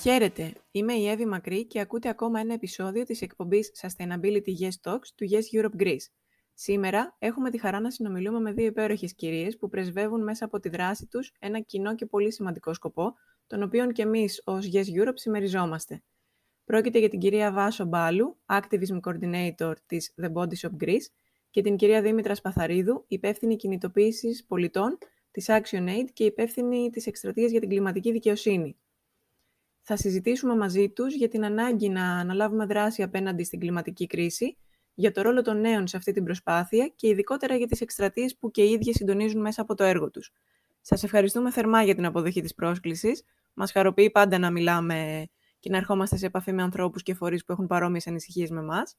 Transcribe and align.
Χαίρετε, 0.00 0.52
είμαι 0.70 0.92
η 0.92 1.08
Εύη 1.08 1.26
Μακρύ 1.26 1.66
και 1.66 1.80
ακούτε 1.80 2.08
ακόμα 2.08 2.40
ένα 2.40 2.54
επεισόδιο 2.54 3.04
της 3.04 3.22
εκπομπής 3.22 3.72
Sustainability 3.80 4.58
Yes 4.60 4.90
Talks 4.90 5.06
του 5.14 5.28
Yes 5.30 5.60
Europe 5.60 5.82
Greece. 5.82 6.06
Σήμερα 6.54 7.16
έχουμε 7.18 7.50
τη 7.50 7.58
χαρά 7.58 7.80
να 7.80 7.90
συνομιλούμε 7.90 8.40
με 8.40 8.52
δύο 8.52 8.66
υπέροχες 8.66 9.14
κυρίες 9.14 9.56
που 9.56 9.68
πρεσβεύουν 9.68 10.22
μέσα 10.22 10.44
από 10.44 10.60
τη 10.60 10.68
δράση 10.68 11.06
τους 11.06 11.32
ένα 11.38 11.60
κοινό 11.60 11.94
και 11.94 12.06
πολύ 12.06 12.32
σημαντικό 12.32 12.74
σκοπό, 12.74 13.14
τον 13.46 13.62
οποίο 13.62 13.92
και 13.92 14.02
εμείς 14.02 14.42
ως 14.44 14.70
Yes 14.72 15.02
Europe 15.02 15.14
συμμεριζόμαστε. 15.14 16.02
Πρόκειται 16.64 16.98
για 16.98 17.08
την 17.08 17.18
κυρία 17.18 17.52
Βάσο 17.52 17.84
Μπάλου, 17.84 18.38
Activism 18.46 19.00
Coordinator 19.00 19.72
της 19.86 20.14
The 20.22 20.32
Body 20.32 20.54
Shop 20.60 20.84
Greece 20.84 21.06
και 21.50 21.62
την 21.62 21.76
κυρία 21.76 22.02
Δήμητρα 22.02 22.34
Σπαθαρίδου, 22.34 23.04
υπεύθυνη 23.08 23.56
κινητοποίησης 23.56 24.44
πολιτών 24.44 24.98
της 25.30 25.46
ActionAid 25.48 26.04
και 26.12 26.24
υπεύθυνη 26.24 26.90
της 26.90 27.06
εκστρατείας 27.06 27.50
για 27.50 27.60
την 27.60 27.68
κλιματική 27.68 28.12
δικαιοσύνη. 28.12 28.76
Θα 29.90 29.96
συζητήσουμε 29.96 30.56
μαζί 30.56 30.90
τους 30.90 31.14
για 31.14 31.28
την 31.28 31.44
ανάγκη 31.44 31.88
να 31.88 32.18
αναλάβουμε 32.18 32.66
δράση 32.66 33.02
απέναντι 33.02 33.44
στην 33.44 33.60
κλιματική 33.60 34.06
κρίση, 34.06 34.56
για 34.94 35.12
το 35.12 35.22
ρόλο 35.22 35.42
των 35.42 35.60
νέων 35.60 35.86
σε 35.86 35.96
αυτή 35.96 36.12
την 36.12 36.24
προσπάθεια 36.24 36.92
και 36.96 37.08
ειδικότερα 37.08 37.56
για 37.56 37.66
τις 37.66 37.80
εκστρατείες 37.80 38.36
που 38.36 38.50
και 38.50 38.62
οι 38.62 38.70
ίδιοι 38.70 38.92
συντονίζουν 38.92 39.40
μέσα 39.40 39.62
από 39.62 39.74
το 39.74 39.84
έργο 39.84 40.10
τους. 40.10 40.32
Σας 40.80 41.02
ευχαριστούμε 41.02 41.50
θερμά 41.50 41.82
για 41.82 41.94
την 41.94 42.04
αποδοχή 42.04 42.40
της 42.40 42.54
πρόσκλησης. 42.54 43.22
Μας 43.54 43.72
χαροποιεί 43.72 44.10
πάντα 44.10 44.38
να 44.38 44.50
μιλάμε 44.50 45.26
και 45.58 45.70
να 45.70 45.76
ερχόμαστε 45.76 46.16
σε 46.16 46.26
επαφή 46.26 46.52
με 46.52 46.62
ανθρώπους 46.62 47.02
και 47.02 47.14
φορείς 47.14 47.44
που 47.44 47.52
έχουν 47.52 47.66
παρόμοιες 47.66 48.06
ανησυχίες 48.06 48.50
με 48.50 48.60
εμάς. 48.60 48.96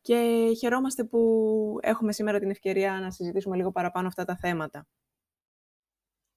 Και 0.00 0.48
χαιρόμαστε 0.58 1.04
που 1.04 1.78
έχουμε 1.80 2.12
σήμερα 2.12 2.38
την 2.38 2.50
ευκαιρία 2.50 3.00
να 3.00 3.10
συζητήσουμε 3.10 3.56
λίγο 3.56 3.70
παραπάνω 3.70 4.06
αυτά 4.06 4.24
τα 4.24 4.36
θέματα. 4.36 4.86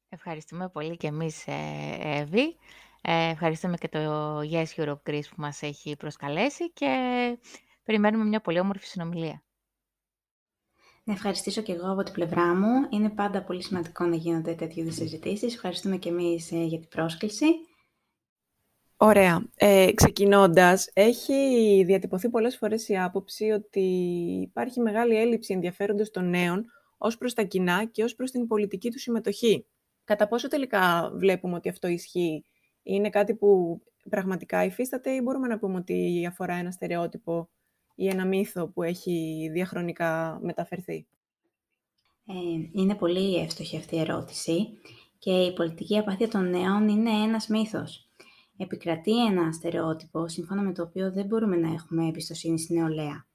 Ευχαριστούμε 0.10 0.70
πολύ 0.70 0.98
και 0.98 1.08
εμείς, 1.08 1.48
ε, 1.48 1.54
Εύη. 2.00 2.58
Ε, 3.10 3.30
ευχαριστούμε 3.30 3.78
και 3.78 3.88
το 3.88 4.40
Yes 4.40 4.66
Europe 4.76 5.10
Greece 5.10 5.30
που 5.30 5.36
μας 5.36 5.62
έχει 5.62 5.96
προσκαλέσει 5.96 6.72
και 6.72 6.88
περιμένουμε 7.84 8.24
μια 8.24 8.42
πολύ 8.42 8.60
όμορφη 8.60 8.86
συνομιλία. 8.86 9.44
Να 11.04 11.14
ευχαριστήσω 11.14 11.62
και 11.62 11.72
εγώ 11.72 11.92
από 11.92 12.04
την 12.04 12.14
πλευρά 12.14 12.56
μου. 12.56 12.88
Είναι 12.90 13.10
πάντα 13.10 13.44
πολύ 13.44 13.64
σημαντικό 13.64 14.06
να 14.06 14.16
γίνονται 14.16 14.54
τέτοιου 14.54 14.82
είδους 14.82 14.96
συζητήσεις. 14.96 15.54
Ευχαριστούμε 15.54 15.98
και 15.98 16.10
εμείς 16.10 16.52
ε, 16.52 16.64
για 16.64 16.80
την 16.80 16.88
πρόσκληση. 16.88 17.46
Ωραία. 18.98 19.48
Ε, 19.56 19.92
ξεκινώντας, 19.96 20.90
έχει 20.94 21.84
διατυπωθεί 21.86 22.30
πολλές 22.30 22.58
φορές 22.58 22.88
η 22.88 22.98
άποψη 22.98 23.50
ότι 23.50 23.86
υπάρχει 24.42 24.80
μεγάλη 24.80 25.16
έλλειψη 25.16 25.54
ενδιαφέροντος 25.54 26.10
των 26.10 26.30
νέων 26.30 26.66
ως 26.98 27.18
προς 27.18 27.34
τα 27.34 27.44
κοινά 27.44 27.86
και 27.86 28.04
ως 28.04 28.16
προς 28.16 28.32
την 28.32 28.48
πολιτική 28.48 28.92
του 28.92 29.00
συμμετοχή. 29.00 29.66
Κατά 30.04 30.28
πόσο 30.28 30.48
τελικά 30.48 31.12
βλέπουμε 31.14 31.56
ότι 31.56 31.70
αυτό 31.70 31.88
ισχύει, 31.88 32.46
είναι 32.88 33.10
κάτι 33.10 33.36
που 33.36 33.82
πραγματικά 34.10 34.64
υφίσταται 34.64 35.12
ή 35.12 35.22
μπορούμε 35.24 35.48
να 35.48 35.60
πούμε 35.60 35.78
ότι 35.78 36.26
αφορά 36.30 36.54
ένα 36.56 36.72
στερεότυπο 36.72 37.50
ή 37.96 38.08
ένα 38.08 38.26
μύθο 38.26 38.68
που 38.68 38.84
έχει 38.84 39.50
διαχρονικά 39.54 40.40
μεταφερθεί; 40.42 41.08
Ε, 42.26 42.34
είναι 42.72 42.96
πολύ 42.96 43.36
εύστοχη 43.36 43.78
αυτή 43.78 43.96
η 43.96 44.00
ερώτηση 44.00 44.68
και 45.20 45.32
η 45.32 45.54
πολιτική 45.54 45.98
απαθία 45.98 46.28
των 46.28 46.50
νέων 46.50 46.88
είναι 46.88 47.12
ένας 47.12 47.48
μύθος. 47.48 48.10
Επικρατεί 48.58 49.26
ένα 49.26 49.52
στερεότυπο, 49.52 50.28
σύμφωνα 50.28 50.62
με 50.62 50.74
το 50.74 50.84
οποίο 50.84 51.12
δεν 51.12 51.26
μπορούμε 51.26 51.56
να 51.56 51.74
έχουμε 51.74 52.08
εμπιστοσύνη 52.08 52.60
στην 52.60 52.76
νεολαία. 52.76 53.26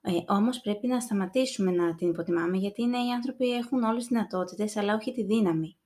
Ε, 0.00 0.10
όμως 0.26 0.60
πρέπει 0.60 0.86
να 0.86 1.00
σταματήσουμε 1.00 1.70
να 1.70 1.94
την 1.94 2.08
υποτιμάμε, 2.08 2.56
γιατί 2.56 2.82
οι 2.82 2.86
νέοι 2.86 3.12
άνθρωποι 3.12 3.52
έχουν 3.52 3.82
όλες 3.82 3.98
τις 3.98 4.06
δυνατότητες, 4.06 4.76
αλλά 4.76 4.94
όχι 4.94 5.12
τη 5.12 5.24
δύναμη. 5.24 5.76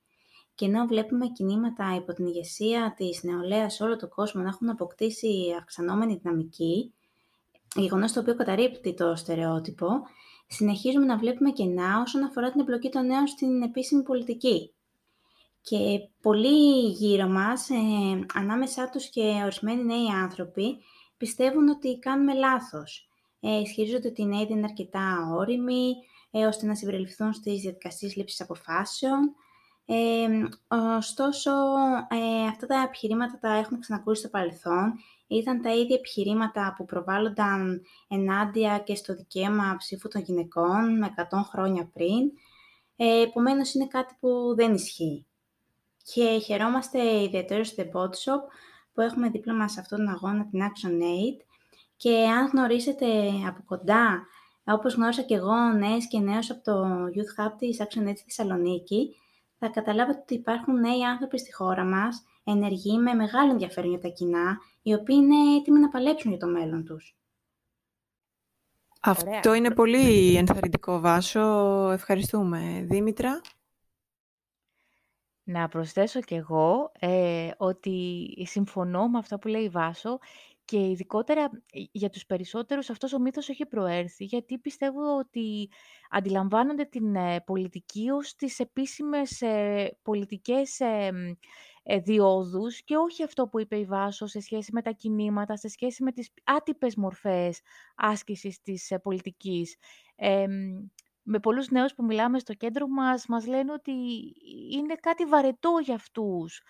Και 0.57 0.65
ενώ 0.65 0.85
βλέπουμε 0.85 1.27
κινήματα 1.27 1.95
υπό 1.95 2.13
την 2.13 2.25
ηγεσία 2.25 2.93
της 2.97 3.23
νεολαίας 3.23 3.73
σε 3.73 3.83
όλο 3.83 3.95
τον 3.95 4.09
κόσμο 4.09 4.41
να 4.41 4.47
έχουν 4.47 4.69
αποκτήσει 4.69 5.55
αυξανόμενη 5.59 6.19
δυναμική, 6.23 6.93
γεγονός 7.75 8.11
το 8.11 8.19
οποίο 8.19 8.35
καταρρύπτει 8.35 8.93
το 8.93 9.15
στερεότυπο, 9.15 9.87
συνεχίζουμε 10.47 11.05
να 11.05 11.17
βλέπουμε 11.17 11.51
κενά 11.51 12.01
όσον 12.01 12.23
αφορά 12.23 12.51
την 12.51 12.59
εμπλοκή 12.59 12.89
των 12.89 13.05
νέων 13.05 13.27
στην 13.27 13.61
επίσημη 13.61 14.03
πολιτική. 14.03 14.73
Και 15.61 16.09
πολλοί 16.21 16.89
γύρω 16.89 17.27
μας, 17.27 17.69
ε, 17.69 17.75
ανάμεσά 18.33 18.89
τους 18.89 19.09
και 19.09 19.39
ορισμένοι 19.43 19.83
νέοι 19.83 20.07
άνθρωποι, 20.23 20.77
πιστεύουν 21.17 21.69
ότι 21.69 21.99
κάνουμε 21.99 22.33
λάθος. 22.33 23.09
Ε, 23.39 23.59
ισχυρίζονται 23.59 24.07
ότι 24.07 24.21
οι 24.21 24.25
νέοι 24.25 24.45
δεν 24.45 24.57
είναι 24.57 24.67
αρκετά 24.69 25.31
όριμοι, 25.35 25.95
ε, 26.31 26.45
ώστε 26.45 26.65
να 26.65 26.75
συμπεριληφθούν 26.75 27.33
στις 27.33 27.61
διαδικασίες 27.61 28.15
λήψης 28.15 28.41
αποφάσεων, 28.41 29.35
ε, 29.89 30.27
ωστόσο, 30.97 31.51
ε, 32.09 32.47
αυτά 32.47 32.65
τα 32.67 32.81
επιχειρήματα 32.87 33.37
τα 33.39 33.53
έχουμε 33.53 33.79
ξανακούσει 33.79 34.19
στο 34.19 34.29
παρελθόν. 34.29 34.93
Ήταν 35.27 35.61
τα 35.61 35.73
ίδια 35.73 35.95
επιχειρήματα 35.95 36.73
που 36.77 36.85
προβάλλονταν 36.85 37.81
ενάντια 38.07 38.79
και 38.79 38.95
στο 38.95 39.15
δικαίωμα 39.15 39.75
ψήφου 39.77 40.07
των 40.07 40.21
γυναικών 40.21 40.97
με 40.97 41.13
100 41.29 41.41
χρόνια 41.43 41.89
πριν. 41.93 42.31
Ε, 42.95 43.21
Επομένως, 43.21 43.73
είναι 43.73 43.87
κάτι 43.87 44.15
που 44.19 44.55
δεν 44.55 44.73
ισχύει. 44.73 45.25
Και 46.03 46.39
χαιρόμαστε 46.45 47.21
ιδιαίτερα 47.23 47.63
στο 47.63 47.83
The 47.83 47.97
Bot 47.97 48.09
Shop 48.09 48.41
που 48.93 49.01
έχουμε 49.01 49.29
δίπλα 49.29 49.53
μας 49.53 49.77
αυτόν 49.77 49.97
τον 49.97 50.09
αγώνα 50.09 50.47
την 50.47 50.59
Action 50.61 50.91
Aid 50.91 51.45
και 51.95 52.27
αν 52.37 52.45
γνωρίσετε 52.45 53.05
από 53.47 53.63
κοντά, 53.65 54.27
όπως 54.63 54.93
γνώρισα 54.93 55.21
και 55.21 55.35
εγώ 55.35 55.55
νέες 55.55 56.07
και 56.07 56.19
νέους 56.19 56.49
από 56.49 56.63
το 56.63 57.05
Youth 57.15 57.43
Hub 57.43 57.51
της 57.57 57.77
Action 57.81 58.07
Aid 58.07 58.15
στη 58.15 58.23
Θεσσαλονίκη, 58.23 59.15
θα 59.59 59.67
καταλάβετε 59.67 60.19
ότι 60.19 60.33
υπάρχουν 60.33 60.79
νέοι 60.79 61.03
άνθρωποι 61.03 61.39
στη 61.39 61.53
χώρα 61.53 61.83
μας, 61.83 62.23
ενεργοί 62.43 62.97
με 62.97 63.13
μεγάλο 63.13 63.51
ενδιαφέρον 63.51 63.89
για 63.89 63.99
τα 63.99 64.07
κοινά, 64.07 64.57
οι 64.81 64.93
οποίοι 64.93 65.15
είναι 65.19 65.55
έτοιμοι 65.55 65.79
να 65.79 65.89
παλέψουν 65.89 66.31
για 66.31 66.39
το 66.39 66.47
μέλλον 66.47 66.85
τους. 66.85 67.17
Αυτό 69.01 69.53
είναι 69.53 69.73
πολύ 69.73 70.35
ενθαρρυντικό, 70.35 70.99
Βάσο. 70.99 71.41
Ευχαριστούμε. 71.91 72.85
Δήμητρα. 72.89 73.41
Να 75.43 75.67
προσθέσω 75.67 76.21
κι 76.21 76.33
εγώ 76.33 76.91
ε, 76.99 77.49
ότι 77.57 78.27
συμφωνώ 78.47 79.07
με 79.07 79.17
αυτά 79.17 79.39
που 79.39 79.47
λέει 79.47 79.63
η 79.63 79.69
Βάσο 79.69 80.19
και 80.67 80.89
ειδικότερα 80.89 81.43
ε, 81.43 81.79
για 81.91 82.09
τους 82.09 82.25
περισσότερους 82.25 82.89
αυτός 82.89 83.13
ο 83.13 83.19
μύθος 83.19 83.49
έχει 83.49 83.65
προέρθει, 83.65 84.23
γιατί 84.25 84.57
πιστεύω 84.57 85.17
ότι 85.17 85.69
αντιλαμβάνονται 86.09 86.83
την 86.83 87.15
ε, 87.15 87.41
πολιτική 87.45 88.09
ως 88.09 88.35
τις 88.35 88.59
επίσημες 88.59 89.41
ε, 89.41 89.97
πολιτικές 90.01 90.79
ε, 90.79 91.99
διόδους 91.99 92.83
και 92.83 92.95
όχι 92.95 93.23
αυτό 93.23 93.47
που 93.47 93.59
είπε 93.59 93.77
η 93.77 93.85
Βάσο 93.85 94.25
σε 94.27 94.39
σχέση 94.39 94.69
με 94.73 94.81
τα 94.81 94.91
κινήματα, 94.91 95.57
σε 95.57 95.67
σχέση 95.67 96.03
με 96.03 96.11
τις 96.11 96.29
άτυπες 96.43 96.95
μορφές 96.95 97.61
άσκησης 97.95 98.61
της 98.61 98.93
πολιτικής. 99.03 99.75
με 101.23 101.39
πολλούς 101.39 101.69
νέους 101.69 101.93
που 101.93 102.03
μιλάμε 102.03 102.39
στο 102.39 102.53
κέντρο 102.53 102.87
μας, 102.87 103.25
μας 103.27 103.47
λένε 103.47 103.71
ότι 103.71 103.91
είναι 104.71 104.95
κάτι 104.95 105.25
βαρετό 105.25 105.71
για 105.83 105.95
αυτούς 105.95 106.61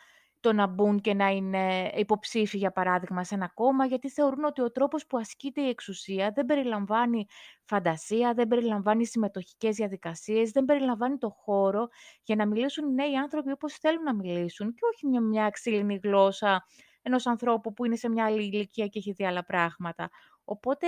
το 0.47 0.53
να 0.53 0.67
μπουν 0.67 1.01
και 1.01 1.13
να 1.13 1.27
είναι 1.27 1.91
υποψήφοι, 1.95 2.57
για 2.57 2.71
παράδειγμα, 2.71 3.23
σε 3.23 3.35
ένα 3.35 3.47
κόμμα, 3.53 3.85
γιατί 3.85 4.09
θεωρούν 4.09 4.43
ότι 4.43 4.61
ο 4.61 4.71
τρόπος 4.71 5.05
που 5.07 5.17
ασκείται 5.17 5.61
η 5.61 5.69
εξουσία 5.69 6.31
δεν 6.31 6.45
περιλαμβάνει 6.45 7.25
φαντασία, 7.63 8.33
δεν 8.33 8.47
περιλαμβάνει 8.47 9.05
συμμετοχικές 9.05 9.75
διαδικασίες, 9.75 10.51
δεν 10.51 10.65
περιλαμβάνει 10.65 11.17
το 11.17 11.29
χώρο 11.29 11.87
για 12.23 12.35
να 12.35 12.47
μιλήσουν 12.47 12.89
οι 12.89 12.93
νέοι 12.93 13.15
άνθρωποι 13.15 13.51
όπως 13.51 13.73
θέλουν 13.73 14.03
να 14.03 14.15
μιλήσουν 14.15 14.73
και 14.73 14.79
όχι 14.93 15.07
μια, 15.07 15.21
μια 15.21 15.49
ξύλινη 15.49 15.99
γλώσσα 16.03 16.65
ενός 17.01 17.25
ανθρώπου 17.25 17.73
που 17.73 17.85
είναι 17.85 17.95
σε 17.95 18.09
μια 18.09 18.25
άλλη 18.25 18.43
ηλικία 18.43 18.87
και 18.87 18.99
έχει 18.99 19.11
δει 19.11 19.25
άλλα 19.25 19.45
πράγματα. 19.45 20.09
Οπότε, 20.43 20.87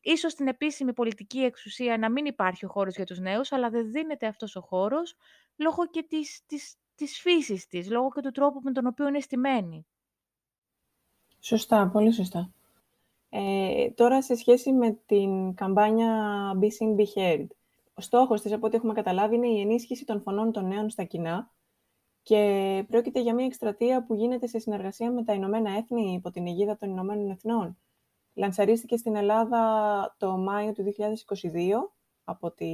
ίσως 0.00 0.32
στην 0.32 0.46
επίσημη 0.46 0.92
πολιτική 0.92 1.38
εξουσία 1.38 1.98
να 1.98 2.10
μην 2.10 2.24
υπάρχει 2.24 2.64
ο 2.64 2.68
χώρος 2.68 2.96
για 2.96 3.04
τους 3.04 3.18
νέους, 3.18 3.52
αλλά 3.52 3.70
δεν 3.70 3.90
δίνεται 3.90 4.26
αυτός 4.26 4.56
ο 4.56 4.60
χώρος 4.60 5.16
λόγω 5.56 5.86
και 5.90 6.02
της, 6.02 6.42
της, 6.46 6.76
της 6.94 7.20
φύσης 7.20 7.66
της, 7.66 7.90
λόγω 7.90 8.08
και 8.08 8.20
του 8.20 8.30
τρόπου 8.30 8.60
με 8.62 8.72
τον 8.72 8.86
οποίο 8.86 9.08
είναι 9.08 9.20
στημένη. 9.20 9.86
Σωστά, 11.40 11.88
πολύ 11.88 12.12
σωστά. 12.12 12.52
Ε, 13.28 13.90
τώρα, 13.90 14.22
σε 14.22 14.34
σχέση 14.34 14.72
με 14.72 14.98
την 15.06 15.54
καμπάνια 15.54 16.52
Be 16.60 16.64
Seen, 16.64 16.96
Be 16.96 17.04
Heard, 17.16 17.46
ο 17.94 18.00
στόχος 18.00 18.40
της, 18.40 18.52
από 18.52 18.66
ό,τι 18.66 18.76
έχουμε 18.76 18.92
καταλάβει, 18.92 19.34
είναι 19.34 19.48
η 19.48 19.60
ενίσχυση 19.60 20.04
των 20.04 20.20
φωνών 20.20 20.52
των 20.52 20.66
νέων 20.66 20.90
στα 20.90 21.04
κοινά 21.04 21.50
και 22.22 22.84
πρόκειται 22.88 23.20
για 23.20 23.34
μια 23.34 23.44
εκστρατεία 23.44 24.04
που 24.04 24.14
γίνεται 24.14 24.46
σε 24.46 24.58
συνεργασία 24.58 25.12
με 25.12 25.24
τα 25.24 25.32
Ηνωμένα 25.32 25.70
Έθνη 25.70 26.12
υπό 26.12 26.30
την 26.30 26.46
αιγίδα 26.46 26.76
των 26.76 26.90
Ηνωμένων 26.90 27.30
Εθνών. 27.30 27.78
Λανσαρίστηκε 28.34 28.96
στην 28.96 29.16
Ελλάδα 29.16 30.16
το 30.18 30.36
Μάιο 30.36 30.72
του 30.72 30.82
2022, 30.82 30.90
από 32.24 32.46
ό,τι 32.46 32.66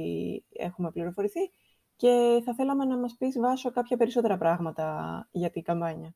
έχουμε 0.49 0.91
πληροφορηθεί, 0.91 1.51
και 2.01 2.41
θα 2.45 2.53
θέλαμε 2.53 2.85
να 2.85 2.97
μας 2.97 3.15
πεις, 3.17 3.39
Βάσο, 3.39 3.71
κάποια 3.71 3.97
περισσότερα 3.97 4.37
πράγματα 4.37 5.27
για 5.31 5.49
την 5.49 5.63
καμπάνια. 5.63 6.15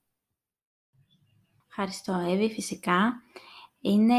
Ευχαριστώ, 1.68 2.14
Εύη. 2.30 2.52
Φυσικά, 2.52 3.14
είναι 3.82 4.16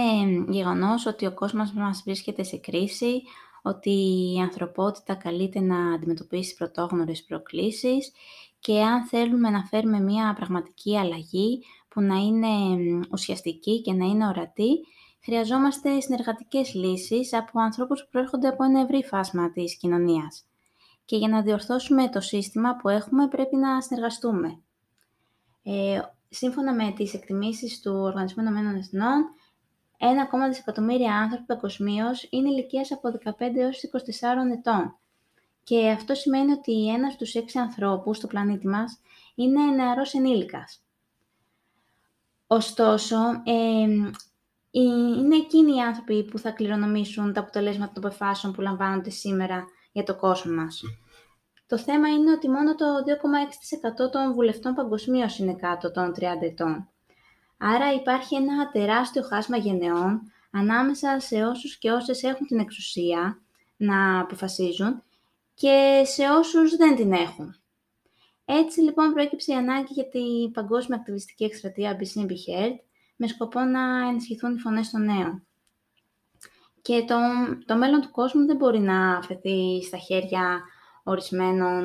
γεγονός 0.48 1.06
ότι 1.06 1.26
ο 1.26 1.34
κόσμος 1.34 1.72
μας 1.72 2.02
βρίσκεται 2.04 2.42
σε 2.42 2.56
κρίση, 2.56 3.22
ότι 3.62 3.90
η 4.34 4.40
ανθρωπότητα 4.40 5.14
καλείται 5.14 5.60
να 5.60 5.94
αντιμετωπίσει 5.94 6.54
πρωτόγνωρες 6.54 7.24
προκλήσεις 7.24 8.12
και 8.58 8.82
αν 8.82 9.06
θέλουμε 9.06 9.50
να 9.50 9.64
φέρουμε 9.64 10.00
μια 10.00 10.32
πραγματική 10.34 10.98
αλλαγή 10.98 11.62
που 11.88 12.00
να 12.00 12.16
είναι 12.16 12.48
ουσιαστική 13.12 13.80
και 13.82 13.92
να 13.92 14.04
είναι 14.04 14.26
ορατή, 14.26 14.70
χρειαζόμαστε 15.22 16.00
συνεργατικές 16.00 16.74
λύσεις 16.74 17.32
από 17.32 17.60
ανθρώπους 17.60 18.00
που 18.02 18.08
προέρχονται 18.10 18.48
από 18.48 18.64
ένα 18.64 18.80
ευρύ 18.80 19.04
φάσμα 19.04 19.52
της 19.52 19.76
κοινωνίας. 19.76 20.46
Και 21.06 21.16
για 21.16 21.28
να 21.28 21.42
διορθώσουμε 21.42 22.08
το 22.08 22.20
σύστημα 22.20 22.76
που 22.76 22.88
έχουμε 22.88 23.28
πρέπει 23.28 23.56
να 23.56 23.80
συνεργαστούμε. 23.80 24.60
Ε, 25.62 26.00
σύμφωνα 26.28 26.74
με 26.74 26.92
τις 26.96 27.14
εκτιμήσεις 27.14 27.80
του 27.80 27.92
Οργανισμού 27.92 28.42
Ηνωμένων 28.42 28.74
Εθνών, 28.74 29.24
1,2 29.98 30.48
δισεκατομμύρια 30.48 31.14
άνθρωποι 31.14 31.44
παγκοσμίως 31.44 32.26
είναι 32.30 32.48
ηλικίας 32.48 32.92
από 32.92 33.08
15 33.10 33.56
έως 33.56 33.82
24 33.82 34.52
ετών. 34.52 34.98
Και 35.62 35.90
αυτό 35.90 36.14
σημαίνει 36.14 36.52
ότι 36.52 36.88
ένας 36.88 37.12
στους 37.12 37.34
έξι 37.34 37.58
ανθρώπους 37.58 38.16
στο 38.16 38.26
πλανήτη 38.26 38.68
μας 38.68 39.00
είναι 39.34 39.64
νεαρός 39.64 40.14
ενήλικας. 40.14 40.80
Ωστόσο, 42.46 43.16
ε, 43.44 43.86
είναι 44.70 45.36
εκείνοι 45.36 45.76
οι 45.76 45.80
άνθρωποι 45.80 46.24
που 46.24 46.38
θα 46.38 46.50
κληρονομήσουν 46.50 47.32
τα 47.32 47.40
αποτελέσματα 47.40 47.92
των 47.92 48.04
αποφάσεων 48.04 48.52
που 48.52 48.60
λαμβάνονται 48.60 49.10
σήμερα 49.10 49.64
για 49.96 50.04
το 50.04 50.16
κόσμο 50.16 50.54
μας. 50.54 50.82
Το 51.66 51.78
θέμα 51.78 52.08
είναι 52.08 52.30
ότι 52.30 52.48
μόνο 52.48 52.74
το 52.74 52.84
2,6% 53.06 54.10
των 54.10 54.32
βουλευτών 54.34 54.74
παγκοσμίως 54.74 55.38
είναι 55.38 55.54
κάτω 55.54 55.90
των 55.90 56.12
30 56.14 56.22
ετών. 56.40 56.88
Άρα 57.58 57.92
υπάρχει 57.92 58.34
ένα 58.34 58.70
τεράστιο 58.70 59.22
χάσμα 59.22 59.56
γενεών 59.56 60.20
ανάμεσα 60.50 61.20
σε 61.20 61.44
όσους 61.44 61.78
και 61.78 61.90
όσες 61.90 62.22
έχουν 62.22 62.46
την 62.46 62.58
εξουσία 62.58 63.38
να 63.76 64.20
αποφασίζουν 64.20 65.02
και 65.54 66.02
σε 66.04 66.22
όσους 66.38 66.76
δεν 66.76 66.96
την 66.96 67.12
έχουν. 67.12 67.56
Έτσι 68.44 68.80
λοιπόν 68.80 69.12
προέκυψε 69.12 69.52
η 69.52 69.56
ανάγκη 69.56 69.92
για 69.92 70.08
την 70.08 70.52
παγκόσμια 70.52 70.98
ακτιβιστική 70.98 71.44
εκστρατεία 71.44 71.98
Be 71.98 72.02
Seen, 72.02 72.26
Be 72.26 72.30
Heard 72.30 72.76
με 73.16 73.26
σκοπό 73.26 73.60
να 73.60 74.08
ενισχυθούν 74.08 74.54
οι 74.54 74.58
φωνές 74.58 74.90
των 74.90 75.04
νέων. 75.04 75.45
Και 76.86 77.04
το, 77.06 77.14
το 77.66 77.76
μέλλον 77.76 78.00
του 78.00 78.10
κόσμου 78.10 78.46
δεν 78.46 78.56
μπορεί 78.56 78.78
να 78.78 79.16
αφαιθεί 79.16 79.82
στα 79.82 79.96
χέρια 79.96 80.60
ορισμένων 81.04 81.82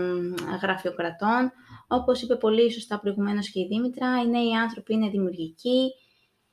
γραφειοκρατών. 0.61 1.51
Όπως 1.87 2.21
είπε 2.21 2.35
πολύ 2.35 2.71
σωστά 2.71 2.99
προηγουμένως 2.99 3.49
και 3.49 3.59
η 3.59 3.67
Δήμητρα, 3.67 4.21
οι 4.21 4.27
νέοι 4.27 4.55
άνθρωποι 4.55 4.93
είναι 4.93 5.09
δημιουργικοί, 5.09 5.91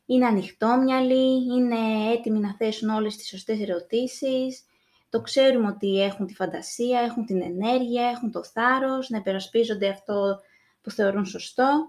είναι 0.07 0.27
ανοιχτόμυαλοι, 0.27 1.35
είναι 1.35 2.13
έτοιμοι 2.13 2.39
να 2.39 2.55
θέσουν 2.55 2.89
όλες 2.89 3.17
τις 3.17 3.29
σωστές 3.29 3.61
ερωτήσεις, 3.61 4.65
το 5.09 5.21
ξέρουμε 5.21 5.69
ότι 5.69 6.03
έχουν 6.03 6.27
τη 6.27 6.35
φαντασία, 6.35 7.01
έχουν 7.01 7.25
την 7.25 7.43
ενέργεια, 7.43 8.09
έχουν 8.09 8.31
το 8.31 8.45
θάρρος, 8.45 9.09
να 9.09 9.19
υπερασπίζονται 9.19 9.89
αυτό 9.89 10.41
που 10.81 10.91
θεωρούν 10.91 11.27
σωστό. 11.27 11.89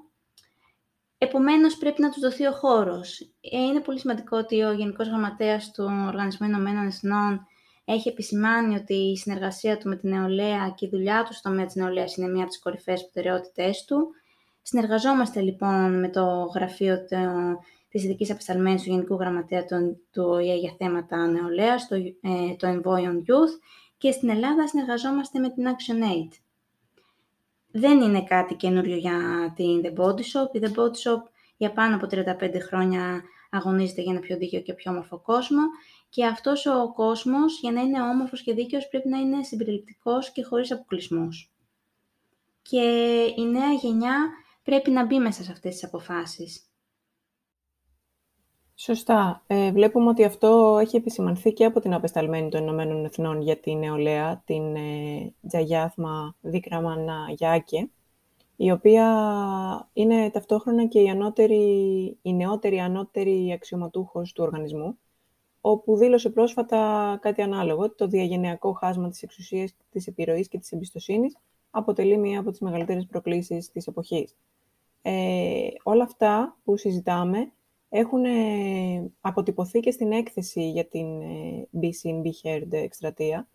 Επομένως, 1.21 1.77
πρέπει 1.77 2.01
να 2.01 2.09
τους 2.09 2.21
δοθεί 2.21 2.45
ο 2.45 2.51
χώρος. 2.51 3.19
Ε, 3.41 3.57
είναι 3.57 3.79
πολύ 3.79 3.99
σημαντικό 3.99 4.37
ότι 4.37 4.61
ο 4.61 4.71
Γενικός 4.71 5.07
Γραμματέας 5.07 5.71
του 5.71 5.83
Οργανισμού 6.07 6.47
Ηνωμένων 6.47 6.85
Εθνών 6.85 7.47
έχει 7.85 8.09
επισημάνει 8.09 8.75
ότι 8.75 8.93
η 8.93 9.17
συνεργασία 9.17 9.77
του 9.77 9.89
με 9.89 9.95
την 9.95 10.09
νεολαία 10.09 10.73
και 10.75 10.85
η 10.85 10.89
δουλειά 10.89 11.23
του 11.23 11.33
στο 11.33 11.49
τομέα 11.49 11.65
της 11.65 11.75
νεολαίας 11.75 12.15
είναι 12.15 12.27
μία 12.27 12.41
από 12.41 12.49
τις 12.49 12.59
κορυφαίες 12.59 13.01
προτεραιότητές 13.01 13.85
του. 13.85 14.07
Συνεργαζόμαστε 14.61 15.41
λοιπόν 15.41 15.99
με 15.99 16.09
το 16.09 16.51
γραφείο 16.55 17.05
της 17.89 18.03
ειδικής 18.03 18.31
απεσταλμένης 18.31 18.83
του 18.83 18.89
Γενικού 18.89 19.15
Γραμματέα 19.15 19.65
του, 19.65 20.01
του 20.11 20.23
ΟΗΕ 20.23 20.55
για 20.55 20.75
θέματα 20.77 21.27
νεολαίας, 21.27 21.87
το, 21.87 21.95
ε, 21.95 22.55
το 22.57 22.67
Envoy 22.67 23.03
Youth 23.03 23.59
και 23.97 24.11
στην 24.11 24.29
Ελλάδα 24.29 24.67
συνεργαζόμαστε 24.67 25.39
με 25.39 25.49
την 25.49 25.63
ActionAid. 25.67 26.31
Δεν 27.71 28.01
είναι 28.01 28.23
κάτι 28.23 28.55
καινούριο 28.55 28.95
για 28.95 29.19
την 29.55 29.81
The 29.83 29.99
Body 29.99 30.19
Shop. 30.19 30.53
Η 30.53 30.59
The 30.63 30.79
Body 30.79 31.13
Shop 31.13 31.21
για 31.57 31.71
πάνω 31.71 31.95
από 31.95 32.07
35 32.11 32.59
χρόνια 32.67 33.23
αγωνίζεται 33.49 34.01
για 34.01 34.11
ένα 34.11 34.21
πιο 34.21 34.37
δίκαιο 34.37 34.61
και 34.61 34.73
πιο 34.73 34.91
όμορφο 34.91 35.19
κόσμο 35.19 35.61
και 36.09 36.25
αυτός 36.25 36.65
ο 36.65 36.93
κόσμος 36.93 37.59
για 37.59 37.71
να 37.71 37.81
είναι 37.81 38.01
όμορφος 38.01 38.41
και 38.41 38.53
δίκαιος 38.53 38.87
πρέπει 38.87 39.09
να 39.09 39.17
είναι 39.17 39.43
συμπεριληπτικός 39.43 40.31
και 40.31 40.43
χωρίς 40.43 40.71
αποκλεισμούς. 40.71 41.51
Και 42.61 42.81
η 43.37 43.45
νέα 43.45 43.71
γενιά 43.71 44.29
πρέπει 44.63 44.91
να 44.91 45.05
μπει 45.05 45.19
μέσα 45.19 45.43
σε 45.43 45.51
αυτές 45.51 45.73
τις 45.73 45.83
αποφάσεις. 45.83 46.68
Σωστά. 48.81 49.43
Ε, 49.47 49.71
βλέπουμε 49.71 50.09
ότι 50.09 50.23
αυτό 50.23 50.77
έχει 50.81 50.95
επισημανθεί 50.95 51.53
και 51.53 51.65
από 51.65 51.79
την 51.79 51.93
απεσταλμένη 51.93 52.49
των 52.49 52.61
Ηνωμένων 52.61 53.05
Εθνών 53.05 53.41
για 53.41 53.57
την 53.57 53.77
νεολαία, 53.77 54.41
την 54.45 54.75
ε, 54.75 55.33
Τζαγιάθμα 55.47 56.35
Δίκραμανα 56.41 57.25
Γιάκε, 57.35 57.89
η 58.55 58.71
οποία 58.71 59.07
είναι 59.93 60.29
ταυτόχρονα 60.29 60.85
και 60.85 60.99
η, 60.99 61.09
ανώτερη, 61.09 61.63
η 62.21 62.33
νεότερη 62.33 62.79
ανώτερη 62.79 63.51
αξιωματούχος 63.53 64.33
του 64.33 64.43
οργανισμού, 64.43 64.97
όπου 65.61 65.97
δήλωσε 65.97 66.29
πρόσφατα 66.29 67.17
κάτι 67.21 67.41
ανάλογο, 67.41 67.83
ότι 67.83 67.95
το 67.95 68.07
διαγενειακό 68.07 68.71
χάσμα 68.71 69.09
της 69.09 69.23
εξουσίας, 69.23 69.75
της 69.91 70.07
επιρροής 70.07 70.47
και 70.47 70.57
της 70.57 70.71
εμπιστοσύνης 70.71 71.37
αποτελεί 71.69 72.17
μία 72.17 72.39
από 72.39 72.51
τις 72.51 72.59
μεγαλύτερες 72.59 73.05
προκλήσεις 73.05 73.71
της 73.71 73.87
εποχής. 73.87 74.35
Ε, 75.01 75.67
όλα 75.83 76.03
αυτά 76.03 76.57
που 76.63 76.77
συζητάμε 76.77 77.51
έχουν 77.89 78.25
ε, 78.25 79.11
αποτυπωθεί 79.21 79.79
και 79.79 79.91
στην 79.91 80.11
έκθεση 80.11 80.69
για 80.69 80.85
την 80.85 81.21
ε, 81.21 81.67
Be 81.81 81.85
Seen, 81.85 82.21
Be 82.21 82.31
Heard 82.43 82.71
εκστρατεία, 82.71 83.47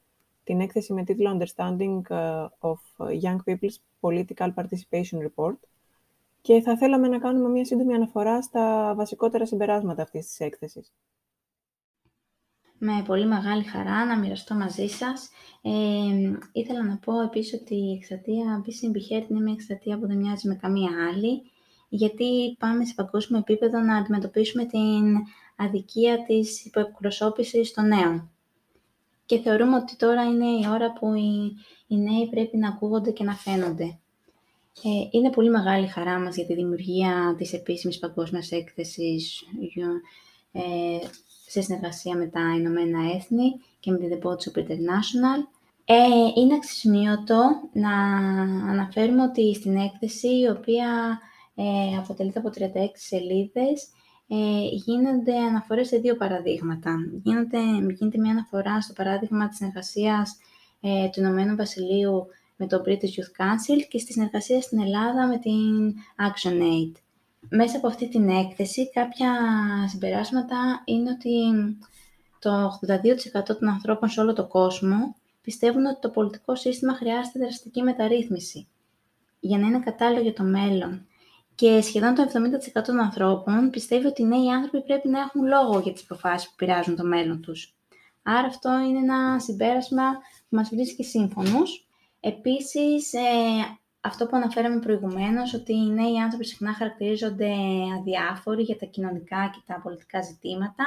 την 0.44 0.60
έκθεση 0.60 0.92
με 0.92 1.04
τίτλο 1.04 1.38
Understanding 1.38 2.00
ε, 2.08 2.46
of 2.58 3.06
Young 3.22 3.36
People's 3.46 3.76
Political 4.00 4.54
Participation 4.54 5.19
Report 5.26 5.56
και 6.40 6.60
θα 6.60 6.76
θέλαμε 6.76 7.08
να 7.08 7.19
κάνουμε 7.19 7.48
μια 7.48 7.64
σύντομη 7.64 7.94
αναφορά 7.94 8.42
στα 8.42 8.94
βασικότερα 8.96 9.46
συμπεράσματα 9.46 10.02
αυτής 10.02 10.26
της 10.26 10.40
έκθεσης. 10.40 10.92
Με 12.78 13.02
πολύ 13.06 13.26
μεγάλη 13.26 13.62
χαρά 13.62 14.04
να 14.04 14.19
μοιραστώ 14.19 14.54
μαζί 14.54 14.86
σας. 14.86 15.31
Ε, 15.62 15.70
ήθελα 16.52 16.84
να 16.84 16.96
πω 16.96 17.22
επίσης 17.22 17.60
ότι 17.60 17.75
η 17.75 17.92
εκστρατεία 17.92 18.64
Be 18.64 18.69
Seen, 18.69 18.90
Be 18.90 19.00
Heard 19.00 19.31
είναι 19.31 19.40
μια 19.40 19.52
εκστρατεία 19.52 19.98
που 19.98 20.06
δεν 20.06 20.16
μοιάζει 20.16 20.48
με 20.48 20.54
καμία 20.54 20.90
άλλη 21.08 21.42
γιατί 21.94 22.56
πάμε 22.58 22.85
σε 22.85 22.94
παγκόσμιο 22.96 23.38
επίπεδο 23.38 23.79
να 23.79 23.96
αντιμετωπίσουμε 23.96 24.64
την 24.64 25.17
αδικία 25.56 26.25
της 26.26 26.64
υποεκπροσώπησης 26.64 27.73
των 27.73 27.87
νέων. 27.87 28.31
Και 29.26 29.38
θεωρούμε 29.38 29.76
ότι 29.76 29.96
τώρα 29.96 30.23
είναι 30.23 30.46
η 30.46 30.67
ώρα 30.70 30.93
που 30.93 31.15
οι, 31.15 31.56
οι 31.86 31.96
νέοι 31.96 32.29
πρέπει 32.31 32.56
να 32.56 32.69
ακούγονται 32.69 33.10
και 33.10 33.24
να 33.24 33.34
φαίνονται. 33.34 33.98
Ε, 34.82 34.89
είναι 35.10 35.31
πολύ 35.31 35.51
μεγάλη 35.51 35.86
χαρά 35.86 36.19
μας 36.19 36.36
για 36.36 36.46
τη 36.46 36.55
δημιουργία 36.55 37.34
της 37.39 37.53
επίσημης 37.53 37.98
παγκόσμιας 37.98 38.51
έκθεσης 38.51 39.43
ε, 40.53 40.60
σε 41.46 41.60
συνεργασία 41.60 42.17
με 42.17 42.27
τα 42.27 42.41
Ηνωμένα 42.58 42.98
Έθνη 43.15 43.60
και 43.81 43.91
με 43.91 43.98
την 43.98 44.08
The 44.13 44.27
Board 44.27 44.63
International. 44.63 45.41
Ε, 45.84 45.94
είναι 46.41 46.55
αξιοσημείωτο 46.55 47.43
να 47.72 47.93
αναφέρουμε 48.70 49.22
ότι 49.22 49.55
στην 49.55 49.77
έκθεση, 49.77 50.29
η 50.29 50.48
οποία 50.48 51.20
ε, 51.55 51.96
αποτελείται 51.99 52.39
από 52.39 52.51
36 52.51 52.65
σελίδες, 52.94 53.89
ε, 54.29 54.37
γίνονται 54.70 55.37
αναφορές 55.37 55.89
σε 55.89 55.96
δύο 55.96 56.17
παραδείγματα. 56.17 56.96
Γίνεται, 57.23 57.58
γίνεται 57.99 58.19
μια 58.19 58.31
αναφορά 58.31 58.81
στο 58.81 58.93
παράδειγμα 58.93 59.49
της 59.49 59.56
συνεργασίας 59.56 60.37
ε, 60.81 61.08
του 61.08 61.20
Ηνωμένου 61.20 61.56
Βασιλείου 61.56 62.27
με 62.56 62.67
το 62.67 62.82
British 62.87 63.15
Youth 63.17 63.43
Council 63.43 63.82
και 63.89 63.99
στη 63.99 64.13
συνεργασία 64.13 64.61
στην 64.61 64.81
Ελλάδα 64.81 65.27
με 65.27 65.39
την 65.39 65.94
ActionAid. 66.17 66.93
Μέσα 67.49 67.77
από 67.77 67.87
αυτή 67.87 68.08
την 68.08 68.29
έκθεση 68.29 68.91
κάποια 68.91 69.32
συμπεράσματα 69.89 70.82
είναι 70.84 71.11
ότι 71.11 71.31
το 72.39 72.79
82% 73.41 73.44
των 73.44 73.69
ανθρώπων 73.69 74.08
σε 74.08 74.20
όλο 74.20 74.32
τον 74.32 74.49
κόσμο 74.49 75.17
πιστεύουν 75.41 75.84
ότι 75.84 76.01
το 76.01 76.08
πολιτικό 76.08 76.56
σύστημα 76.56 76.94
χρειάζεται 76.94 77.39
δραστική 77.39 77.82
μεταρρύθμιση 77.82 78.69
για 79.41 79.58
να 79.58 79.67
είναι 79.67 79.79
κατάλληλο 79.79 80.23
για 80.23 80.32
το 80.32 80.43
μέλλον 80.43 81.06
και 81.55 81.81
σχεδόν 81.81 82.15
το 82.15 82.23
70% 82.77 82.82
των 82.84 83.01
ανθρώπων 83.01 83.70
πιστεύει 83.70 84.06
ότι 84.06 84.23
οι 84.23 84.27
νέοι 84.27 84.51
άνθρωποι 84.51 84.82
πρέπει 84.82 85.08
να 85.08 85.20
έχουν 85.20 85.46
λόγο 85.46 85.81
για 85.81 85.93
τις 85.93 86.03
αποφάσεις 86.03 86.49
που 86.49 86.55
πειράζουν 86.56 86.96
το 86.96 87.05
μέλλον 87.05 87.41
τους. 87.41 87.75
Άρα 88.23 88.46
αυτό 88.46 88.70
είναι 88.89 88.99
ένα 88.99 89.39
συμπέρασμα 89.39 90.11
που 90.49 90.56
μας 90.56 90.69
βρίσκει 90.69 91.05
σύμφωνος. 91.05 91.89
Επίσης, 92.20 93.13
ε, 93.13 93.20
αυτό 94.01 94.27
που 94.27 94.37
αναφέραμε 94.37 94.79
προηγουμένως, 94.79 95.55
ότι 95.55 95.73
οι 95.73 95.91
νέοι 95.91 96.20
άνθρωποι 96.20 96.46
συχνά 96.46 96.75
χαρακτηρίζονται 96.75 97.53
αδιάφοροι 97.99 98.63
για 98.63 98.77
τα 98.77 98.87
κοινωνικά 98.87 99.51
και 99.55 99.61
τα 99.67 99.81
πολιτικά 99.82 100.23
ζητήματα. 100.23 100.84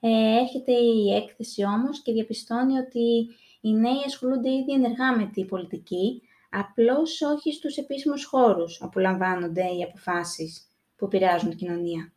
Ε, 0.00 0.40
έρχεται 0.40 0.72
η 0.72 1.14
έκθεση 1.14 1.64
όμως 1.64 2.02
και 2.02 2.12
διαπιστώνει 2.12 2.78
ότι 2.78 3.28
οι 3.60 3.72
νέοι 3.72 4.02
ασχολούνται 4.06 4.50
ήδη 4.50 4.72
ενεργά 4.72 5.16
με 5.16 5.26
τη 5.26 5.44
πολιτική, 5.44 6.22
απλώς 6.50 7.20
όχι 7.20 7.52
στους 7.52 7.76
επίσημους 7.76 8.24
χώρους 8.24 8.80
όπου 8.80 8.98
λαμβάνονται 8.98 9.64
οι 9.64 9.82
αποφάσεις 9.82 10.70
που 10.96 11.04
επηρεάζουν 11.04 11.48
την 11.48 11.58
κοινωνία. 11.58 12.12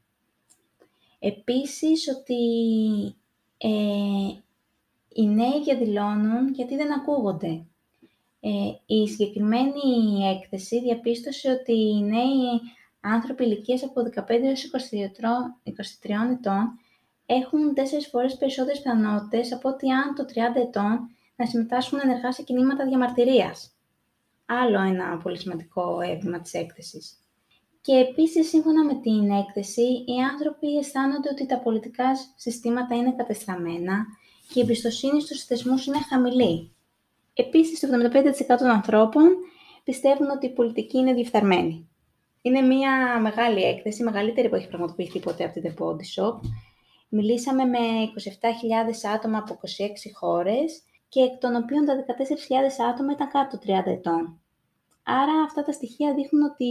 Επίσης 1.20 2.08
ότι 2.08 2.44
ε, 3.58 3.70
οι 5.14 5.28
νέοι 5.28 5.64
διαδηλώνουν 5.64 6.54
γιατί 6.54 6.76
δεν 6.76 6.94
ακούγονται. 6.94 7.66
Ε, 8.40 8.50
η 8.86 9.08
συγκεκριμένη 9.08 9.82
έκθεση 10.36 10.80
διαπίστωσε 10.82 11.52
ότι 11.52 11.74
οι 11.74 12.02
νέοι 12.04 12.62
άνθρωποι 13.02 13.44
ηλικίας 13.44 13.84
από 13.84 14.02
15 14.02 14.30
έως 14.30 14.72
23 14.74 16.10
ετών 16.32 16.80
έχουν 17.26 17.74
τέσσερις 17.74 18.08
φορές 18.08 18.38
περισσότερες 18.38 18.82
πιθανότητες 18.82 19.54
από 19.54 19.70
ότι 19.70 19.92
αν 19.92 20.16
το 20.16 20.26
30 20.34 20.36
ετών 20.56 21.10
να 21.36 21.46
συμμετάσχουν 21.46 22.00
ενεργά 22.04 22.32
σε 22.32 22.44
κινήματα 22.44 22.86
διαμαρτυρίας. 22.86 23.76
Άλλο 24.60 24.80
ένα 24.82 25.18
πολύ 25.18 25.38
σημαντικό 25.38 26.02
έβημα 26.02 26.40
της 26.42 26.54
έκθεσης. 26.54 27.16
Και 27.82 27.94
επίσης, 27.94 28.50
σύμφωνα 28.50 28.86
με 28.86 28.94
την 28.94 29.30
έκθεση, 29.30 29.82
οι 29.82 30.22
άνθρωποι 30.32 30.78
αισθάνονται 30.78 31.30
ότι 31.32 31.46
τα 31.46 31.60
πολιτικά 31.60 32.06
συστήματα 32.36 32.96
είναι 32.96 33.14
κατεστραμμένα 33.18 34.06
και 34.54 34.60
η 34.60 34.62
εμπιστοσύνη 34.62 35.22
στους 35.22 35.44
θεσμούς 35.44 35.86
είναι 35.86 35.98
χαμηλή. 36.10 36.76
Επίσης, 37.34 37.80
το 37.80 37.88
75% 37.88 38.58
των 38.58 38.68
ανθρώπων 38.68 39.24
πιστεύουν 39.84 40.30
ότι 40.30 40.46
η 40.46 40.54
πολιτική 40.54 40.98
είναι 40.98 41.14
διεφθαρμένη. 41.14 41.90
Είναι 42.42 42.62
μια 42.62 43.20
μεγάλη 43.20 43.64
έκθεση, 43.64 44.04
μεγαλύτερη 44.04 44.50
που 44.50 44.56
έχει 44.56 44.68
πραγματοποιηθεί 44.68 45.20
ποτέ 45.20 45.44
από 45.44 45.54
την 45.54 45.64
The 45.64 45.84
Body 45.84 46.06
Shop. 46.16 46.40
Μιλήσαμε 47.10 47.66
με 47.66 47.78
27.000 47.78 49.14
άτομα 49.16 49.38
από 49.38 49.54
26 49.54 49.58
χώρες 50.14 50.84
και 51.10 51.22
εκ 51.22 51.38
των 51.40 51.56
οποίων 51.56 51.86
τα 51.86 51.94
14.000 51.96 52.86
άτομα 52.92 53.12
ήταν 53.12 53.30
κάτω 53.30 53.60
30 53.66 53.92
ετών. 53.92 54.41
Άρα 55.04 55.42
αυτά 55.46 55.64
τα 55.64 55.72
στοιχεία 55.72 56.14
δείχνουν 56.14 56.44
ότι 56.44 56.66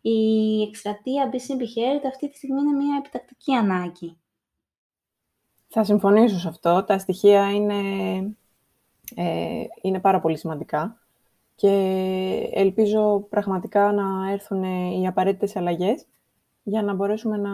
η 0.00 0.62
εκστρατεία 0.62 1.30
Be 1.32 1.34
Simple 1.34 2.06
αυτή 2.06 2.28
τη 2.28 2.36
στιγμή 2.36 2.60
είναι 2.60 2.76
μια 2.76 2.96
επιτακτική 2.98 3.54
ανάγκη. 3.54 4.18
Θα 5.68 5.84
συμφωνήσω 5.84 6.38
σε 6.38 6.48
αυτό. 6.48 6.84
Τα 6.84 6.98
στοιχεία 6.98 7.50
είναι, 7.52 7.80
ε, 9.14 9.64
είναι 9.82 10.00
πάρα 10.00 10.20
πολύ 10.20 10.38
σημαντικά 10.38 10.98
και 11.54 11.70
ελπίζω 12.52 13.20
πραγματικά 13.20 13.92
να 13.92 14.30
έρθουν 14.30 14.62
οι 14.92 15.06
απαραίτητες 15.06 15.56
αλλαγές 15.56 16.06
για 16.62 16.82
να 16.82 16.94
μπορέσουμε 16.94 17.36
να 17.36 17.50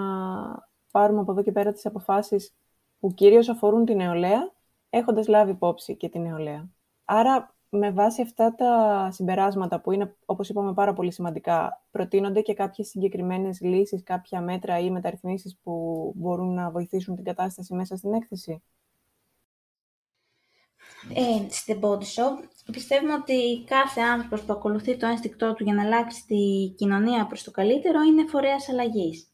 πάρουμε 0.90 1.20
από 1.20 1.32
εδώ 1.32 1.42
και 1.42 1.52
πέρα 1.52 1.72
τις 1.72 1.86
αποφάσεις 1.86 2.54
που 3.00 3.14
κυρίως 3.14 3.48
αφορούν 3.48 3.84
την 3.84 3.96
νεολαία, 3.96 4.52
έχοντας 4.90 5.28
λάβει 5.28 5.50
υπόψη 5.50 5.96
και 5.96 6.08
την 6.08 6.22
νεολαία. 6.22 6.68
Άρα, 7.04 7.54
με 7.70 7.90
βάση 7.90 8.22
αυτά 8.22 8.54
τα 8.54 9.08
συμπεράσματα 9.12 9.80
που 9.80 9.92
είναι, 9.92 10.16
όπως 10.24 10.48
είπαμε, 10.48 10.74
πάρα 10.74 10.92
πολύ 10.92 11.12
σημαντικά, 11.12 11.84
προτείνονται 11.90 12.40
και 12.40 12.54
κάποιες 12.54 12.88
συγκεκριμένες 12.88 13.60
λύσεις, 13.60 14.02
κάποια 14.02 14.40
μέτρα 14.40 14.78
ή 14.78 14.90
μεταρρυθμίσεις 14.90 15.58
που 15.62 15.72
μπορούν 16.16 16.54
να 16.54 16.70
βοηθήσουν 16.70 17.14
την 17.14 17.24
κατάσταση 17.24 17.74
μέσα 17.74 17.96
στην 17.96 18.14
έκθεση; 18.14 18.62
Ε, 21.14 21.50
στην 21.50 21.80
Body 21.80 22.02
Shop 22.02 22.48
πιστεύουμε 22.72 23.12
ότι 23.12 23.64
κάθε 23.66 24.00
άνθρωπος 24.00 24.42
που 24.42 24.52
ακολουθεί 24.52 24.96
το 24.96 25.06
ένστικτό 25.06 25.54
του 25.54 25.64
για 25.64 25.74
να 25.74 25.82
αλλάξει 25.82 26.26
τη 26.26 26.74
κοινωνία 26.76 27.26
προς 27.26 27.42
το 27.42 27.50
καλύτερο 27.50 28.02
είναι 28.02 28.26
φορέας 28.26 28.68
αλλαγής. 28.68 29.28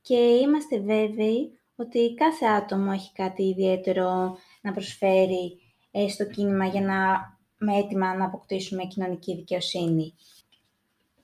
Και 0.00 0.16
είμαστε 0.16 0.80
βέβαιοι 0.80 1.58
ότι 1.76 2.14
κάθε 2.14 2.46
άτομο 2.46 2.90
έχει 2.94 3.12
κάτι 3.12 3.42
ιδιαίτερο 3.42 4.36
να 4.62 4.72
προσφέρει 4.72 5.58
ε, 5.90 6.08
στο 6.08 6.24
κίνημα 6.24 6.66
για 6.66 6.80
να 6.80 6.96
με 7.58 7.76
έτοιμα 7.76 8.16
να 8.16 8.24
αποκτήσουμε 8.24 8.84
κοινωνική 8.84 9.34
δικαιοσύνη. 9.34 10.14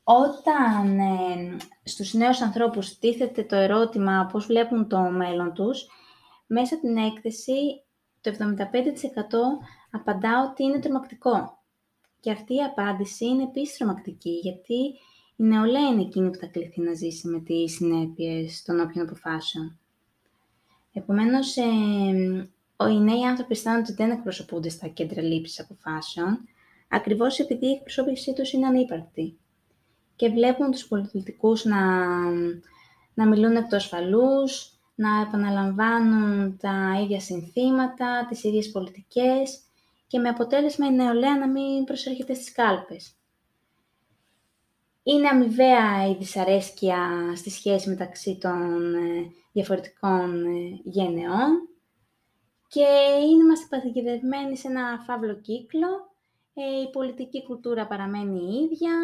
Όταν 0.05 0.99
ε, 0.99 1.57
στους 1.83 2.15
νέους 2.15 2.41
ανθρώπους 2.41 2.99
τίθεται 2.99 3.43
το 3.43 3.57
ερώτημα 3.57 4.29
πώς 4.33 4.47
βλέπουν 4.47 4.89
το 4.89 4.99
μέλλον 4.99 5.53
τους, 5.53 5.87
μέσα 6.47 6.81
την 6.81 6.97
έκθεση 6.97 7.83
το 8.21 8.31
75% 8.31 8.35
απαντά 9.91 10.49
ότι 10.51 10.65
είναι 10.65 10.79
τρομακτικό. 10.79 11.59
Και 12.21 12.31
αυτή 12.31 12.55
η 12.55 12.63
απάντηση 12.63 13.25
είναι 13.27 13.43
επίσης 13.43 13.77
τρομακτική, 13.77 14.31
γιατί 14.43 14.75
η 15.37 15.45
νεολαία 15.45 15.89
είναι 15.89 16.03
εκείνη 16.03 16.31
που 16.31 16.39
θα 16.39 16.47
κληθεί 16.47 16.81
να 16.81 16.95
ζήσει 16.95 17.29
με 17.29 17.41
τις 17.41 17.75
συνέπειες 17.75 18.63
των 18.63 18.81
όποιων 18.81 19.07
αποφάσεων. 19.07 19.79
Επομένως, 20.93 21.57
ε, 21.57 22.51
οι 22.81 23.01
νέοι 23.01 23.25
άνθρωποι 23.25 23.53
αισθάνονται 23.53 23.93
ότι 23.93 24.03
δεν 24.03 24.11
εκπροσωπούνται 24.11 24.69
στα 24.69 24.89
κέντρα 24.89 25.23
λήψης 25.23 25.61
αποφάσεων, 25.61 26.49
ακριβώς 26.89 27.39
επειδή 27.39 27.67
η 27.67 27.73
εκπροσώπησή 27.73 28.33
τους 28.33 28.53
είναι 28.53 28.67
ανύπαρκτη. 28.67 29.39
Και 30.17 30.29
βλέπουν 30.29 30.71
τους 30.71 30.87
πολιτικούς 30.87 31.65
να, 31.65 31.81
να 33.15 33.27
μιλούν 33.27 33.57
εκτός 33.57 33.85
ασφαλούς, 33.85 34.73
να 34.95 35.21
επαναλαμβάνουν 35.21 36.57
τα 36.57 37.01
ίδια 37.03 37.21
συνθήματα, 37.21 38.27
τις 38.29 38.45
ίδιες 38.45 38.71
πολιτικές 38.71 39.61
και 40.07 40.19
με 40.19 40.29
αποτέλεσμα 40.29 40.87
η 40.87 40.95
νεολαία 40.95 41.39
να 41.39 41.49
μην 41.49 41.85
προσέρχεται 41.85 42.35
στις 42.35 42.53
κάλπες. 42.53 43.17
Είναι 45.03 45.29
αμοιβαία 45.29 46.09
η 46.09 46.15
δυσαρέσκεια 46.15 47.33
στη 47.37 47.51
σχέση 47.51 47.89
μεταξύ 47.89 48.39
των 48.41 48.95
ε, 48.95 49.31
διαφορετικών 49.53 50.45
ε, 50.45 50.81
γενεών 50.85 51.69
και 52.69 52.87
είμαστε 53.31 53.67
παθηκεδευμένοι 53.71 54.57
σε 54.57 54.69
ένα 54.69 55.03
φαύλο 55.07 55.41
κύκλο. 55.41 56.13
Ε, 56.55 56.81
η 56.81 56.91
πολιτική 56.91 57.45
κουλτούρα 57.45 57.87
παραμένει 57.87 58.41
η 58.41 58.63
ίδια, 58.63 58.95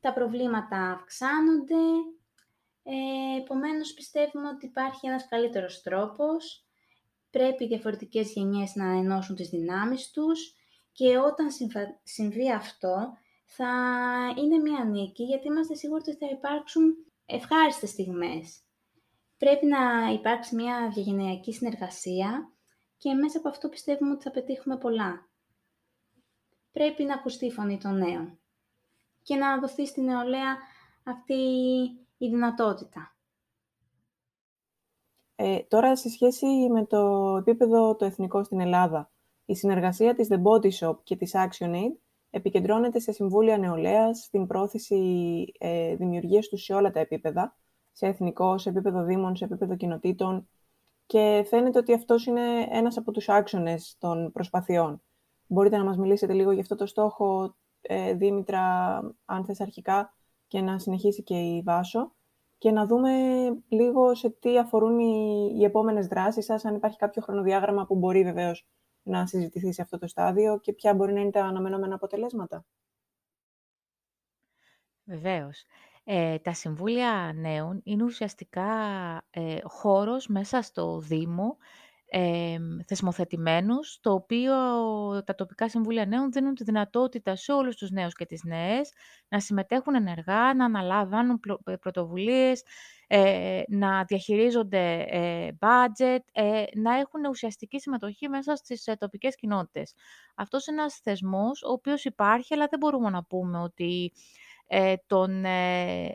τα 0.00 0.12
προβλήματα 0.12 0.90
αυξάνονται, 0.90 1.84
ε, 2.82 3.40
επομένως 3.40 3.94
πιστεύουμε 3.94 4.48
ότι 4.48 4.66
υπάρχει 4.66 5.06
ένας 5.06 5.28
καλύτερος 5.28 5.82
τρόπος, 5.82 6.66
πρέπει 7.30 7.64
οι 7.64 7.66
διαφορετικές 7.66 8.32
γενιές 8.32 8.74
να 8.74 8.84
ενώσουν 8.84 9.36
τις 9.36 9.48
δυνάμεις 9.48 10.10
τους. 10.10 10.54
Και 10.92 11.18
όταν 11.18 11.46
συμβεί 12.02 12.52
αυτό 12.52 13.16
θα 13.44 13.72
είναι 14.36 14.58
μια 14.58 14.84
νίκη 14.84 15.24
γιατί 15.24 15.46
είμαστε 15.46 15.74
σίγουροι 15.74 16.02
ότι 16.06 16.16
θα 16.16 16.26
υπάρξουν 16.30 16.94
ευχάριστες 17.26 17.90
στιγμές. 17.90 18.60
Πρέπει 19.38 19.66
να 19.66 20.12
υπάρξει 20.12 20.54
μια 20.54 20.90
διαγενειακή 20.94 21.52
συνεργασία 21.52 22.51
και 23.02 23.14
μέσα 23.14 23.38
από 23.38 23.48
αυτό 23.48 23.68
πιστεύουμε 23.68 24.12
ότι 24.12 24.22
θα 24.22 24.30
πετύχουμε 24.30 24.76
πολλά. 24.76 25.28
Πρέπει 26.72 27.04
να 27.04 27.14
ακουστεί 27.14 27.46
η 27.46 27.50
φωνή 27.50 27.78
των 27.78 27.98
νέων 27.98 28.38
και 29.22 29.36
να 29.36 29.58
δοθεί 29.58 29.86
στην 29.86 30.04
νεολαία 30.04 30.56
αυτή 31.04 31.34
η 32.18 32.28
δυνατότητα. 32.28 33.16
Ε, 35.34 35.58
τώρα, 35.58 35.96
σε 35.96 36.08
σχέση 36.08 36.46
με 36.46 36.86
το 36.86 37.36
επίπεδο 37.36 37.96
το 37.96 38.04
εθνικό 38.04 38.44
στην 38.44 38.60
Ελλάδα, 38.60 39.12
η 39.44 39.54
συνεργασία 39.54 40.14
της 40.14 40.28
The 40.30 40.42
Body 40.42 40.70
Shop 40.78 40.96
και 41.02 41.16
της 41.16 41.32
ActionAid 41.34 41.96
επικεντρώνεται 42.30 42.98
σε 42.98 43.12
συμβούλια 43.12 43.58
νεολαίας, 43.58 44.18
στην 44.18 44.46
πρόθεση 44.46 45.44
ε, 45.58 45.96
δημιουργίας 45.96 46.48
τους 46.48 46.62
σε 46.62 46.74
όλα 46.74 46.90
τα 46.90 47.00
επίπεδα, 47.00 47.56
σε 47.92 48.06
εθνικό, 48.06 48.58
σε 48.58 48.68
επίπεδο 48.68 49.04
δήμων, 49.04 49.36
σε 49.36 49.44
επίπεδο 49.44 49.76
κοινοτήτων 49.76 50.48
και 51.12 51.44
φαίνεται 51.48 51.78
ότι 51.78 51.92
αυτός 51.92 52.26
είναι 52.26 52.66
ένας 52.70 52.96
από 52.96 53.12
τους 53.12 53.28
άξονες 53.28 53.96
των 53.98 54.32
προσπαθειών. 54.32 55.02
Μπορείτε 55.46 55.76
να 55.76 55.84
μας 55.84 55.96
μιλήσετε 55.96 56.32
λίγο 56.32 56.50
για 56.50 56.60
αυτό 56.60 56.74
το 56.74 56.86
στόχο, 56.86 57.56
ε, 57.80 58.14
Δήμητρα, 58.14 58.98
αν 59.24 59.44
θες 59.44 59.60
αρχικά, 59.60 60.14
και 60.48 60.60
να 60.60 60.78
συνεχίσει 60.78 61.22
και 61.22 61.34
η 61.34 61.62
Βάσο 61.64 62.12
και 62.58 62.70
να 62.70 62.86
δούμε 62.86 63.10
λίγο 63.68 64.14
σε 64.14 64.30
τι 64.30 64.58
αφορούν 64.58 64.98
οι, 64.98 65.52
οι 65.58 65.64
επόμενες 65.64 66.06
δράσεις 66.06 66.44
σας, 66.44 66.64
αν 66.64 66.74
υπάρχει 66.74 66.98
κάποιο 66.98 67.22
χρονοδιάγραμμα 67.22 67.86
που 67.86 67.94
μπορεί 67.94 68.22
βεβαίως 68.22 68.66
να 69.02 69.26
συζητηθεί 69.26 69.72
σε 69.72 69.82
αυτό 69.82 69.98
το 69.98 70.06
στάδιο 70.06 70.58
και 70.58 70.72
ποια 70.72 70.94
μπορεί 70.94 71.12
να 71.12 71.20
είναι 71.20 71.30
τα 71.30 71.44
αναμενόμενα 71.44 71.94
αποτελέσματα. 71.94 72.64
Βεβαίως. 75.04 75.64
Ε, 76.04 76.38
τα 76.38 76.52
Συμβούλια 76.52 77.32
Νέων 77.34 77.80
είναι 77.84 78.04
ουσιαστικά 78.04 78.64
ε, 79.30 79.56
χώρος 79.62 80.26
μέσα 80.26 80.62
στο 80.62 80.98
Δήμο 80.98 81.56
ε, 82.14 82.58
θεσμοθετημένους, 82.86 83.98
το 84.00 84.12
οποίο 84.12 84.54
τα 85.24 85.34
τοπικά 85.34 85.68
συμβούλια 85.68 86.06
νέων 86.06 86.32
δίνουν 86.32 86.54
τη 86.54 86.64
δυνατότητα 86.64 87.36
σε 87.36 87.52
όλους 87.52 87.76
τους 87.76 87.90
νέους 87.90 88.14
και 88.14 88.26
τις 88.26 88.42
νέες 88.44 88.92
να 89.28 89.40
συμμετέχουν 89.40 89.94
ενεργά, 89.94 90.54
να 90.54 90.64
αναλάβουν 90.64 91.40
ε, 91.64 91.74
πρωτοβουλίες, 91.76 92.62
ε, 93.06 93.62
να 93.68 94.04
διαχειρίζονται 94.04 95.04
ε, 95.08 95.48
budget, 95.60 96.18
ε, 96.32 96.64
να 96.74 96.96
έχουν 96.98 97.24
ουσιαστική 97.28 97.80
συμμετοχή 97.80 98.28
μέσα 98.28 98.56
στις 98.56 98.86
ε, 98.86 98.94
τοπικές 98.96 99.36
κοινότητες. 99.36 99.94
Αυτός 100.34 100.66
είναι 100.66 100.80
ένας 100.80 100.94
θεσμός 101.02 101.62
ο 101.62 101.72
οποίος 101.72 102.04
υπάρχει, 102.04 102.54
αλλά 102.54 102.66
δεν 102.70 102.78
μπορούμε 102.78 103.10
να 103.10 103.24
πούμε 103.24 103.58
ότι 103.58 104.12
ε, 104.14 104.51
τον 105.06 105.44
ε, 105.44 106.12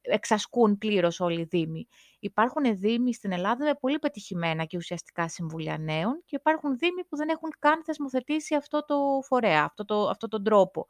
εξασκούν 0.00 0.78
πλήρως 0.78 1.20
όλοι 1.20 1.40
οι 1.40 1.44
Δήμοι. 1.44 1.88
Υπάρχουν 2.18 2.78
Δήμοι 2.78 3.14
στην 3.14 3.32
Ελλάδα 3.32 3.64
με 3.64 3.74
πολύ 3.80 3.98
πετυχημένα 3.98 4.64
και 4.64 4.76
ουσιαστικά 4.76 5.28
συμβούλια 5.28 5.78
νέων 5.78 6.22
και 6.24 6.36
υπάρχουν 6.36 6.78
Δήμοι 6.78 7.04
που 7.04 7.16
δεν 7.16 7.28
έχουν 7.28 7.50
καν 7.58 7.84
θεσμοθετήσει 7.84 8.54
αυτό 8.54 8.84
το 8.84 8.96
φορέα, 9.26 9.64
αυτό, 9.64 9.84
το, 9.84 10.08
αυτό 10.08 10.28
τον 10.28 10.44
τρόπο. 10.44 10.86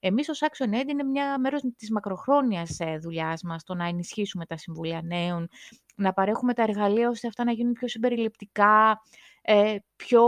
Εμείς 0.00 0.28
ως 0.28 0.40
Action 0.42 0.74
Aid 0.74 0.88
είναι 0.88 1.02
μια 1.02 1.38
μέρος 1.38 1.62
της 1.76 1.90
μακροχρόνιας 1.90 2.80
ε, 2.80 2.98
δουλειάς 3.02 3.42
μας, 3.42 3.64
το 3.64 3.74
να 3.74 3.86
ενισχύσουμε 3.86 4.46
τα 4.46 4.56
συμβούλια 4.56 5.02
νέων, 5.02 5.48
να 5.96 6.12
παρέχουμε 6.12 6.54
τα 6.54 6.62
εργαλεία 6.62 7.08
ώστε 7.08 7.28
αυτά 7.28 7.44
να 7.44 7.52
γίνουν 7.52 7.72
πιο 7.72 7.88
συμπεριληπτικά, 7.88 9.02
ε, 9.46 9.76
πιο 9.96 10.22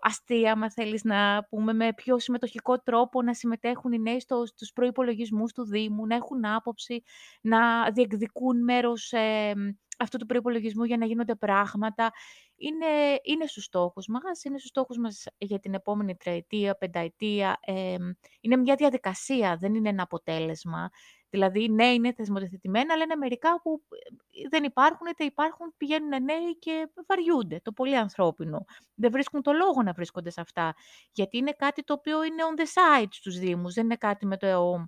αστεία, 0.00 0.52
αν 0.52 0.70
θέλεις 0.70 1.04
να 1.04 1.46
πούμε, 1.48 1.72
με 1.72 1.92
πιο 1.92 2.18
συμμετοχικό 2.18 2.80
τρόπο 2.80 3.22
να 3.22 3.34
συμμετέχουν 3.34 3.92
οι 3.92 3.98
νέοι 3.98 4.20
στο, 4.20 4.46
στους 4.46 4.72
προϋπολογισμούς 4.72 5.52
του 5.52 5.64
Δήμου, 5.64 6.06
να 6.06 6.14
έχουν 6.14 6.44
άποψη, 6.44 7.02
να 7.40 7.90
διεκδικούν 7.90 8.64
μέρος 8.64 9.12
ε, 9.12 9.52
αυτού 9.98 10.18
του 10.18 10.26
προϋπολογισμού 10.26 10.84
για 10.84 10.96
να 10.96 11.06
γίνονται 11.06 11.34
πράγματα. 11.34 12.12
Είναι, 12.56 13.20
είναι 13.22 13.46
στους 13.46 13.64
στόχους 13.64 14.06
μας, 14.06 14.44
είναι 14.44 14.58
στους 14.58 14.70
στόχους 14.70 14.98
μας 14.98 15.24
για 15.38 15.60
την 15.60 15.74
επόμενη 15.74 16.16
τριετία, 16.16 16.76
πενταετία. 16.76 17.58
Ε, 17.60 17.96
είναι 18.40 18.56
μια 18.56 18.74
διαδικασία, 18.74 19.56
δεν 19.56 19.74
είναι 19.74 19.88
ένα 19.88 20.02
αποτέλεσμα. 20.02 20.90
Δηλαδή, 21.30 21.68
ναι, 21.68 21.86
είναι 21.86 22.12
θεσμοθετημένα, 22.12 22.92
αλλά 22.92 23.02
είναι 23.02 23.16
μερικά 23.16 23.60
που 23.62 23.82
ε, 23.88 24.48
δεν 24.48 24.64
υπάρχουν, 24.64 25.06
είτε 25.06 25.24
υπάρχουν, 25.24 25.74
πηγαίνουν 25.76 26.08
νέοι 26.08 26.58
και 26.58 26.90
βαριούνται. 27.06 27.60
Το 27.62 27.72
πολύ 27.72 27.96
ανθρώπινο. 27.96 28.64
Δεν 28.94 29.10
βρίσκουν 29.10 29.42
το 29.42 29.52
λόγο 29.52 29.82
να 29.82 29.92
βρίσκονται 29.92 30.30
σε 30.30 30.40
αυτά. 30.40 30.74
Γιατί 31.12 31.36
είναι 31.36 31.52
κάτι 31.52 31.82
το 31.84 31.92
οποίο 31.92 32.24
είναι 32.24 32.42
on 32.54 32.60
the 32.60 32.64
side 32.64 33.08
στους 33.10 33.38
Δήμους. 33.38 33.74
Δεν 33.74 33.84
είναι 33.84 33.96
κάτι 33.96 34.26
με 34.26 34.36
το 34.36 34.86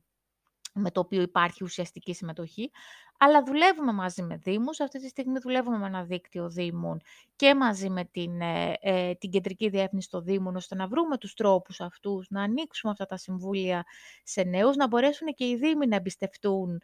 με 0.78 0.90
το 0.90 1.00
οποίο 1.00 1.22
υπάρχει 1.22 1.64
ουσιαστική 1.64 2.14
συμμετοχή, 2.14 2.70
αλλά 3.18 3.42
δουλεύουμε 3.42 3.92
μαζί 3.92 4.22
με 4.22 4.36
Δήμους. 4.36 4.80
Αυτή 4.80 5.00
τη 5.00 5.08
στιγμή 5.08 5.38
δουλεύουμε 5.38 5.78
με 5.78 5.86
ένα 5.86 6.04
δίκτυο 6.04 6.50
Δήμων 6.50 7.00
και 7.36 7.54
μαζί 7.54 7.90
με 7.90 8.04
την, 8.04 8.40
ε, 8.40 8.72
ε, 8.80 9.14
την 9.14 9.30
Κεντρική 9.30 9.68
Διεύθυνση 9.68 10.10
των 10.10 10.24
Δήμων, 10.24 10.56
ώστε 10.56 10.74
να 10.74 10.86
βρούμε 10.86 11.18
τους 11.18 11.34
τρόπους 11.34 11.80
αυτούς, 11.80 12.26
να 12.30 12.42
ανοίξουμε 12.42 12.92
αυτά 12.92 13.06
τα 13.06 13.16
συμβούλια 13.16 13.84
σε 14.22 14.42
νέους, 14.42 14.76
να 14.76 14.86
μπορέσουν 14.86 15.34
και 15.34 15.46
οι 15.48 15.56
Δήμοι 15.56 15.86
να 15.86 15.96
εμπιστευτούν 15.96 16.82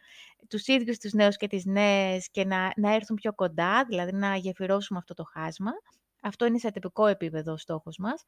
τους 0.49 0.67
ίδιους 0.67 0.97
τους 0.97 1.13
νέους 1.13 1.37
και 1.37 1.47
τις 1.47 1.65
νέες 1.65 2.29
και 2.31 2.45
να, 2.45 2.73
να 2.75 2.93
έρθουν 2.93 3.15
πιο 3.15 3.33
κοντά, 3.33 3.85
δηλαδή 3.85 4.11
να 4.11 4.35
γεφυρώσουμε 4.35 4.99
αυτό 4.99 5.13
το 5.13 5.23
χάσμα. 5.23 5.71
Αυτό 6.21 6.45
είναι 6.45 6.57
σε 6.57 6.71
τυπικό 6.71 7.05
επίπεδο 7.05 7.51
ο 7.51 7.57
στόχος 7.57 7.97
μας. 7.97 8.23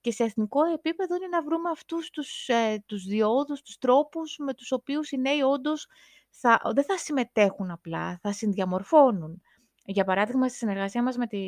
Και 0.00 0.10
σε 0.12 0.24
εθνικό 0.24 0.64
επίπεδο 0.64 1.16
είναι 1.16 1.26
να 1.26 1.42
βρούμε 1.42 1.70
αυτούς 1.70 2.10
τους, 2.10 2.48
ε, 2.48 2.82
τους 2.86 3.04
διόδους, 3.04 3.62
τους 3.62 3.78
τρόπους 3.78 4.36
με 4.38 4.54
τους 4.54 4.72
οποίους 4.72 5.10
οι 5.10 5.16
νέοι 5.16 5.40
όντως 5.40 5.86
θα, 6.32 6.60
δεν 6.74 6.84
θα 6.84 6.98
συμμετέχουν 6.98 7.70
απλά, 7.70 8.18
θα 8.22 8.32
συνδιαμορφώνουν. 8.32 9.42
Για 9.84 10.04
παράδειγμα, 10.04 10.48
στη 10.48 10.56
συνεργασία 10.56 11.02
μας 11.02 11.16
με 11.16 11.26
τη, 11.26 11.38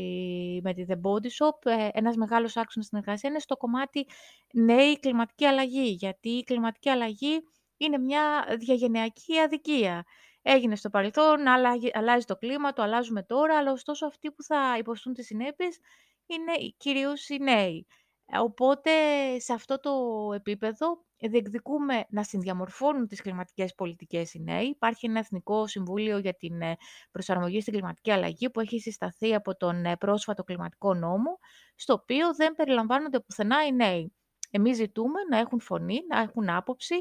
με 0.62 0.74
τη 0.74 0.84
The 0.88 0.94
Body 0.94 1.26
Shop, 1.26 1.70
ε, 1.70 1.88
ένας 1.92 2.16
μεγάλος 2.16 2.56
άξονας 2.56 2.88
συνεργασίας 2.88 3.32
είναι 3.32 3.40
στο 3.40 3.56
κομμάτι 3.56 4.06
νέη 4.52 4.98
κλιματική 5.00 5.44
αλλαγή, 5.44 5.88
γιατί 5.88 6.28
η 6.28 6.42
κλιματική 6.44 6.88
αλλαγή 6.88 7.40
είναι 7.76 7.98
μια 7.98 8.44
διαγενειακή 8.58 9.38
αδικία 9.38 10.04
έγινε 10.46 10.76
στο 10.76 10.90
παρελθόν, 10.90 11.46
αλλάζει 11.92 12.24
το 12.24 12.36
κλίμα, 12.36 12.72
το 12.72 12.82
αλλάζουμε 12.82 13.22
τώρα, 13.22 13.58
αλλά 13.58 13.72
ωστόσο 13.72 14.06
αυτοί 14.06 14.30
που 14.30 14.42
θα 14.42 14.76
υποστούν 14.78 15.14
τις 15.14 15.26
συνέπειες 15.26 15.78
είναι 16.26 16.52
κυρίως 16.76 17.28
οι 17.28 17.38
νέοι. 17.38 17.86
Ε, 18.26 18.38
οπότε, 18.38 18.90
σε 19.38 19.52
αυτό 19.52 19.80
το 19.80 19.92
επίπεδο 20.34 21.04
διεκδικούμε 21.28 22.04
να 22.08 22.22
συνδιαμορφώνουν 22.22 23.06
τις 23.06 23.20
κλιματικές 23.20 23.74
πολιτικές 23.74 24.34
οι 24.34 24.42
νέοι. 24.42 24.66
Υπάρχει 24.66 25.06
ένα 25.06 25.18
Εθνικό 25.18 25.66
Συμβούλιο 25.66 26.18
για 26.18 26.34
την 26.34 26.60
ε, 26.60 26.76
Προσαρμογή 27.10 27.60
στην 27.60 27.72
Κλιματική 27.72 28.10
Αλλαγή 28.10 28.50
που 28.50 28.60
έχει 28.60 28.80
συσταθεί 28.80 29.34
από 29.34 29.56
τον 29.56 29.84
ε, 29.84 29.96
πρόσφατο 29.96 30.44
κλιματικό 30.44 30.94
νόμο, 30.94 31.38
στο 31.74 31.92
οποίο 31.92 32.34
δεν 32.34 32.54
περιλαμβάνονται 32.54 33.20
πουθενά 33.20 33.66
οι 33.66 33.72
νέοι. 33.72 34.12
Εμείς 34.50 34.76
ζητούμε 34.76 35.20
να 35.30 35.38
έχουν 35.38 35.60
φωνή, 35.60 36.00
να 36.08 36.20
έχουν 36.20 36.50
άποψη, 36.50 36.94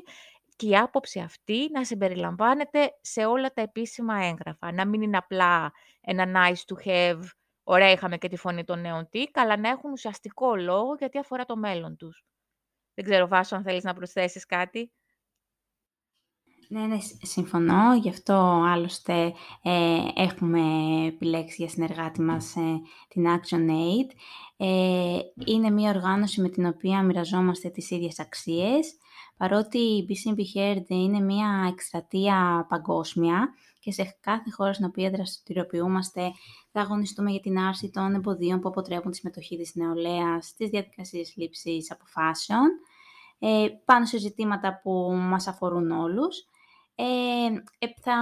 και 0.55 0.67
η 0.67 0.77
άποψη 0.77 1.19
αυτή 1.19 1.69
να 1.71 1.85
συμπεριλαμβάνεται 1.85 2.91
σε 3.01 3.25
όλα 3.25 3.53
τα 3.53 3.61
επίσημα 3.61 4.15
έγγραφα. 4.25 4.71
Να 4.71 4.87
μην 4.87 5.01
είναι 5.01 5.17
απλά 5.17 5.71
ένα 6.01 6.25
nice 6.35 6.75
to 6.75 6.87
have, 6.87 7.19
ωραία 7.63 7.91
είχαμε 7.91 8.17
και 8.17 8.27
τη 8.27 8.35
φωνή 8.35 8.63
των 8.63 8.81
νέων 8.81 9.09
τίκ, 9.09 9.37
αλλά 9.37 9.57
να 9.57 9.69
έχουν 9.69 9.91
ουσιαστικό 9.91 10.55
λόγο 10.55 10.95
γιατί 10.97 11.17
αφορά 11.17 11.45
το 11.45 11.55
μέλλον 11.55 11.95
τους. 11.95 12.25
Δεν 12.93 13.05
ξέρω, 13.05 13.27
Βάσο, 13.27 13.55
αν 13.55 13.63
θέλεις 13.63 13.83
να 13.83 13.93
προσθέσεις 13.93 14.45
κάτι. 14.45 14.91
Ναι, 16.67 16.85
ναι, 16.85 16.97
συμφωνώ. 17.21 17.95
Γι' 17.95 18.09
αυτό 18.09 18.33
άλλωστε 18.65 19.33
ε, 19.61 19.97
έχουμε 20.15 20.61
επιλέξει 21.07 21.55
για 21.57 21.69
συνεργάτη 21.69 22.21
μας 22.21 22.55
ε, 22.55 22.81
την 23.07 23.25
Action 23.27 23.69
Aid. 23.69 24.09
Ε, 24.57 25.19
είναι 25.45 25.69
μια 25.69 25.89
οργάνωση 25.89 26.41
με 26.41 26.49
την 26.49 26.65
οποία 26.65 27.03
μοιραζόμαστε 27.03 27.69
τις 27.69 27.91
ίδιες 27.91 28.19
αξίες 28.19 28.97
παρότι 29.37 29.77
η 29.77 30.05
BCMP 30.09 30.57
Heard 30.57 30.87
είναι 30.87 31.19
μια 31.19 31.67
εκστρατεία 31.71 32.65
παγκόσμια 32.69 33.49
και 33.79 33.91
σε 33.91 34.17
κάθε 34.19 34.51
χώρα 34.51 34.73
στην 34.73 34.85
οποία 34.85 35.09
δραστηριοποιούμαστε 35.09 36.31
θα 36.73 36.81
αγωνιστούμε 36.81 37.31
για 37.31 37.39
την 37.39 37.57
άρση 37.59 37.89
των 37.89 38.13
εμποδίων 38.13 38.59
που 38.59 38.67
αποτρέπουν 38.67 39.11
τη 39.11 39.17
συμμετοχή 39.17 39.57
της 39.57 39.75
νεολαίας 39.75 40.47
στις 40.47 40.69
διαδικασίες 40.69 41.33
λήψης 41.35 41.91
αποφάσεων, 41.91 42.67
ε, 43.39 43.67
πάνω 43.85 44.05
σε 44.05 44.17
ζητήματα 44.17 44.79
που 44.83 44.91
μας 45.13 45.47
αφορούν 45.47 45.91
όλους. 45.91 46.47
Ε, 46.95 47.05
ε 47.79 47.87
θα 48.01 48.15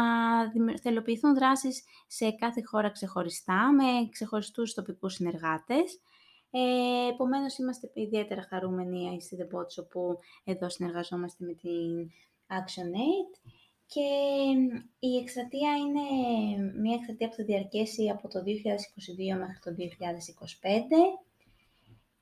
θελοποιηθούν 0.82 1.34
δράσεις 1.34 1.84
σε 2.08 2.32
κάθε 2.32 2.62
χώρα 2.66 2.92
ξεχωριστά, 2.92 3.74
με 3.74 4.10
ξεχωριστούς 4.12 4.74
τοπικούς 4.74 5.14
συνεργάτες, 5.14 6.00
ε, 6.52 7.08
Επομένως, 7.14 7.58
είμαστε 7.58 7.92
ιδιαίτερα 7.94 8.46
χαρούμενοι 8.50 9.22
στη 9.22 9.38
The 9.40 9.56
Bots, 9.56 9.84
όπου 9.86 10.20
εδώ 10.44 10.70
συνεργαζόμαστε 10.70 11.46
με 11.46 11.54
την 11.54 12.12
ActionAid. 12.48 13.52
Και 13.94 14.10
η 15.00 15.18
εκστρατεία 15.18 15.72
είναι 15.78 16.02
μια 16.82 16.96
εκστρατεία 16.96 17.30
που 17.30 17.36
θα 17.36 17.44
διαρκέσει 17.44 18.10
από 18.10 18.28
το 18.28 18.40
2022 18.40 19.38
μέχρι 19.38 19.60
το 19.64 19.72
2025. 19.72 19.78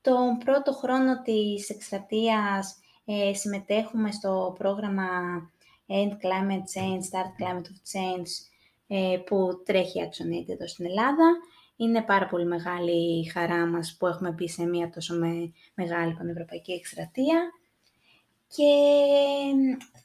Τον 0.00 0.38
πρώτο 0.38 0.72
χρόνο 0.72 1.22
της 1.22 1.70
εκστρατείας 1.70 2.78
ε, 3.04 3.34
συμμετέχουμε 3.34 4.12
στο 4.12 4.54
πρόγραμμα 4.58 5.04
End 5.86 6.12
Climate 6.12 6.66
Change, 6.74 7.02
Start 7.10 7.30
Climate 7.38 7.68
of 7.72 7.80
Change, 7.92 8.30
ε, 8.86 9.16
που 9.26 9.62
τρέχει 9.64 10.00
ActionAid 10.04 10.48
εδώ 10.48 10.66
στην 10.66 10.86
Ελλάδα. 10.86 11.36
Είναι 11.76 12.02
πάρα 12.02 12.26
πολύ 12.26 12.44
μεγάλη 12.44 13.20
η 13.20 13.24
χαρά 13.24 13.66
μας 13.66 13.96
που 13.98 14.06
έχουμε 14.06 14.30
μπει 14.30 14.48
σε 14.48 14.64
μια 14.64 14.90
τόσο 14.90 15.14
με, 15.14 15.52
μεγάλη 15.74 16.14
πανευρωπαϊκή 16.14 16.72
εκστρατεία 16.72 17.50
και 18.56 18.72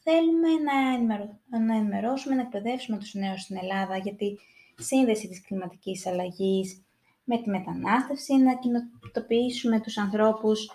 θέλουμε 0.04 0.50
να, 0.64 0.94
ενημερω... 0.94 1.40
να 1.50 1.76
ενημερώσουμε, 1.76 2.36
να 2.36 2.42
εκπαιδεύσουμε 2.42 2.98
τους 2.98 3.14
νέους 3.14 3.42
στην 3.42 3.58
Ελλάδα 3.58 3.98
για 3.98 4.16
τη 4.16 4.36
σύνδεση 4.84 5.28
της 5.28 5.42
κλιματικής 5.42 6.06
αλλαγής 6.06 6.84
με 7.24 7.42
τη 7.42 7.50
μετανάστευση, 7.50 8.36
να 8.36 8.56
κοινοτοποιήσουμε 8.56 9.82
τους 9.82 9.98
ανθρώπους 9.98 10.72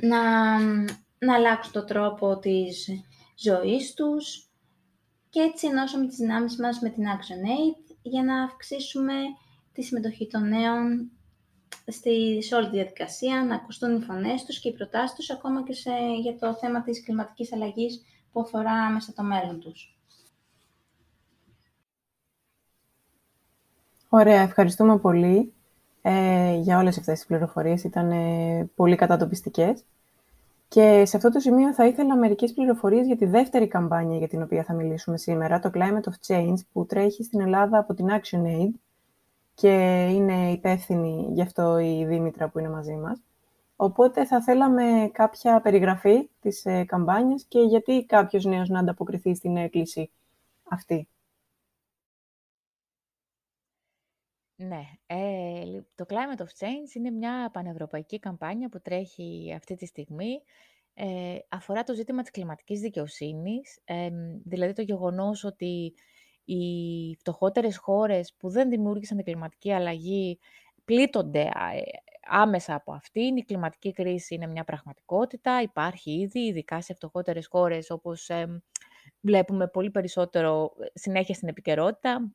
να, 0.00 0.58
να 1.18 1.34
αλλάξουν 1.34 1.72
τον 1.72 1.86
τρόπο 1.86 2.38
της 2.38 2.88
ζωής 3.38 3.94
τους 3.94 4.46
και 5.30 5.40
έτσι 5.40 5.66
ενώσουμε 5.66 6.06
τις 6.06 6.16
δυνάμεις 6.16 6.56
μας 6.56 6.80
με 6.80 6.90
την 6.90 7.04
ActionAid 7.04 7.96
για 8.02 8.22
να 8.22 8.42
αυξήσουμε 8.42 9.14
τη 9.72 9.82
συμμετοχή 9.82 10.26
των 10.26 10.48
νέων 10.48 11.10
στη, 11.92 12.42
σε 12.42 12.54
όλη 12.54 12.64
τη 12.64 12.76
διαδικασία, 12.76 13.44
να 13.44 13.54
ακουστούν 13.54 13.96
οι 13.96 14.00
φωνές 14.00 14.44
τους 14.44 14.58
και 14.58 14.68
οι 14.68 14.72
προτάσεις 14.72 15.16
τους, 15.16 15.30
ακόμα 15.30 15.62
και 15.62 15.72
σε, 15.72 15.90
για 16.20 16.38
το 16.38 16.54
θέμα 16.54 16.82
της 16.82 17.04
κλιματικής 17.04 17.52
αλλαγής 17.52 18.02
που 18.32 18.40
αφορά 18.40 18.90
μέσα 18.90 19.12
το 19.12 19.22
μέλλον 19.22 19.60
τους. 19.60 19.96
Ωραία, 24.08 24.40
ευχαριστούμε 24.40 24.98
πολύ 24.98 25.52
ε, 26.02 26.54
για 26.54 26.78
όλες 26.78 26.98
αυτές 26.98 27.18
τις 27.18 27.26
πληροφορίες. 27.26 27.84
Ήταν 27.84 28.10
ε, 28.10 28.70
πολύ 28.74 28.96
κατατοπιστικές. 28.96 29.84
Και 30.68 31.04
σε 31.04 31.16
αυτό 31.16 31.30
το 31.30 31.40
σημείο 31.40 31.72
θα 31.72 31.86
ήθελα 31.86 32.16
μερικές 32.16 32.52
πληροφορίες 32.52 33.06
για 33.06 33.16
τη 33.16 33.26
δεύτερη 33.26 33.66
καμπάνια 33.66 34.18
για 34.18 34.28
την 34.28 34.42
οποία 34.42 34.64
θα 34.64 34.72
μιλήσουμε 34.74 35.18
σήμερα, 35.18 35.58
το 35.58 35.70
Climate 35.74 36.10
of 36.10 36.34
Change, 36.34 36.56
που 36.72 36.86
τρέχει 36.86 37.24
στην 37.24 37.40
Ελλάδα 37.40 37.78
από 37.78 37.94
την 37.94 38.06
ActionAid 38.10 38.70
και 39.54 40.06
είναι 40.10 40.50
υπεύθυνη 40.50 41.28
γι' 41.32 41.42
αυτό 41.42 41.78
η 41.78 42.04
Δήμητρα 42.04 42.48
που 42.48 42.58
είναι 42.58 42.68
μαζί 42.68 42.94
μας. 42.94 43.22
Οπότε 43.76 44.26
θα 44.26 44.42
θέλαμε 44.42 45.10
κάποια 45.12 45.60
περιγραφή 45.60 46.30
της 46.40 46.64
ε, 46.64 46.84
καμπάνιας 46.84 47.44
και 47.44 47.60
γιατί 47.60 48.04
κάποιος 48.08 48.44
νέος 48.44 48.68
να 48.68 48.78
ανταποκριθεί 48.78 49.34
στην 49.34 49.56
έκκληση 49.56 50.10
αυτή. 50.68 51.08
Ναι, 54.56 54.82
ε, 55.06 55.80
το 55.94 56.04
Climate 56.08 56.40
of 56.40 56.44
Change 56.44 56.94
είναι 56.94 57.10
μια 57.10 57.50
πανευρωπαϊκή 57.52 58.18
καμπάνια 58.18 58.68
που 58.68 58.80
τρέχει 58.80 59.52
αυτή 59.56 59.76
τη 59.76 59.86
στιγμή. 59.86 60.42
Ε, 60.94 61.38
αφορά 61.48 61.82
το 61.82 61.94
ζήτημα 61.94 62.22
της 62.22 62.30
κλιματικής 62.30 62.80
δικαιοσύνης, 62.80 63.80
ε, 63.84 64.10
δηλαδή 64.44 64.72
το 64.72 64.82
γεγονός 64.82 65.44
ότι 65.44 65.94
οι 66.44 67.16
φτωχότερες 67.18 67.76
χώρες 67.76 68.34
που 68.38 68.48
δεν 68.48 68.68
δημιούργησαν 68.68 69.16
την 69.16 69.26
κλιματική 69.26 69.72
αλλαγή 69.72 70.38
πλήττονται 70.84 71.40
ε, 71.40 71.80
άμεσα 72.26 72.74
από 72.74 72.92
αυτήν. 72.92 73.36
Η 73.36 73.42
κλιματική 73.42 73.92
κρίση 73.92 74.34
είναι 74.34 74.46
μια 74.46 74.64
πραγματικότητα, 74.64 75.62
υπάρχει 75.62 76.10
ήδη, 76.20 76.40
ειδικά 76.40 76.82
σε 76.82 76.94
φτωχότερες 76.94 77.46
χώρες 77.46 77.90
όπως 77.90 78.30
βλέπουμε 79.20 79.68
πολύ 79.68 79.90
περισσότερο 79.90 80.72
ε, 80.80 80.86
συνέχεια 80.94 81.34
στην 81.34 81.48
επικαιρότητα. 81.48 82.32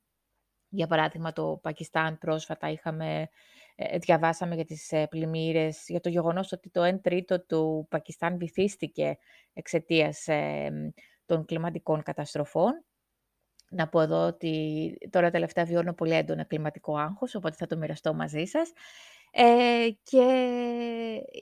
Για 0.69 0.87
παράδειγμα, 0.87 1.33
το 1.33 1.59
Πακιστάν 1.61 2.17
πρόσφατα 2.17 2.69
είχαμε 2.69 3.29
ε, 3.75 3.97
διαβάσαμε 3.97 4.55
για 4.55 4.65
τις 4.65 4.91
ε, 4.91 5.07
πλημμύρες, 5.07 5.83
για 5.87 5.99
το 5.99 6.09
γεγονός 6.09 6.51
ότι 6.51 6.69
το 6.69 6.87
1 6.87 7.01
τρίτο 7.01 7.45
του 7.45 7.87
Πακιστάν 7.89 8.37
βυθίστηκε 8.37 9.17
εξαιτίας 9.53 10.25
των 11.25 11.45
κλιματικών 11.45 12.03
καταστροφών. 12.03 12.85
Να 13.69 13.87
πω 13.87 14.01
εδώ 14.01 14.27
ότι 14.27 14.97
τώρα 15.09 15.29
τελευταία 15.29 15.65
βιώνω 15.65 15.93
πολύ 15.93 16.13
έντονο 16.13 16.45
κλιματικό 16.45 16.97
άγχος, 16.97 17.35
οπότε 17.35 17.55
θα 17.57 17.67
το 17.67 17.77
μοιραστώ 17.77 18.13
μαζί 18.13 18.45
σας. 18.45 18.71
Ε, 19.31 19.87
και 20.03 20.25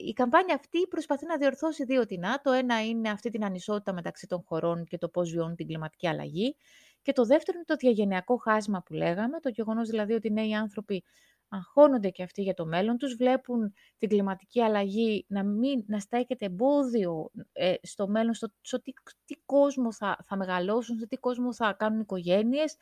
η 0.06 0.12
καμπάνια 0.12 0.54
αυτή 0.54 0.86
προσπαθεί 0.86 1.26
να 1.26 1.36
διορθώσει 1.36 1.84
δύο 1.84 2.06
τεινά. 2.06 2.40
Το 2.40 2.50
ένα 2.52 2.84
είναι 2.84 3.10
αυτή 3.10 3.30
την 3.30 3.44
ανισότητα 3.44 3.92
μεταξύ 3.92 4.26
των 4.26 4.42
χωρών 4.46 4.84
και 4.84 4.98
το 4.98 5.08
πώς 5.08 5.30
βιώνουν 5.30 5.54
την 5.56 5.66
κλιματική 5.66 6.08
αλλαγή. 6.08 6.56
Και 7.02 7.12
το 7.12 7.24
δεύτερο 7.24 7.56
είναι 7.56 7.66
το 7.66 7.76
διαγενειακό 7.76 8.36
χάσμα 8.36 8.82
που 8.82 8.94
λέγαμε, 8.94 9.40
το 9.40 9.48
γεγονός 9.48 9.88
δηλαδή 9.88 10.12
ότι 10.12 10.28
οι 10.28 10.30
νέοι 10.30 10.54
άνθρωποι 10.54 11.04
αγχώνονται 11.48 12.10
και 12.10 12.22
αυτοί 12.22 12.42
για 12.42 12.54
το 12.54 12.66
μέλλον 12.66 12.96
τους, 12.96 13.14
βλέπουν 13.14 13.74
την 13.98 14.08
κλιματική 14.08 14.62
αλλαγή 14.62 15.24
να, 15.28 15.44
μην, 15.44 15.84
να 15.86 15.98
στέκεται 15.98 16.44
εμπόδιο 16.44 17.30
ε, 17.52 17.74
στο 17.82 18.08
μέλλον, 18.08 18.34
στο, 18.34 18.48
στο 18.60 18.82
τι, 18.82 18.92
τι, 19.24 19.34
κόσμο 19.44 19.92
θα, 19.92 20.16
θα 20.24 20.36
μεγαλώσουν, 20.36 20.98
σε 20.98 21.06
τι 21.06 21.16
κόσμο 21.16 21.54
θα 21.54 21.72
κάνουν 21.72 22.00
οικογένειες. 22.00 22.76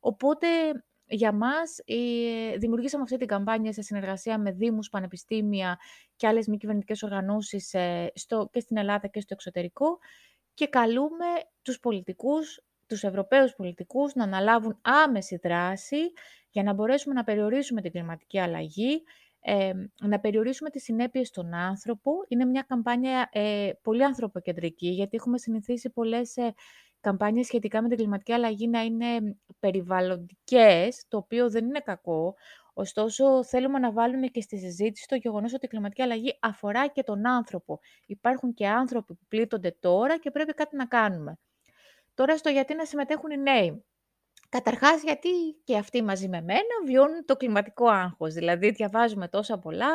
Οπότε 0.00 0.46
για 1.08 1.32
μας 1.32 1.78
ε, 1.84 2.56
δημιουργήσαμε 2.56 3.02
αυτή 3.02 3.16
την 3.16 3.26
καμπάνια 3.26 3.72
σε 3.72 3.82
συνεργασία 3.82 4.38
με 4.38 4.52
δήμους, 4.52 4.88
πανεπιστήμια 4.88 5.78
και 6.16 6.26
άλλες 6.26 6.46
μη 6.46 6.56
κυβερνητικές 6.56 7.02
οργανώσεις 7.02 7.74
ε, 7.74 8.12
στο, 8.14 8.48
και 8.52 8.60
στην 8.60 8.76
Ελλάδα 8.76 9.06
και 9.06 9.20
στο 9.20 9.34
εξωτερικό 9.34 9.98
και 10.54 10.66
καλούμε 10.66 11.26
τους 11.62 11.80
πολιτικούς, 11.80 12.60
τους 12.86 13.02
Ευρωπαίους 13.02 13.54
πολιτικούς 13.54 14.14
να 14.14 14.24
αναλάβουν 14.24 14.78
άμεση 14.82 15.36
δράση 15.42 16.12
για 16.50 16.62
να 16.62 16.72
μπορέσουμε 16.72 17.14
να 17.14 17.24
περιορίσουμε 17.24 17.80
την 17.80 17.92
κλιματική 17.92 18.40
αλλαγή, 18.40 19.02
ε, 19.40 19.72
να 20.00 20.20
περιορίσουμε 20.20 20.70
τις 20.70 20.82
συνέπειες 20.82 21.28
στον 21.28 21.54
άνθρωπο. 21.54 22.12
Είναι 22.28 22.44
μια 22.44 22.62
καμπάνια 22.62 23.28
ε, 23.32 23.70
πολύ 23.82 24.04
ανθρωποκεντρική, 24.04 24.88
γιατί 24.88 25.16
έχουμε 25.16 25.38
συνηθίσει 25.38 25.90
πολλές 25.90 26.36
ε, 26.36 26.54
καμπάνιες 27.00 27.46
σχετικά 27.46 27.82
με 27.82 27.88
την 27.88 27.96
κλιματική 27.96 28.32
αλλαγή 28.32 28.68
να 28.68 28.80
είναι 28.82 29.36
περιβαλλοντικές, 29.58 31.04
το 31.08 31.16
οποίο 31.16 31.50
δεν 31.50 31.64
είναι 31.64 31.80
κακό. 31.80 32.34
Ωστόσο, 32.74 33.44
θέλουμε 33.44 33.78
να 33.78 33.92
βάλουμε 33.92 34.26
και 34.26 34.40
στη 34.40 34.58
συζήτηση 34.58 35.06
το 35.08 35.16
γεγονός 35.16 35.54
ότι 35.54 35.64
η 35.66 35.68
κλιματική 35.68 36.02
αλλαγή 36.02 36.38
αφορά 36.40 36.86
και 36.88 37.02
τον 37.02 37.26
άνθρωπο. 37.26 37.80
Υπάρχουν 38.06 38.54
και 38.54 38.68
άνθρωποι 38.68 39.14
που 39.14 39.24
πλήττονται 39.28 39.76
τώρα 39.80 40.18
και 40.18 40.30
πρέπει 40.30 40.52
κάτι 40.52 40.76
να 40.76 40.86
κάνουμε. 40.86 41.38
Τώρα 42.16 42.36
στο 42.36 42.48
γιατί 42.50 42.74
να 42.74 42.84
συμμετέχουν 42.84 43.30
οι 43.30 43.36
νέοι. 43.36 43.84
Καταρχάς, 44.48 45.02
γιατί 45.02 45.28
και 45.64 45.76
αυτοί 45.76 46.02
μαζί 46.02 46.28
με 46.28 46.40
μένα 46.40 46.84
βιώνουν 46.86 47.24
το 47.24 47.36
κλιματικό 47.36 47.86
άγχος. 47.88 48.34
Δηλαδή, 48.34 48.70
διαβάζουμε 48.70 49.28
τόσα 49.28 49.58
πολλά, 49.58 49.90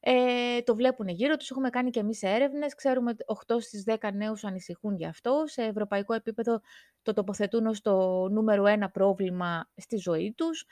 ε, 0.00 0.62
το 0.62 0.74
βλέπουν 0.74 1.08
γύρω 1.08 1.36
τους, 1.36 1.50
έχουμε 1.50 1.70
κάνει 1.70 1.90
και 1.90 2.00
εμείς 2.00 2.22
έρευνες, 2.22 2.74
ξέρουμε 2.74 3.10
ότι 3.10 3.24
8 3.26 3.60
στις 3.60 3.82
10 3.84 4.12
νέους 4.12 4.44
ανησυχούν 4.44 4.96
γι' 4.96 5.06
αυτό. 5.06 5.42
Σε 5.46 5.62
ευρωπαϊκό 5.62 6.14
επίπεδο 6.14 6.60
το 7.02 7.12
τοποθετούν 7.12 7.66
ως 7.66 7.80
το 7.80 8.28
νούμερο 8.28 8.66
ένα 8.66 8.90
πρόβλημα 8.90 9.70
στη 9.76 9.96
ζωή 9.96 10.34
τους. 10.36 10.64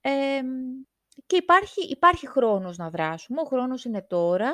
Ε, 0.00 0.10
και 1.26 1.36
υπάρχει, 1.36 1.80
υπάρχει 1.88 2.28
χρόνος 2.28 2.76
να 2.76 2.90
δράσουμε, 2.90 3.40
ο 3.40 3.44
χρόνος 3.44 3.84
είναι 3.84 4.02
τώρα. 4.02 4.52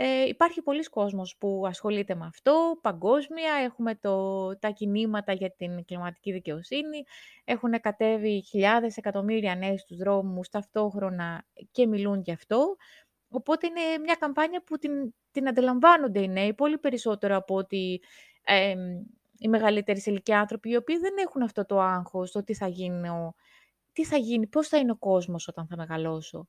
Ε, 0.00 0.24
υπάρχει 0.28 0.62
πολλοί 0.62 0.82
κόσμος 0.82 1.36
που 1.38 1.64
ασχολείται 1.66 2.14
με 2.14 2.26
αυτό, 2.26 2.78
παγκόσμια. 2.80 3.52
Έχουμε 3.64 3.94
το, 3.94 4.48
τα 4.58 4.70
κινήματα 4.70 5.32
για 5.32 5.50
την 5.50 5.84
κλιματική 5.84 6.32
δικαιοσύνη. 6.32 7.04
Έχουν 7.44 7.80
κατέβει 7.80 8.42
χιλιάδες 8.42 8.96
εκατομμύρια 8.96 9.54
νέοι 9.54 9.76
στους 9.76 9.96
δρόμους 9.96 10.48
ταυτόχρονα 10.48 11.44
και 11.70 11.86
μιλούν 11.86 12.20
γι' 12.20 12.32
αυτό. 12.32 12.76
Οπότε 13.28 13.66
είναι 13.66 13.98
μια 14.02 14.14
καμπάνια 14.14 14.62
που 14.62 14.78
την, 14.78 15.14
την 15.30 15.48
αντιλαμβάνονται 15.48 16.20
οι 16.20 16.28
νέοι 16.28 16.54
πολύ 16.54 16.78
περισσότερο 16.78 17.36
από 17.36 17.54
ότι 17.54 18.00
ε, 18.42 18.74
οι 19.38 19.48
μεγαλύτεροι 19.48 20.00
σε 20.00 20.10
ηλικία 20.10 20.40
άνθρωποι, 20.40 20.70
οι 20.70 20.76
οποίοι 20.76 20.98
δεν 20.98 21.14
έχουν 21.26 21.42
αυτό 21.42 21.66
το 21.66 21.80
άγχος, 21.80 22.30
το 22.30 22.44
τι 22.44 22.54
θα 22.54 22.68
γίνει, 22.68 23.08
τι 23.92 24.04
θα 24.04 24.16
γίνει, 24.16 24.46
πώς 24.46 24.68
θα 24.68 24.78
είναι 24.78 24.92
ο 24.92 24.96
κόσμος 24.96 25.48
όταν 25.48 25.66
θα 25.66 25.76
μεγαλώσω. 25.76 26.48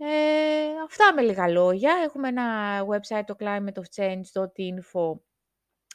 Ε, 0.00 0.80
αυτά 0.84 1.12
με 1.14 1.22
λίγα 1.22 1.48
λόγια. 1.48 1.92
Έχουμε 2.04 2.28
ένα 2.28 2.80
website, 2.86 3.22
το 3.26 3.36
climateofchange.info, 3.38 5.18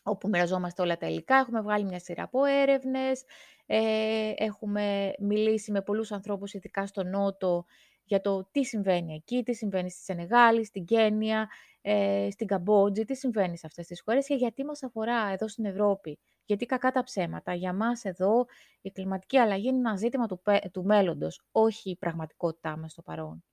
όπου 0.04 0.30
μοιραζόμαστε 0.30 0.82
όλα 0.82 0.98
τα 0.98 1.08
υλικά. 1.08 1.36
Έχουμε 1.36 1.62
βγάλει 1.62 1.84
μια 1.84 2.00
σειρά 2.00 2.24
από 2.24 2.46
έρευνες. 2.46 3.24
Ε, 3.66 4.32
έχουμε 4.36 5.13
μιλήσει 5.20 5.72
με 5.72 5.82
πολλούς 5.82 6.12
ανθρώπους, 6.12 6.54
ειδικά 6.54 6.88
στο 6.88 7.04
Νότο, 7.04 7.66
για 8.04 8.22
το 8.22 8.48
τι 8.52 8.63
συμβαίνει 8.63 9.13
εκεί, 9.13 9.44
τι 9.44 9.54
συμβαίνει 9.54 9.89
στη 9.92 10.04
Σενεγάλη, 10.04 10.66
στην 10.66 10.86
Κένια, 10.86 11.50
ε, 11.82 12.28
στην 12.32 12.48
Καμπότζη, 12.48 13.06
τι 13.06 13.16
συμβαίνει 13.16 13.58
σε 13.58 13.68
αυτές 13.68 13.88
τις 13.88 14.02
χώρες 14.02 14.28
και 14.28 14.36
γιατί 14.36 14.63
μας 14.66 14.84
αφορά 14.84 15.30
εδώ 15.32 15.48
στην 15.48 15.66
Ευρώπη. 15.66 16.20
Γιατί 16.46 16.66
κακά 16.66 16.92
τα 16.92 17.04
ψέματα. 17.04 17.54
Για 17.54 17.74
μας 17.74 18.04
εδώ 18.06 18.46
η 18.82 18.92
κλιματική 18.92 19.38
αλλαγή 19.38 19.68
είναι 19.68 19.78
ένα 19.78 19.96
ζήτημα 19.96 20.28
του, 20.28 20.42
του 20.72 20.84
μέλλοντος, 20.84 21.42
όχι 21.52 21.89
η 21.89 21.96
πραγματικότητά 21.96 22.78
μας 22.78 22.92
στο 22.92 23.02
παρόν. 23.02 23.44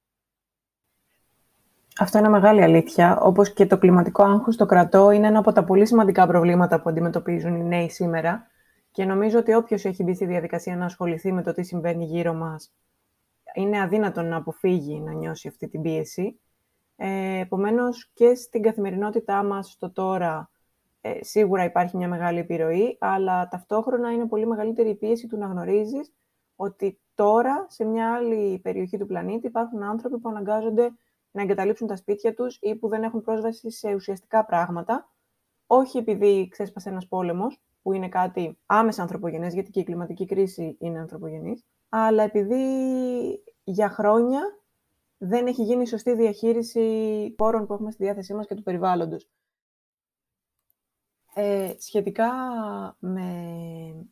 Αυτό 2.01 2.19
είναι 2.19 2.29
μεγάλη 2.29 2.63
αλήθεια. 2.63 3.19
Όπως 3.21 3.53
και 3.53 3.67
το 3.67 3.79
κλιματικό 3.79 4.23
άγχος 4.23 4.55
στο 4.55 4.67
κρατό 4.67 5.11
είναι 5.11 5.27
ένα 5.27 5.39
από 5.39 5.53
τα 5.53 5.65
πολύ 5.65 5.87
σημαντικά 5.87 6.27
προβλήματα 6.27 6.81
που 6.81 6.89
αντιμετωπίζουν 6.89 7.55
οι 7.55 7.65
νέοι 7.65 7.91
σήμερα. 7.91 8.47
Και 8.91 9.05
νομίζω 9.05 9.39
ότι 9.39 9.55
όποιος 9.55 9.85
έχει 9.85 10.03
μπει 10.03 10.15
στη 10.15 10.27
διαδικασία 10.27 10.77
να 10.77 10.85
ασχοληθεί 10.85 11.33
με 11.33 11.43
το 11.43 11.53
τι 11.53 11.63
συμβαίνει 11.63 12.05
γύρω 12.05 12.35
μας, 12.35 12.73
είναι 13.55 13.81
αδύνατο 13.81 14.23
να 14.23 14.37
αποφύγει 14.37 15.01
να 15.01 15.13
νιώσει 15.13 15.49
αυτή 15.49 15.69
την 15.69 15.83
πίεση. 15.83 16.41
Ε, 16.97 17.39
επομένως, 17.39 18.11
και 18.15 18.35
στην 18.35 18.63
καθημερινότητά 18.63 19.45
μας 19.45 19.71
στο 19.71 19.91
τώρα, 19.93 20.51
ε, 21.01 21.19
σίγουρα 21.21 21.65
υπάρχει 21.65 21.97
μια 21.97 22.09
μεγάλη 22.09 22.39
επιρροή, 22.39 22.97
αλλά 23.01 23.49
ταυτόχρονα 23.49 24.13
είναι 24.13 24.27
πολύ 24.27 24.47
μεγαλύτερη 24.47 24.89
η 24.89 24.95
πίεση 24.95 25.27
του 25.27 25.37
να 25.37 25.47
γνωρίζεις 25.47 26.13
ότι 26.57 27.01
τώρα, 27.15 27.67
σε 27.69 27.85
μια 27.85 28.15
άλλη 28.15 28.59
περιοχή 28.59 28.99
του 28.99 29.07
πλανήτη, 29.07 29.47
υπάρχουν 29.47 29.83
άνθρωποι 29.83 30.19
που 30.19 30.29
αναγκάζονται 30.29 30.93
να 31.31 31.43
εγκαταλείψουν 31.43 31.87
τα 31.87 31.97
σπίτια 31.97 32.35
τους 32.35 32.59
ή 32.61 32.77
που 32.77 32.89
δεν 32.89 33.03
έχουν 33.03 33.23
πρόσβαση 33.23 33.71
σε 33.71 33.95
ουσιαστικά 33.95 34.45
πράγματα, 34.45 35.13
όχι 35.67 35.99
επειδή 35.99 36.49
ξέσπασε 36.51 36.89
ένας 36.89 37.09
πόλεμος, 37.09 37.63
που 37.83 37.93
είναι 37.93 38.09
κάτι 38.09 38.59
άμεσα 38.67 39.03
ανθρωπογενές, 39.03 39.55
γιατί 39.55 39.71
και 39.71 39.81
η 39.81 39.85
κλιματική 39.85 40.27
κρίση 40.27 40.77
είναι 40.81 40.99
ανθρωπογενής, 40.99 41.65
αλλά 41.89 42.23
επειδή 42.23 42.63
για 43.65 43.89
χρόνια 43.89 44.41
δεν 45.19 45.47
έχει 45.47 45.63
γίνει 45.63 45.87
σωστή 45.87 46.15
διαχείριση 46.15 47.35
πόρων 47.37 47.67
που 47.67 47.73
έχουμε 47.73 47.91
στη 47.91 48.05
διάθεσή 48.05 48.35
μας 48.35 48.47
και 48.47 48.55
του 48.55 48.63
περιβάλλοντος. 48.63 49.29
Ε, 51.35 51.75
σχετικά 51.79 52.31
με 52.99 53.25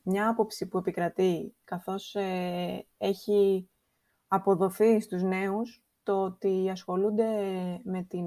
μια 0.02 0.28
άποψη 0.28 0.68
που 0.68 0.78
επικρατεί, 0.78 1.54
καθώς 1.64 2.14
ε, 2.14 2.87
έχει 2.98 3.68
αποδοθεί 4.28 5.00
στους 5.00 5.22
νέους 5.22 5.83
το 6.09 6.23
ότι 6.23 6.71
ασχολούνται 6.71 7.25
με 7.85 8.03
την 8.03 8.27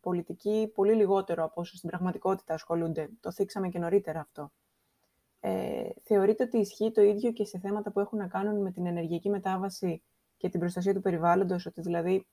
πολιτική 0.00 0.70
πολύ 0.74 0.94
λιγότερο 0.94 1.44
από 1.44 1.60
όσο 1.60 1.76
στην 1.76 1.88
πραγματικότητα 1.88 2.54
ασχολούνται. 2.54 3.08
Το 3.20 3.32
θίξαμε 3.32 3.68
και 3.68 3.78
νωρίτερα 3.78 4.20
αυτό. 4.20 4.52
Ε, 5.40 5.88
θεωρείτε 6.02 6.44
ότι 6.44 6.58
ισχύει 6.58 6.90
το 6.90 7.02
ίδιο 7.02 7.32
και 7.32 7.44
σε 7.44 7.58
θέματα 7.58 7.90
που 7.92 8.00
έχουν 8.00 8.18
να 8.18 8.26
κάνουν 8.26 8.62
με 8.62 8.70
την 8.70 8.86
ενεργειακή 8.86 9.30
μετάβαση 9.30 10.02
και 10.36 10.48
την 10.48 10.60
προστασία 10.60 10.94
του 10.94 11.00
περιβάλλοντος, 11.00 11.66
ότι 11.66 11.80
δηλαδή 11.80 12.26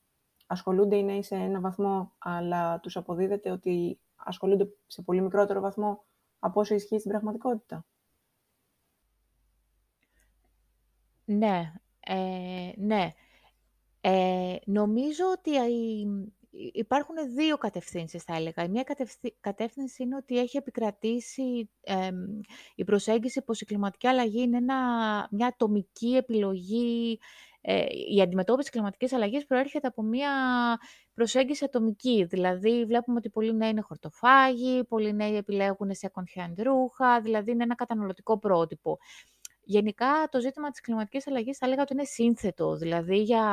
ασχολούνται 0.46 0.96
οι 0.96 1.04
νέοι 1.04 1.24
σε 1.24 1.36
ένα 1.36 1.60
βαθμό, 1.60 2.14
αλλά 2.18 2.80
τους 2.80 2.98
αποδίδεται 2.98 3.52
ότι 3.52 4.00
ασχολούνται 4.16 4.68
σε 4.88 5.02
πολύ 5.02 5.22
μικρότερο 5.22 5.62
βαθμό 5.62 6.04
από 6.40 6.60
όσο 6.60 6.76
ισχύει 6.76 7.00
στην 7.00 7.12
πραγματικότητα; 7.12 7.86
Ναι, 11.26 11.74
ε, 12.00 12.72
ναι. 12.76 13.14
Ε, 14.08 14.56
νομίζω 14.66 15.26
ότι 15.32 15.52
υπάρχουν 16.74 17.16
δύο 17.36 17.58
κατευθύνσεις, 17.58 18.24
θα 18.24 18.36
έλεγα. 18.36 18.64
Η 18.64 18.70
μία 18.70 18.86
κατεύθυνση 19.40 20.04
είναι 20.04 20.16
ότι 20.16 20.40
έχει 20.40 20.58
επικρατήσει 20.58 21.70
η 22.76 22.84
προσέγγιση 22.84 23.42
πως 23.42 23.62
η 23.62 23.66
κλιματική 23.66 24.08
αλλαγή 24.08 24.42
είναι 24.42 24.58
ένα, 24.58 24.78
μια 25.32 25.48
ατομική 25.48 26.16
επιλογή. 26.16 27.20
Ε, 27.62 27.86
η 28.16 28.22
αντιμετώπιση 28.22 28.70
κλιματικής 28.70 29.14
αλλαγής 29.14 29.46
προέρχεται 29.46 29.88
από 29.88 30.02
μια 30.02 30.32
προσέγγιση 31.14 31.66
ατομική. 31.66 32.24
Δηλαδή, 32.24 32.86
βλέπουμε 32.86 33.18
ότι 33.18 33.30
πολλοί 33.30 33.54
νέοι 33.56 33.70
είναι 33.70 33.82
χορτοφάγοι, 33.82 34.84
πολλοί 34.84 35.14
νέοι 35.14 35.36
επιλέγουν 35.36 35.94
σε 35.94 36.12
hand 36.16 36.54
ρούχα, 36.64 37.22
δηλαδή 37.22 37.52
είναι 37.52 37.64
ένα 37.64 37.76
καταναλωτικό 37.76 38.40
πρότυπο. 38.40 38.98
Γενικά, 39.66 40.28
το 40.32 40.40
ζήτημα 40.40 40.70
της 40.70 40.82
κλιματικής 40.82 41.28
αλλαγής 41.28 41.58
θα 41.58 41.66
έλεγα 41.66 41.82
ότι 41.82 41.94
είναι 41.94 42.04
σύνθετο. 42.04 42.76
Δηλαδή, 42.76 43.18
για 43.18 43.44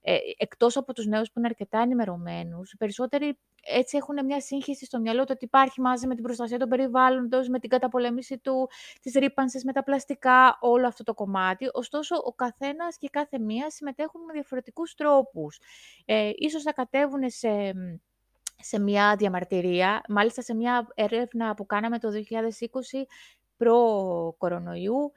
ε, 0.00 0.16
εκτός 0.36 0.76
από 0.76 0.92
τους 0.92 1.06
νέους 1.06 1.26
που 1.26 1.38
είναι 1.38 1.48
αρκετά 1.48 1.78
ενημερωμένους, 1.78 2.72
οι 2.72 2.76
περισσότεροι 2.76 3.38
έτσι 3.64 3.96
έχουν 3.96 4.24
μια 4.24 4.40
σύγχυση 4.40 4.84
στο 4.84 5.00
μυαλό 5.00 5.24
του 5.24 5.30
ότι 5.34 5.44
υπάρχει 5.44 5.80
μαζί 5.80 6.06
με 6.06 6.14
την 6.14 6.22
προστασία 6.22 6.58
των 6.58 6.68
περιβάλλοντος, 6.68 7.48
με 7.48 7.58
την 7.58 7.68
καταπολέμηση 7.68 8.38
του, 8.38 8.68
της 9.00 9.14
ρήπανσης, 9.14 9.64
με 9.64 9.72
τα 9.72 9.82
πλαστικά, 9.82 10.58
όλο 10.60 10.86
αυτό 10.86 11.02
το 11.02 11.14
κομμάτι. 11.14 11.68
Ωστόσο, 11.72 12.16
ο 12.24 12.32
καθένας 12.32 12.98
και 12.98 13.08
κάθε 13.08 13.38
μία 13.38 13.70
συμμετέχουν 13.70 14.24
με 14.24 14.32
διαφορετικούς 14.32 14.94
τρόπους. 14.94 15.58
Ε, 16.04 16.30
ίσως 16.34 16.64
να 16.64 16.72
κατέβουν 16.72 17.30
σε 17.30 17.72
σε 18.62 18.80
μια 18.80 19.16
διαμαρτυρία, 19.16 20.02
μάλιστα 20.08 20.42
σε 20.42 20.54
μια 20.54 20.86
έρευνα 20.94 21.54
που 21.54 21.66
κάναμε 21.66 21.98
το 21.98 22.10
2020 22.10 23.06
προ-κορονοϊού, 23.62 25.12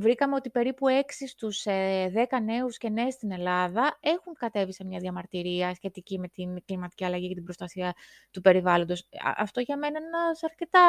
βρήκαμε 0.00 0.34
ότι 0.34 0.50
περίπου 0.50 0.86
6 0.88 1.26
στους 1.28 1.62
10 1.66 1.70
ε, 1.70 2.40
νέους 2.44 2.78
και 2.78 2.88
νέες 2.88 3.14
στην 3.14 3.32
Ελλάδα 3.32 3.98
έχουν 4.00 4.34
κατέβει 4.34 4.72
σε 4.72 4.84
μια 4.84 4.98
διαμαρτυρία 4.98 5.74
σχετική 5.74 6.18
με 6.18 6.28
την 6.28 6.64
κλιματική 6.64 7.04
αλλαγή 7.04 7.28
και 7.28 7.34
την 7.34 7.44
προστασία 7.44 7.94
του 8.30 8.40
περιβάλλοντος. 8.40 9.08
Αυτό 9.36 9.60
για 9.60 9.76
μένα 9.76 9.98
είναι 9.98 10.06
ένας 10.06 10.42
αρκετά 10.42 10.80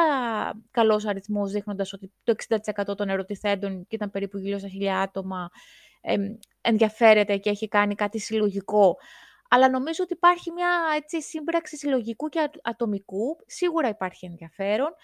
καλός 0.70 1.06
αριθμός, 1.06 1.52
δείχνοντας 1.52 1.92
ότι 1.92 2.12
το 2.24 2.34
60% 2.88 2.96
των 2.96 3.08
ερωτηθέντων, 3.08 3.86
και 3.86 3.96
ήταν 3.96 4.10
περίπου 4.10 4.38
γύρω 4.38 4.58
στα 4.58 4.68
χιλιά 4.68 5.00
άτομα, 5.00 5.50
ενδιαφέρεται 6.60 7.36
και 7.36 7.50
έχει 7.50 7.68
κάνει 7.68 7.94
κάτι 7.94 8.18
συλλογικό. 8.18 8.96
Αλλά 9.48 9.70
νομίζω 9.70 10.02
ότι 10.02 10.12
υπάρχει 10.12 10.52
μια 10.52 10.68
έτσι, 10.96 11.22
σύμπραξη 11.22 11.76
συλλογικού 11.76 12.28
και 12.28 12.50
ατομικού. 12.62 13.36
Σίγουρα 13.46 13.88
υπάρχει 13.88 14.26
ενδιαφέρον 14.26 14.94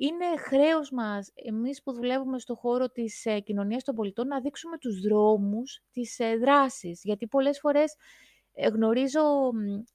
είναι 0.00 0.36
χρέος 0.38 0.90
μας, 0.90 1.30
εμείς 1.34 1.82
που 1.82 1.92
δουλεύουμε 1.92 2.38
στο 2.38 2.54
χώρο 2.54 2.88
της 2.88 3.26
ε, 3.26 3.40
κοινωνίας 3.40 3.84
των 3.84 3.94
πολιτών, 3.94 4.26
να 4.26 4.40
δείξουμε 4.40 4.78
τους 4.78 5.00
δρόμους 5.00 5.80
της 5.92 6.18
ε, 6.18 6.36
δράσης. 6.36 7.00
Γιατί 7.04 7.26
πολλές 7.26 7.58
φορές 7.58 7.96
ε, 8.52 8.68
γνωρίζω 8.68 9.20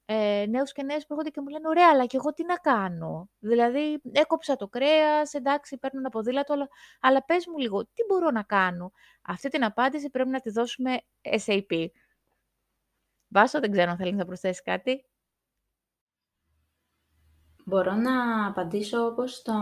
ε, 0.05 0.45
νέους 0.49 0.71
και 0.71 0.83
νέες 0.83 1.01
που 1.01 1.07
έρχονται 1.09 1.29
και 1.29 1.41
μου 1.41 1.47
λένε 1.47 1.67
«Ωραία, 1.67 1.89
αλλά 1.91 2.05
και 2.05 2.17
εγώ 2.17 2.33
τι 2.33 2.43
να 2.43 2.55
κάνω». 2.55 3.29
Δηλαδή, 3.39 4.01
έκοψα 4.11 4.55
το 4.55 4.67
κρέας, 4.67 5.33
εντάξει, 5.33 5.77
παίρνω 5.77 5.99
ένα 5.99 6.09
ποδήλατο, 6.09 6.53
αλλά, 6.53 6.67
αλλά 6.99 7.25
πες 7.25 7.47
μου 7.47 7.57
λίγο, 7.57 7.83
τι 7.85 8.03
μπορώ 8.07 8.31
να 8.31 8.43
κάνω; 8.43 8.91
Αυτή 9.21 9.49
την 9.49 9.63
απάντηση 9.63 10.09
πρέπει 10.09 10.29
να 10.29 10.39
τη 10.39 10.49
δώσουμε 10.49 11.01
SAP. 11.45 11.87
Βάσο, 13.27 13.59
δεν 13.59 13.71
ξέρω 13.71 13.91
αν 13.91 13.97
θέλεις 13.97 14.15
να 14.15 14.25
προσθέσεις 14.25 14.61
κάτι. 14.61 15.05
Μπορώ 17.67 17.93
να 17.93 18.47
απαντήσω 18.47 19.05
όπως 19.05 19.41
το, 19.41 19.53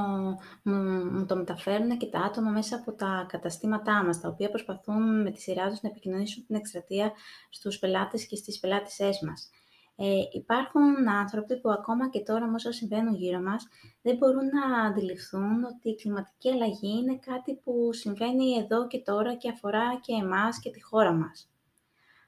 μου, 0.63 1.25
το 1.25 1.35
μεταφέρουν 1.35 1.97
και 1.97 2.05
τα 2.05 2.19
άτομα 2.19 2.49
μέσα 2.49 2.75
από 2.75 2.91
τα 2.91 3.25
καταστήματά 3.29 4.03
μας, 4.03 4.21
τα 4.21 4.27
οποία 4.29 4.49
προσπαθούν 4.49 5.21
με 5.21 5.31
τη 5.31 5.41
σειρά 5.41 5.69
τους 5.69 5.81
να 5.81 5.89
επικοινωνήσουν 5.89 6.45
την 6.45 6.55
εκστρατεία 6.55 7.11
στους 7.49 7.79
πελάτες 7.79 8.27
και 8.27 8.35
στις 8.35 8.59
πελάτησές 8.59 9.19
μας. 9.21 9.49
Ε, 9.95 10.05
υπάρχουν 10.31 11.09
άνθρωποι 11.09 11.59
που 11.59 11.71
ακόμα 11.71 12.09
και 12.09 12.19
τώρα 12.19 12.45
με 12.45 12.53
όσα 12.53 12.71
συμβαίνουν 12.71 13.15
γύρω 13.15 13.39
μας 13.39 13.67
δεν 14.01 14.17
μπορούν 14.17 14.45
να 14.45 14.81
αντιληφθούν 14.81 15.63
ότι 15.63 15.89
η 15.89 15.95
κλιματική 15.95 16.49
αλλαγή 16.49 16.97
είναι 16.97 17.17
κάτι 17.17 17.53
που 17.63 17.93
συμβαίνει 17.93 18.53
εδώ 18.53 18.87
και 18.87 18.99
τώρα 18.99 19.35
και 19.35 19.49
αφορά 19.49 19.99
και 20.01 20.13
εμάς 20.13 20.59
και 20.59 20.69
τη 20.69 20.81
χώρα 20.81 21.11
μας. 21.11 21.49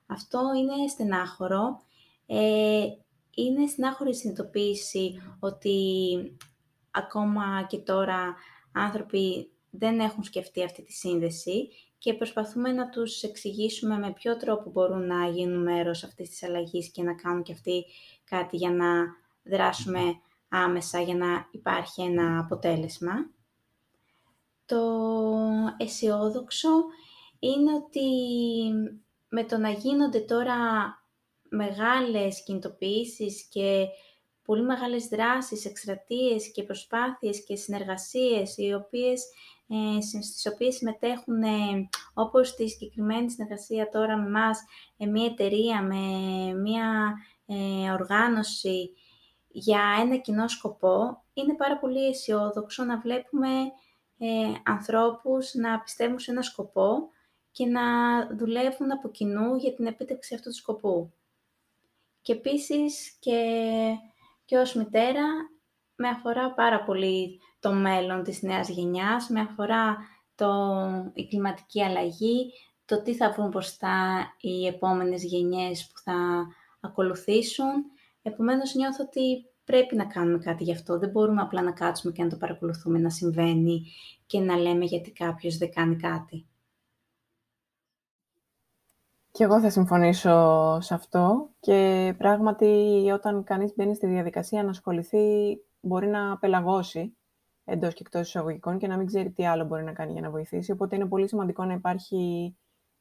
Αυτό 0.08 0.40
είναι 0.58 0.88
στενάχωρο. 0.88 1.82
Ε, 2.28 2.86
είναι 3.36 3.68
συνάχωρη 3.68 4.16
συνειδητοποίηση 4.16 5.22
ότι 5.40 5.78
ακόμα 6.92 7.66
και 7.70 7.78
τώρα 7.78 8.36
άνθρωποι 8.74 9.50
δεν 9.70 10.00
έχουν 10.00 10.24
σκεφτεί 10.24 10.64
αυτή 10.64 10.84
τη 10.84 10.92
σύνδεση 10.92 11.70
και 11.98 12.14
προσπαθούμε 12.14 12.72
να 12.72 12.90
τους 12.90 13.24
εξηγήσουμε 13.24 13.98
με 13.98 14.12
ποιο 14.12 14.38
τρόπο 14.38 14.70
μπορούν 14.70 15.06
να 15.06 15.28
γίνουν 15.28 15.62
μέρος 15.62 16.04
αυτής 16.04 16.30
της 16.30 16.44
αλλαγής 16.44 16.92
και 16.92 17.04
να 17.04 17.14
κάνουν 17.14 17.44
και 17.44 17.52
αυτοί 17.52 17.86
κάτι 18.24 18.58
για 18.58 18.72
να 18.72 18.88
δράσουμε 19.44 20.02
άμεσα, 20.50 21.02
για 21.02 21.16
να 21.16 21.48
υπάρχει 21.52 22.02
ένα 22.02 22.40
αποτέλεσμα. 22.40 23.14
Το 24.66 24.82
αισιόδοξο 25.78 26.70
είναι 27.40 27.74
ότι 27.74 28.10
με 29.30 29.44
το 29.44 29.58
να 29.58 29.70
γίνονται 29.70 30.20
τώρα 30.20 30.56
μεγάλες 31.50 32.44
κινητοποιήσεις 32.44 33.48
και 33.50 33.88
πολύ 34.46 34.62
μεγάλες 34.64 35.08
δράσεις, 35.08 35.66
εκστρατείες 35.66 36.52
και 36.52 36.64
προσπάθειες 36.64 37.44
και 37.44 37.56
συνεργασίες 37.56 38.58
οι 38.58 38.74
οποίες, 38.74 39.24
ε, 39.68 40.02
στις 40.02 40.48
οποίες 40.54 40.76
συμμετέχουν 40.76 41.44
ε, 41.44 41.90
όπως 42.14 42.56
τη 42.56 42.68
συγκεκριμένη 42.68 43.32
συνεργασία 43.32 43.90
τώρα 43.90 44.18
με 44.18 44.30
μας, 44.30 44.64
ε, 44.98 45.06
μια 45.06 45.26
εταιρεία, 45.26 45.82
με 45.82 46.04
μια 46.54 47.16
ε, 47.46 47.92
οργάνωση 47.92 48.90
για 49.48 49.82
ένα 50.02 50.16
κοινό 50.18 50.48
σκοπό, 50.48 51.24
είναι 51.34 51.56
πάρα 51.56 51.78
πολύ 51.78 52.08
αισιόδοξο 52.08 52.84
να 52.84 53.00
βλέπουμε 53.00 53.50
ε, 54.18 54.28
ανθρώπους 54.66 55.54
να 55.54 55.80
πιστεύουν 55.80 56.20
σε 56.20 56.32
ένα 56.32 56.42
σκοπό 56.42 57.10
και 57.52 57.66
να 57.66 57.82
δουλεύουν 58.36 58.92
από 58.92 59.10
κοινού 59.10 59.56
για 59.56 59.74
την 59.74 59.86
επίτευξη 59.86 60.36
αυτού 60.36 60.50
του 60.50 60.56
σκοπού. 60.56 61.14
Και 62.26 62.34
επίσης 62.34 63.18
και, 63.20 63.40
και 64.46 64.58
ως 64.58 64.74
μητέρα 64.74 65.24
με 65.96 66.08
αφορά 66.08 66.54
πάρα 66.54 66.84
πολύ 66.84 67.40
το 67.60 67.74
μέλλον 67.74 68.24
της 68.24 68.42
νέας 68.42 68.70
γενιάς, 68.70 69.30
με 69.30 69.40
αφορά 69.40 69.98
το, 70.36 70.50
η 71.14 71.28
κλιματική 71.28 71.84
αλλαγή, 71.84 72.52
το 72.86 73.02
τι 73.02 73.16
θα 73.16 73.32
βρουν 73.32 73.50
μπροστά 73.50 74.28
οι 74.40 74.66
επόμενες 74.66 75.24
γενιές 75.24 75.88
που 75.88 76.00
θα 76.00 76.48
ακολουθήσουν. 76.80 77.74
Επομένως 78.22 78.74
νιώθω 78.74 79.04
ότι 79.04 79.46
πρέπει 79.64 79.96
να 79.96 80.06
κάνουμε 80.06 80.38
κάτι 80.38 80.64
γι' 80.64 80.74
αυτό. 80.74 81.00
Δεν 81.00 81.10
μπορούμε 81.10 81.42
απλά 81.42 81.62
να 81.62 81.72
κάτσουμε 81.72 82.14
και 82.14 82.24
να 82.24 82.30
το 82.30 82.38
παρακολουθούμε 82.38 83.00
να 83.00 83.10
συμβαίνει 83.10 83.86
και 84.26 84.40
να 84.40 84.58
λέμε 84.58 84.86
γιατί 84.86 85.12
κάποιος 85.12 85.58
δεν 85.58 85.72
κάνει 85.74 85.96
κάτι. 85.96 86.46
Και 89.36 89.44
εγώ 89.44 89.60
θα 89.60 89.70
συμφωνήσω 89.70 90.78
σε 90.82 90.94
αυτό 90.94 91.50
και 91.60 92.14
πράγματι 92.18 92.66
όταν 93.14 93.44
κανείς 93.44 93.74
μπαίνει 93.76 93.96
στη 93.96 94.08
διαδικασία 94.08 94.64
να 94.64 94.70
ασχοληθεί 94.70 95.58
μπορεί 95.80 96.08
να 96.08 96.38
πελαγώσει 96.38 97.18
εντός 97.64 97.94
και 97.94 98.02
εκτός 98.06 98.28
εισαγωγικών 98.28 98.78
και 98.78 98.88
να 98.88 98.98
μην 98.98 99.06
ξέρει 99.06 99.32
τι 99.32 99.46
άλλο 99.46 99.66
μπορεί 99.66 99.84
να 99.84 99.94
κάνει 99.94 100.12
για 100.12 100.22
να 100.22 100.30
βοηθήσει. 100.30 100.72
Οπότε 100.72 100.96
είναι 100.96 101.06
πολύ 101.06 101.28
σημαντικό 101.28 101.66
να 101.66 101.74
υπάρχει 101.74 102.56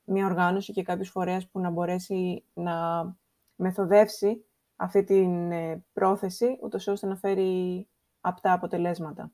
μια 0.05 0.27
οργάνωση 0.27 0.73
και 0.73 0.83
κάποιος 0.83 1.11
φορέας 1.11 1.49
που 1.49 1.61
να 1.61 1.71
μπορέσει 1.71 2.45
να 2.55 3.07
μεθοδεύσει 3.55 4.45
αυτή 4.77 5.05
την 5.05 5.53
ε, 5.53 5.85
πρόθεση, 5.93 6.59
ούτως 6.63 6.87
ώστε 6.87 7.07
να 7.07 7.17
φέρει 7.17 7.87
απτά 8.21 8.53
αποτελέσματα. 8.53 9.33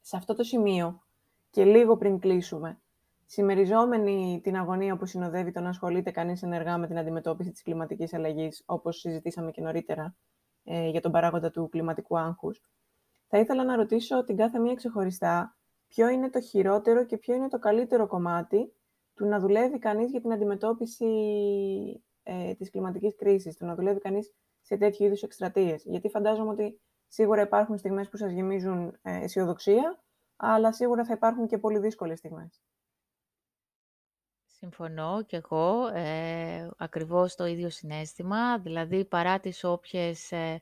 Σε 0.00 0.16
αυτό 0.16 0.34
το 0.34 0.42
σημείο 0.42 1.02
και 1.50 1.64
λίγο 1.64 1.96
πριν 1.96 2.18
κλείσουμε, 2.18 2.80
Συμμεριζόμενοι 3.26 4.40
την 4.42 4.56
αγωνία 4.56 4.96
που 4.96 5.06
συνοδεύει 5.06 5.52
το 5.52 5.60
να 5.60 5.68
ασχολείται 5.68 6.10
κανείς 6.10 6.42
ενεργά 6.42 6.78
με 6.78 6.86
την 6.86 6.98
αντιμετώπιση 6.98 7.50
της 7.50 7.62
κλιματικής 7.62 8.14
αλλαγής, 8.14 8.62
όπως 8.66 8.98
συζητήσαμε 8.98 9.50
και 9.50 9.60
νωρίτερα 9.60 10.16
ε, 10.64 10.88
για 10.88 11.00
τον 11.00 11.12
παράγοντα 11.12 11.50
του 11.50 11.68
κλιματικού 11.68 12.18
άγχους, 12.18 12.62
θα 13.28 13.38
ήθελα 13.38 13.64
να 13.64 13.76
ρωτήσω 13.76 14.24
την 14.24 14.36
κάθε 14.36 14.58
μία 14.58 14.74
ξεχωριστά 14.74 15.56
ποιο 15.86 16.08
είναι 16.08 16.30
το 16.30 16.40
χειρότερο 16.40 17.04
και 17.04 17.18
ποιο 17.18 17.34
είναι 17.34 17.48
το 17.48 17.58
καλύτερο 17.58 18.06
κομμάτι 18.06 18.72
του 19.14 19.26
να 19.26 19.38
δουλεύει 19.38 19.78
κανείς 19.78 20.10
για 20.10 20.20
την 20.20 20.32
αντιμετώπιση 20.32 21.06
ε, 22.22 22.54
της 22.54 22.70
κλιματικής 22.70 23.14
κρίσης, 23.14 23.56
του 23.56 23.66
να 23.66 23.74
δουλεύει 23.74 24.00
κανείς 24.00 24.34
σε 24.60 24.76
τέτοιου 24.76 25.04
είδους 25.04 25.22
εκστρατείες. 25.22 25.84
Γιατί 25.84 26.08
φαντάζομαι 26.08 26.50
ότι 26.50 26.80
σίγουρα 27.08 27.42
υπάρχουν 27.42 27.78
στιγμές 27.78 28.08
που 28.08 28.16
σας 28.16 28.32
γεμίζουν 28.32 28.98
ε, 29.02 29.22
αισιοδοξία, 29.22 30.02
αλλά 30.36 30.72
σίγουρα 30.72 31.04
θα 31.04 31.12
υπάρχουν 31.12 31.46
και 31.46 31.58
πολύ 31.58 31.78
δύσκολες 31.78 32.18
στιγμές. 32.18 32.62
Συμφωνώ 34.58 35.22
και 35.26 35.36
εγώ, 35.36 35.86
ε, 35.86 36.68
ακριβώς 36.76 37.34
το 37.34 37.46
ίδιο 37.46 37.70
συνέστημα, 37.70 38.58
δηλαδή 38.58 39.04
παρά 39.04 39.40
τις 39.40 39.64
όποιες 39.64 40.32
ε, 40.32 40.60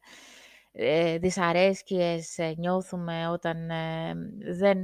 ε 0.73 1.19
δυσαρέσκειες 1.19 2.39
ε, 2.39 2.55
νιώθουμε 2.59 3.29
όταν 3.29 3.71
ε, 3.71 4.15
δεν 4.39 4.79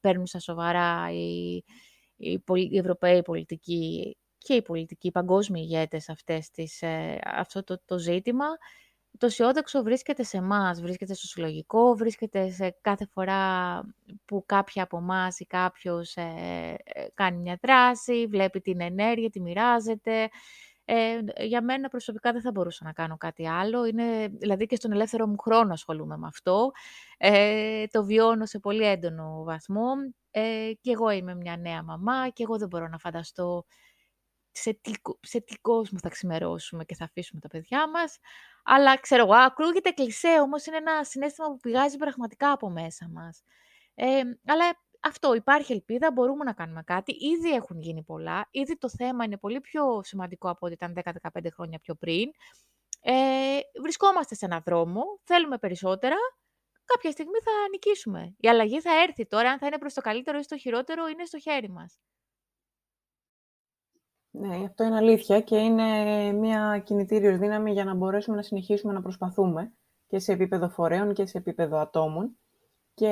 παίρνουν 0.00 0.26
στα 0.26 0.38
σοβαρά 0.38 1.12
οι, 1.12 1.64
οι, 2.16 2.42
οι 2.70 2.78
Ευρωπαίοι 2.78 3.22
πολιτικοί 3.22 4.16
και 4.38 4.54
οι 4.54 4.62
πολιτικοί 4.62 5.06
οι 5.06 5.10
παγκόσμιοι 5.10 5.62
ηγέτες 5.64 6.08
αυτές 6.08 6.50
τις, 6.50 6.82
αυτό 7.24 7.64
το, 7.64 7.80
το 7.84 7.98
ζήτημα, 7.98 8.46
το 9.18 9.26
αισιόδοξο 9.26 9.82
βρίσκεται 9.82 10.22
σε 10.22 10.36
εμάς, 10.36 10.80
βρίσκεται 10.80 11.14
στο 11.14 11.26
συλλογικό, 11.26 11.94
βρίσκεται 11.94 12.50
σε 12.50 12.76
κάθε 12.80 13.06
φορά 13.12 13.80
που 14.24 14.42
κάποια 14.46 14.82
από 14.82 14.96
εμάς 14.96 15.40
ή 15.40 15.46
κάποιος 15.46 16.16
ε, 16.16 16.22
ε, 16.84 17.06
κάνει 17.14 17.38
μια 17.38 17.58
δράση, 17.62 18.26
βλέπει 18.26 18.60
την 18.60 18.80
ενέργεια, 18.80 19.30
τη 19.30 19.40
μοιράζεται. 19.40 20.28
Ε, 20.86 21.18
για 21.44 21.62
μένα 21.62 21.88
προσωπικά 21.88 22.32
δεν 22.32 22.40
θα 22.40 22.50
μπορούσα 22.50 22.84
να 22.84 22.92
κάνω 22.92 23.16
κάτι 23.16 23.48
άλλο. 23.48 23.84
Είναι, 23.84 24.28
δηλαδή 24.28 24.66
και 24.66 24.76
στον 24.76 24.92
ελεύθερο 24.92 25.26
μου 25.26 25.36
χρόνο 25.38 25.72
ασχολούμαι 25.72 26.16
με 26.16 26.26
αυτό. 26.26 26.70
Ε, 27.18 27.84
το 27.86 28.04
βιώνω 28.04 28.46
σε 28.46 28.58
πολύ 28.58 28.84
έντονο 28.84 29.42
βαθμό. 29.44 29.86
Ε, 30.30 30.70
και 30.80 30.90
εγώ 30.90 31.10
είμαι 31.10 31.34
μια 31.34 31.56
νέα 31.56 31.82
μαμά 31.82 32.28
και 32.28 32.42
εγώ 32.42 32.58
δεν 32.58 32.68
μπορώ 32.68 32.88
να 32.88 32.98
φανταστώ 32.98 33.64
σε 34.54 34.72
τι, 34.72 34.92
σε 35.20 35.40
τι 35.40 35.54
κόσμο 35.56 35.98
θα 35.98 36.08
ξημερώσουμε 36.08 36.84
και 36.84 36.94
θα 36.94 37.04
αφήσουμε 37.04 37.40
τα 37.40 37.48
παιδιά 37.48 37.90
μας. 37.90 38.18
Αλλά 38.64 38.96
ξέρω 39.00 39.22
εγώ, 39.22 39.34
ακούγεται 39.34 39.90
κλισέ, 39.90 40.40
όμως 40.40 40.66
είναι 40.66 40.76
ένα 40.76 41.04
συνέστημα 41.04 41.48
που 41.48 41.56
πηγάζει 41.56 41.96
πραγματικά 41.96 42.52
από 42.52 42.70
μέσα 42.70 43.08
μας. 43.12 43.42
Ε, 43.94 44.22
αλλά 44.46 44.64
αυτό, 45.00 45.34
υπάρχει 45.34 45.72
ελπίδα, 45.72 46.12
μπορούμε 46.12 46.44
να 46.44 46.52
κάνουμε 46.52 46.82
κάτι. 46.82 47.12
Ήδη 47.12 47.50
έχουν 47.54 47.80
γίνει 47.80 48.02
πολλά. 48.02 48.48
Ήδη 48.50 48.78
το 48.78 48.88
θέμα 48.88 49.24
είναι 49.24 49.36
πολύ 49.38 49.60
πιο 49.60 50.00
σημαντικό 50.02 50.50
από 50.50 50.66
ό,τι 50.66 50.72
ήταν 50.74 50.94
10-15 51.32 51.46
χρόνια 51.54 51.78
πιο 51.78 51.94
πριν. 51.94 52.30
Ε, 53.00 53.58
βρισκόμαστε 53.82 54.34
σε 54.34 54.44
έναν 54.44 54.62
δρόμο, 54.66 55.02
θέλουμε 55.24 55.58
περισσότερα. 55.58 56.16
Κάποια 56.84 57.10
στιγμή 57.10 57.38
θα 57.44 57.50
νικήσουμε. 57.70 58.34
Η 58.38 58.48
αλλαγή 58.48 58.80
θα 58.80 59.02
έρθει 59.02 59.26
τώρα, 59.26 59.50
αν 59.50 59.58
θα 59.58 59.66
είναι 59.66 59.78
προς 59.78 59.94
το 59.94 60.00
καλύτερο 60.00 60.38
ή 60.38 60.42
στο 60.42 60.58
χειρότερο, 60.58 61.08
είναι 61.08 61.24
στο 61.24 61.38
χέρι 61.38 61.70
μας. 61.70 61.98
Ναι, 64.36 64.64
αυτό 64.64 64.84
είναι 64.84 64.96
αλήθεια 64.96 65.40
και 65.40 65.56
είναι 65.56 66.32
μια 66.32 66.82
κινητήριος 66.84 67.38
δύναμη 67.38 67.72
για 67.72 67.84
να 67.84 67.94
μπορέσουμε 67.94 68.36
να 68.36 68.42
συνεχίσουμε 68.42 68.92
να 68.92 69.02
προσπαθούμε 69.02 69.72
και 70.06 70.18
σε 70.18 70.32
επίπεδο 70.32 70.68
φορέων 70.68 71.12
και 71.12 71.26
σε 71.26 71.38
επίπεδο 71.38 71.78
ατόμων. 71.78 72.38
Και 72.94 73.08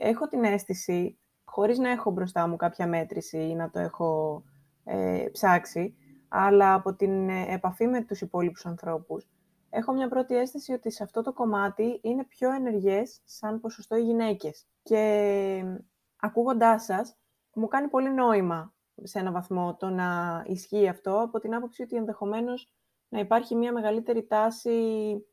έχω 0.00 0.28
την 0.28 0.44
αίσθηση, 0.44 1.18
χωρίς 1.44 1.78
να 1.78 1.90
έχω 1.90 2.10
μπροστά 2.10 2.48
μου 2.48 2.56
κάποια 2.56 2.86
μέτρηση 2.86 3.38
ή 3.38 3.54
να 3.54 3.70
το 3.70 3.78
έχω 3.78 4.42
ε, 4.84 5.26
ψάξει, 5.32 5.96
αλλά 6.28 6.74
από 6.74 6.94
την 6.94 7.28
ε, 7.28 7.46
επαφή 7.48 7.86
με 7.86 8.04
τους 8.04 8.20
υπόλοιπους 8.20 8.66
ανθρώπους, 8.66 9.28
έχω 9.70 9.92
μια 9.92 10.08
πρώτη 10.08 10.36
αίσθηση 10.36 10.72
ότι 10.72 10.90
σε 10.90 11.02
αυτό 11.02 11.22
το 11.22 11.32
κομμάτι 11.32 11.98
είναι 12.02 12.24
πιο 12.24 12.52
ενεργές 12.52 13.20
σαν 13.24 13.60
ποσοστό 13.60 13.96
οι 13.96 14.02
γυναίκες. 14.02 14.66
Και 14.82 15.64
ακούγοντάς 16.16 16.84
σας, 16.84 17.16
μου 17.54 17.68
κάνει 17.68 17.88
πολύ 17.88 18.14
νόημα 18.14 18.74
σε 19.02 19.18
ένα 19.18 19.32
βαθμό 19.32 19.76
το 19.76 19.88
να 19.88 20.42
ισχύει 20.46 20.88
αυτό, 20.88 21.20
από 21.20 21.38
την 21.38 21.54
άποψη 21.54 21.82
ότι 21.82 21.96
ενδεχομένως 21.96 22.70
να 23.08 23.18
υπάρχει 23.18 23.54
μια 23.54 23.72
μεγαλύτερη 23.72 24.26
τάση 24.26 24.80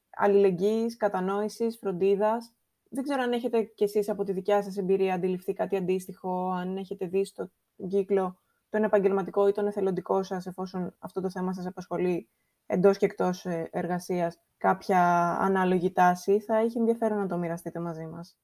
αλληλεγγύης, 0.10 0.98
κατανόησης, 0.98 1.78
φροντίδας. 1.78 2.54
Δεν 2.90 3.04
ξέρω 3.04 3.22
αν 3.22 3.32
έχετε 3.32 3.62
κι 3.64 3.84
εσείς 3.84 4.10
από 4.10 4.24
τη 4.24 4.32
δικιά 4.32 4.64
σας 4.64 4.78
εμπειρία 4.78 5.14
αντιληφθεί 5.14 5.54
κάτι 5.54 5.76
αντίστοιχο, 5.76 6.52
αν 6.52 6.78
έχετε 6.78 7.06
δει 7.06 7.26
στο 7.26 7.52
κύκλο 7.88 8.38
τον 8.70 8.84
επαγγελματικό 8.84 9.48
ή 9.48 9.52
τον 9.52 9.68
εθελοντικό 9.68 10.24
σας, 10.24 10.46
εφόσον 10.46 10.96
αυτό 11.00 11.22
το 11.22 11.30
θέμα 11.30 11.54
σας 11.54 11.66
απασχολεί 11.66 12.30
εντός 12.66 12.98
και 12.98 13.06
εκτός 13.06 13.46
ε, 13.46 13.70
εργασίας, 13.72 14.40
κάποια 14.58 15.30
ανάλογη 15.40 15.92
τάση, 15.92 16.40
θα 16.40 16.58
έχει 16.58 16.78
ενδιαφέρον 16.78 17.18
να 17.18 17.28
το 17.28 17.38
μοιραστείτε 17.38 17.80
μαζί 17.80 18.06
μας. 18.06 18.38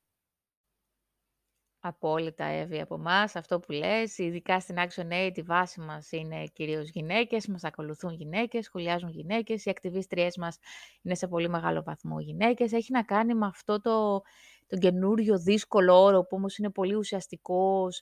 Απόλυτα, 1.82 2.44
Εύη, 2.46 2.82
από 2.82 2.96
εμάς. 2.96 3.36
Αυτό 3.36 3.60
που 3.60 3.72
λες, 3.72 4.18
ειδικά 4.18 4.60
στην 4.60 4.76
Action 4.78 5.08
Aid, 5.12 5.32
η 5.38 5.42
βάση 5.42 5.80
μας 5.80 6.12
είναι 6.12 6.46
κυρίως 6.54 6.90
γυναίκες, 6.90 7.48
μας 7.48 7.64
ακολουθούν 7.64 8.14
γυναίκες, 8.14 8.66
σχολιάζουν 8.66 9.10
γυναίκες, 9.10 9.66
οι 9.66 9.70
ακτιβίστριές 9.70 10.38
μας 10.38 10.58
είναι 11.02 11.16
σε 11.16 11.28
πολύ 11.28 11.50
μεγάλο 11.50 11.84
βαθμό 11.84 12.20
γυναίκες. 12.20 12.72
Έχει 12.72 12.92
να 12.92 13.04
κάνει 13.04 13.34
με 13.34 13.46
αυτό 13.46 13.82
το, 13.82 14.22
το 14.68 14.78
καινούριο 14.78 15.40
δύσκολο 15.40 16.04
όρο, 16.04 16.22
που 16.22 16.36
όμως 16.38 16.58
είναι 16.58 16.70
πολύ 16.70 16.96
ουσιαστικός, 16.96 18.02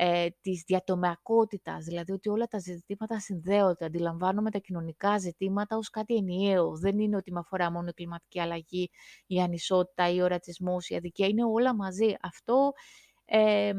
ε, 0.00 0.26
της 0.40 0.62
διατομεακότητας, 0.66 1.84
δηλαδή 1.84 2.12
ότι 2.12 2.28
όλα 2.28 2.46
τα 2.46 2.58
ζητήματα 2.58 3.20
συνδέονται. 3.20 3.84
Αντιλαμβάνομαι 3.84 4.50
τα 4.50 4.58
κοινωνικά 4.58 5.18
ζητήματα 5.18 5.76
ως 5.76 5.90
κάτι 5.90 6.14
ενιαίο. 6.16 6.76
Δεν 6.76 6.98
είναι 6.98 7.16
ότι 7.16 7.32
με 7.32 7.38
αφορά 7.38 7.70
μόνο 7.70 7.88
η 7.88 7.92
κλιματική 7.92 8.40
αλλαγή, 8.40 8.90
η 9.26 9.40
ανισότητα 9.40 10.10
ή 10.10 10.22
ο 10.22 10.26
ρατσισμός, 10.26 10.88
η 10.88 10.94
αδικία. 10.96 11.26
Είναι 11.26 11.44
όλα 11.44 11.74
μαζί. 11.74 12.14
Αυτό 12.20 12.72
ε, 13.30 13.72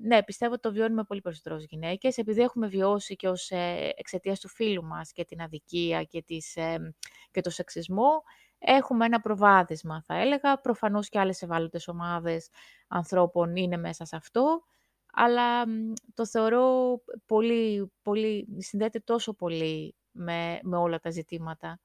ναι, 0.00 0.22
πιστεύω 0.22 0.52
ότι 0.52 0.62
το 0.62 0.72
βιώνουμε 0.72 1.04
πολύ 1.04 1.20
περισσότερο 1.20 1.54
ως 1.54 1.64
γυναίκες, 1.64 2.18
επειδή 2.18 2.40
έχουμε 2.40 2.66
βιώσει 2.66 3.16
και 3.16 3.28
ως 3.28 3.50
ε, 3.50 3.92
εξαιτίας 3.96 4.40
του 4.40 4.48
φίλου 4.48 4.84
μας 4.84 5.12
και 5.12 5.24
την 5.24 5.40
αδικία 5.40 6.02
και, 6.02 6.22
τις, 6.22 6.56
ε, 6.56 6.94
και 7.30 7.40
το 7.40 7.50
σεξισμό, 7.50 8.22
έχουμε 8.58 9.04
ένα 9.04 9.20
προβάδισμα, 9.20 10.02
θα 10.02 10.14
έλεγα. 10.14 10.60
Προφανώς 10.60 11.08
και 11.08 11.18
άλλες 11.18 11.42
ευάλωτες 11.42 11.88
ομάδες 11.88 12.48
ανθρώπων 12.88 13.56
είναι 13.56 13.76
μέσα 13.76 14.04
σε 14.04 14.16
αυτό, 14.16 14.62
αλλά 15.12 15.64
το 16.14 16.26
θεωρώ 16.26 16.98
πολύ, 17.26 17.92
πολύ, 18.02 18.46
συνδέεται 18.58 19.00
τόσο 19.00 19.34
πολύ 19.34 19.94
με, 20.10 20.60
με 20.62 20.76
όλα 20.76 20.98
τα 21.00 21.10
ζητήματα. 21.10 21.80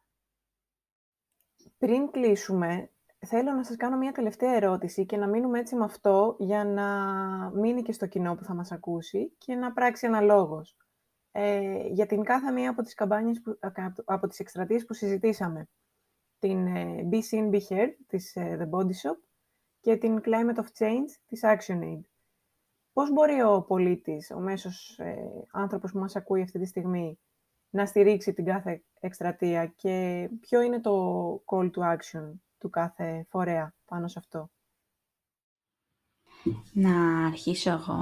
Πριν 1.77 2.11
κλείσουμε, 2.11 2.91
θέλω 3.25 3.51
να 3.51 3.63
σας 3.63 3.75
κάνω 3.75 3.97
μια 3.97 4.11
τελευταία 4.11 4.53
ερώτηση 4.55 5.05
και 5.05 5.17
να 5.17 5.27
μείνουμε 5.27 5.59
έτσι 5.59 5.75
με 5.75 5.83
αυτό 5.83 6.35
για 6.39 6.63
να 6.65 6.87
μείνει 7.49 7.81
και 7.81 7.91
στο 7.91 8.07
κοινό 8.07 8.35
που 8.35 8.43
θα 8.43 8.53
μας 8.53 8.71
ακούσει 8.71 9.33
και 9.37 9.55
να 9.55 9.73
πράξει 9.73 10.05
αναλόγως. 10.05 10.77
Ε, 11.31 11.87
για 11.87 12.05
την 12.05 12.23
κάθε 12.23 12.51
μία 12.51 12.69
από 12.69 12.81
τις 12.81 12.93
καμπάνιες, 12.93 13.41
που, 13.41 13.59
από 14.05 14.27
τις 14.27 14.39
εκστρατείες 14.39 14.85
που 14.85 14.93
συζητήσαμε. 14.93 15.69
Την 16.39 16.67
ε, 16.67 17.07
Be 17.11 17.15
Seen, 17.15 17.49
Be 17.49 17.59
Heard 17.69 17.93
της 18.07 18.35
ε, 18.35 18.57
The 18.61 18.77
Body 18.77 18.91
Shop 18.91 19.17
και 19.79 19.97
την 19.97 20.21
Climate 20.23 20.55
of 20.55 20.65
Change 20.77 21.09
της 21.27 21.41
ActionAid. 21.43 22.01
Πώς 22.93 23.11
μπορεί 23.11 23.41
ο 23.41 23.61
πολίτης, 23.67 24.31
ο 24.31 24.39
μέσος 24.39 24.99
ε, 24.99 25.45
άνθρωπος 25.51 25.91
που 25.91 25.99
μας 25.99 26.15
ακούει 26.15 26.41
αυτή 26.41 26.59
τη 26.59 26.65
στιγμή, 26.65 27.19
να 27.69 27.85
στηρίξει 27.85 28.33
την 28.33 28.45
κάθε 28.45 28.83
εκστρατεία 28.99 29.65
και 29.65 30.29
ποιο 30.39 30.61
είναι 30.61 30.79
το 30.79 31.43
call 31.45 31.69
to 31.71 31.97
action 31.97 32.33
του 32.59 32.69
κάθε 32.69 33.25
φορέα 33.29 33.73
πάνω 33.85 34.07
σε 34.07 34.19
αυτό. 34.19 34.49
Να 36.73 37.25
αρχίσω 37.25 37.69
εγώ. 37.69 38.01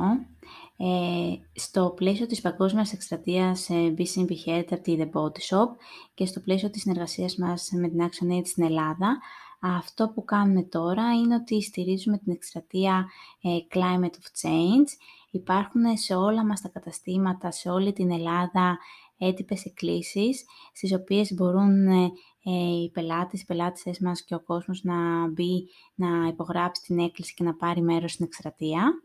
Ε, 0.78 1.60
στο 1.60 1.94
πλαίσιο 1.96 2.26
της 2.26 2.42
παγκόσμιας 2.42 2.94
εκστρατείας 2.94 3.70
ε, 3.70 3.94
BCB 3.98 4.32
Head 4.46 4.66
από 4.70 4.82
τη 4.82 4.98
The 5.00 5.10
Body 5.12 5.56
Shop 5.56 5.70
και 6.14 6.26
στο 6.26 6.40
πλαίσιο 6.40 6.70
της 6.70 6.82
συνεργασίας 6.82 7.36
μας 7.36 7.70
με 7.72 7.88
την 7.90 8.10
Action 8.10 8.38
Aid 8.38 8.46
στην 8.46 8.64
Ελλάδα, 8.64 9.18
αυτό 9.60 10.10
που 10.10 10.26
κάνουμε 10.26 10.64
τώρα 10.64 11.14
είναι 11.14 11.36
ότι 11.36 11.62
στηρίζουμε 11.62 12.18
την 12.18 12.32
εκστρατεία 12.32 13.06
ε, 13.42 13.50
Climate 13.74 14.04
of 14.04 14.48
Change. 14.50 14.88
Υπάρχουν 15.32 15.98
σε 15.98 16.16
όλα 16.16 16.46
μας 16.46 16.62
τα 16.62 16.70
καταστήματα, 16.70 17.52
σε 17.52 17.70
όλη 17.70 17.94
την 17.94 18.12
Ελλάδα, 18.12 18.78
έτυπες 19.18 19.66
εκκλήσεις, 19.66 20.46
στις 20.74 20.94
οποίες 20.94 21.34
μπορούν 21.34 21.88
ε, 21.88 22.04
ε, 22.04 22.10
οι 22.52 22.90
πελάτες, 22.90 23.42
οι 23.42 23.46
πελάτησες 23.46 24.00
μας 24.00 24.24
και 24.24 24.36
ο 24.36 24.40
κόσμος 24.40 24.84
να 24.84 25.28
μπει, 25.28 25.70
να 25.96 26.28
υπογράψει 26.28 26.82
την 26.82 27.00
έκκληση 27.00 27.34
και 27.34 27.44
να 27.44 27.56
πάρει 27.56 27.82
μέρος 27.82 28.12
στην 28.12 28.26
εκστρατεία. 28.26 29.04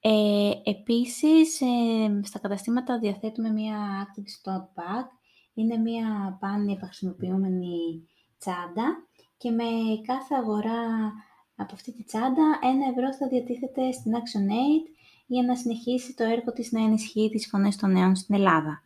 Ε, 0.00 0.50
επίσης, 0.64 1.60
ε, 1.60 2.20
στα 2.22 2.38
καταστήματα 2.38 2.98
διαθέτουμε 2.98 3.50
μία 3.50 3.78
Active 4.04 4.50
Stock 4.50 4.62
Bag. 4.62 5.06
Είναι 5.54 5.76
μία 5.76 6.36
πάνη 6.40 6.72
επαχρησιμοποιούμενη 6.72 8.08
τσάντα 8.38 9.06
και 9.36 9.50
με 9.50 9.64
κάθε 10.06 10.34
αγορά 10.34 11.12
από 11.56 11.74
αυτή 11.74 11.92
τη 11.92 12.04
τσάντα, 12.04 12.58
ένα 12.62 12.88
ευρώ 12.90 13.14
θα 13.14 13.28
διατίθεται 13.28 13.92
στην 13.92 14.12
Action 14.12 14.50
Aid 14.50 14.84
για 15.26 15.42
να 15.42 15.56
συνεχίσει 15.56 16.14
το 16.14 16.24
έργο 16.24 16.52
της 16.52 16.72
να 16.72 16.82
ενισχύει 16.82 17.30
τις 17.30 17.46
φωνές 17.46 17.76
των 17.76 17.92
νέων 17.92 18.14
στην 18.16 18.34
Ελλάδα. 18.34 18.82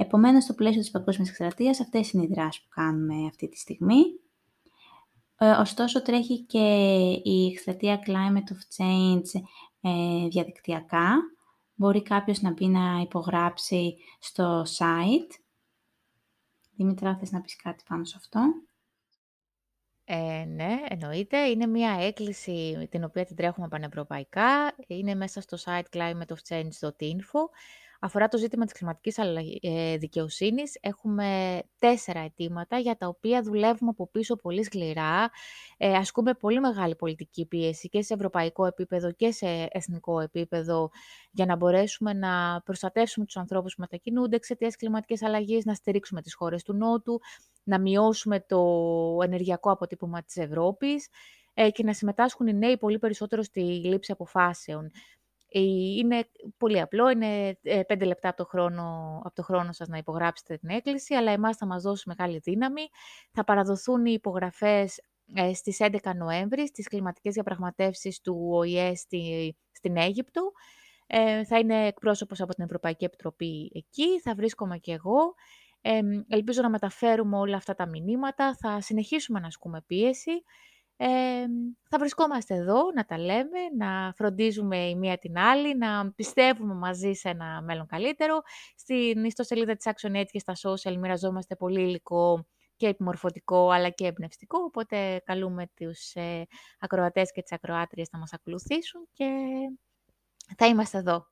Επομένως, 0.00 0.44
στο 0.44 0.54
πλαίσιο 0.54 0.80
της 0.80 0.90
παγκόσμιας 0.90 1.28
εκστρατείας, 1.28 1.80
αυτές 1.80 2.12
είναι 2.12 2.22
οι 2.22 2.28
δράσεις 2.32 2.62
που 2.62 2.68
κάνουμε 2.68 3.26
αυτή 3.26 3.48
τη 3.48 3.58
στιγμή. 3.58 4.02
Ε, 5.38 5.50
ωστόσο, 5.50 6.02
τρέχει 6.02 6.40
και 6.42 6.58
η 7.22 7.46
εκστρατεία 7.50 8.02
Climate 8.06 8.52
of 8.52 8.76
Change 8.76 9.42
ε, 9.80 10.28
διαδικτυακά. 10.28 11.14
Μπορεί 11.74 12.02
κάποιος 12.02 12.40
να 12.40 12.52
μπει 12.52 12.66
να 12.66 13.00
υπογράψει 13.00 13.96
στο 14.20 14.62
site. 14.62 15.32
Δημήτρα, 16.76 17.16
θες 17.16 17.30
να 17.30 17.40
πεις 17.40 17.56
κάτι 17.56 17.84
πάνω 17.88 18.04
σε 18.04 18.14
αυτό; 18.18 18.40
Ε, 20.04 20.44
ναι, 20.44 20.80
εννοείται. 20.88 21.38
Είναι 21.38 21.66
μια 21.66 21.90
έκκληση 22.00 22.88
την 22.90 23.04
οποία 23.04 23.24
την 23.24 23.36
τρέχουμε 23.36 23.68
πανευρωπαϊκά. 23.68 24.74
Είναι 24.86 25.14
μέσα 25.14 25.40
στο 25.40 25.56
site 25.64 25.96
climateofchange.info 25.96 27.40
αφορά 27.98 28.28
το 28.28 28.38
ζήτημα 28.38 28.64
της 28.64 28.72
κλιματικής 28.74 29.18
ε, 29.60 29.96
δικαιοσύνης. 29.96 30.78
Έχουμε 30.80 31.60
τέσσερα 31.78 32.20
αιτήματα 32.20 32.78
για 32.78 32.96
τα 32.96 33.06
οποία 33.06 33.42
δουλεύουμε 33.42 33.90
από 33.90 34.08
πίσω 34.08 34.36
πολύ 34.36 34.64
σκληρά. 34.64 35.30
Ε, 35.76 35.92
ασκούμε 35.92 36.34
πολύ 36.34 36.60
μεγάλη 36.60 36.96
πολιτική 36.96 37.46
πίεση 37.46 37.88
και 37.88 38.02
σε 38.02 38.14
ευρωπαϊκό 38.14 38.66
επίπεδο 38.66 39.12
και 39.12 39.32
σε 39.32 39.68
εθνικό 39.70 40.20
επίπεδο 40.20 40.90
για 41.30 41.46
να 41.46 41.56
μπορέσουμε 41.56 42.12
να 42.12 42.62
προστατεύσουμε 42.64 43.24
τους 43.26 43.36
ανθρώπους 43.36 43.74
που 43.74 43.80
μετακινούνται 43.80 44.36
εξαιτίας 44.36 44.76
κλιματικής 44.76 45.22
αλλαγής, 45.22 45.64
να 45.64 45.74
στηρίξουμε 45.74 46.22
τις 46.22 46.34
χώρες 46.34 46.62
του 46.62 46.74
Νότου, 46.74 47.20
να 47.62 47.78
μειώσουμε 47.78 48.40
το 48.40 48.62
ενεργειακό 49.22 49.70
αποτύπωμα 49.70 50.22
της 50.22 50.36
Ευρώπης 50.36 51.08
ε, 51.54 51.70
και 51.70 51.82
να 51.82 51.92
συμμετάσχουν 51.92 52.46
οι 52.46 52.54
νέοι 52.54 52.76
πολύ 52.76 52.98
περισσότερο 52.98 53.42
στη 53.42 53.60
λήψη 53.60 54.12
αποφάσεων. 54.12 54.90
Ε, 55.50 55.60
είναι 55.96 56.28
πολύ 56.56 56.80
απλό, 56.80 57.10
είναι 57.10 57.58
ε, 57.62 57.82
πέντε 57.82 58.04
λεπτά 58.04 58.28
από 58.28 58.36
το, 58.36 58.44
χρόνο, 58.44 59.18
από 59.24 59.34
το 59.34 59.42
χρόνο 59.42 59.72
σας 59.72 59.88
να 59.88 59.96
υπογράψετε 59.96 60.56
την 60.56 60.68
έκκληση, 60.68 61.14
αλλά 61.14 61.30
εμάς 61.30 61.56
θα 61.56 61.66
μας 61.66 61.82
δώσει 61.82 62.08
μεγάλη 62.08 62.38
δύναμη. 62.38 62.82
Θα 63.32 63.44
παραδοθούν 63.44 64.06
οι 64.06 64.12
υπογραφές 64.12 65.00
ε, 65.34 65.54
στις 65.54 65.76
11 65.80 65.98
Νοέμβρη 66.16 66.66
στις 66.66 66.88
κλιματικές 66.88 67.34
διαπραγματεύσεις 67.34 68.20
του 68.20 68.48
ΟΗΕ 68.50 68.94
στη, 68.94 69.56
στην 69.72 69.96
Αίγυπτο 69.96 70.52
Ε, 71.06 71.44
θα 71.44 71.58
είναι 71.58 71.86
εκπρόσωπος 71.86 72.40
από 72.40 72.54
την 72.54 72.64
Ευρωπαϊκή 72.64 73.04
Επιτροπή 73.04 73.70
εκεί, 73.74 74.20
θα 74.20 74.34
βρίσκομαι 74.34 74.78
και 74.78 74.92
εγώ. 74.92 75.34
Ε, 75.80 76.00
ελπίζω 76.28 76.62
να 76.62 76.70
μεταφέρουμε 76.70 77.36
όλα 77.36 77.56
αυτά 77.56 77.74
τα 77.74 77.86
μηνύματα, 77.86 78.56
θα 78.56 78.80
συνεχίσουμε 78.80 79.40
να 79.40 79.46
ασκούμε 79.46 79.82
πίεση. 79.86 80.42
Ε, 81.00 81.44
θα 81.88 81.98
βρισκόμαστε 81.98 82.54
εδώ, 82.54 82.92
να 82.94 83.04
τα 83.04 83.18
λέμε, 83.18 83.58
να 83.76 84.12
φροντίζουμε 84.16 84.76
η 84.88 84.96
μία 84.96 85.18
την 85.18 85.38
άλλη, 85.38 85.76
να 85.76 86.12
πιστεύουμε 86.12 86.74
μαζί 86.74 87.12
σε 87.12 87.28
ένα 87.28 87.62
μέλλον 87.62 87.86
καλύτερο. 87.86 88.40
Στην 88.76 89.24
ιστοσελίδα 89.24 89.76
της 89.76 89.92
ActionAid 89.92 90.24
και 90.30 90.38
στα 90.38 90.52
social 90.62 90.96
μοιραζόμαστε 90.96 91.56
πολύ 91.56 91.80
υλικό 91.80 92.46
και 92.76 92.86
επιμορφωτικό 92.86 93.70
αλλά 93.70 93.90
και 93.90 94.06
εμπνευστικό, 94.06 94.58
οπότε 94.58 95.22
καλούμε 95.24 95.70
τους 95.74 96.14
ε, 96.14 96.46
ακροατές 96.78 97.32
και 97.32 97.42
τις 97.42 97.52
ακροάτριες 97.52 98.08
να 98.12 98.18
μας 98.18 98.32
ακολουθήσουν 98.32 99.08
και 99.12 99.26
θα 100.56 100.66
είμαστε 100.66 100.98
εδώ. 100.98 101.26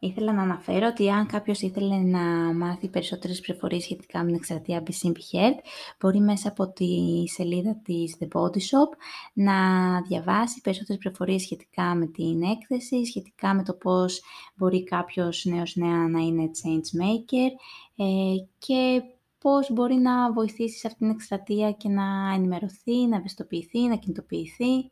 Ήθελα 0.00 0.32
να 0.32 0.42
αναφέρω 0.42 0.86
ότι 0.86 1.10
αν 1.10 1.26
κάποιος 1.26 1.60
ήθελε 1.60 1.96
να 1.96 2.20
μάθει 2.54 2.88
περισσότερες 2.88 3.40
πληροφορίες 3.40 3.82
σχετικά 3.82 4.18
με 4.18 4.26
την 4.26 4.34
εκστρατεία 4.34 4.82
Be 4.86 5.06
Simple 5.06 5.36
Health, 5.36 5.58
μπορεί 6.00 6.18
μέσα 6.20 6.48
από 6.48 6.72
τη 6.72 7.24
σελίδα 7.26 7.80
της 7.84 8.16
The 8.20 8.24
Body 8.24 8.56
Shop 8.56 8.96
να 9.32 9.54
διαβάσει 10.02 10.60
περισσότερες 10.60 11.00
πληροφορίες 11.00 11.42
σχετικά 11.42 11.94
με 11.94 12.06
την 12.06 12.42
έκθεση, 12.42 13.04
σχετικά 13.06 13.54
με 13.54 13.62
το 13.62 13.74
πώς 13.74 14.22
μπορεί 14.56 14.84
κάποιος 14.84 15.44
νέος 15.44 15.76
νέα 15.76 16.08
να 16.08 16.20
είναι 16.20 16.50
change 16.62 17.02
maker 17.02 17.50
ε, 17.96 18.34
και 18.58 19.02
πώς 19.38 19.72
μπορεί 19.72 19.94
να 19.94 20.32
βοηθήσει 20.32 20.78
σε 20.78 20.86
αυτήν 20.86 21.06
την 21.06 21.16
εκστρατεία 21.16 21.72
και 21.72 21.88
να 21.88 22.32
ενημερωθεί, 22.34 23.06
να 23.06 23.16
ευαισθητοποιηθεί, 23.16 23.80
να 23.80 23.96
κινητοποιηθεί. 23.96 24.90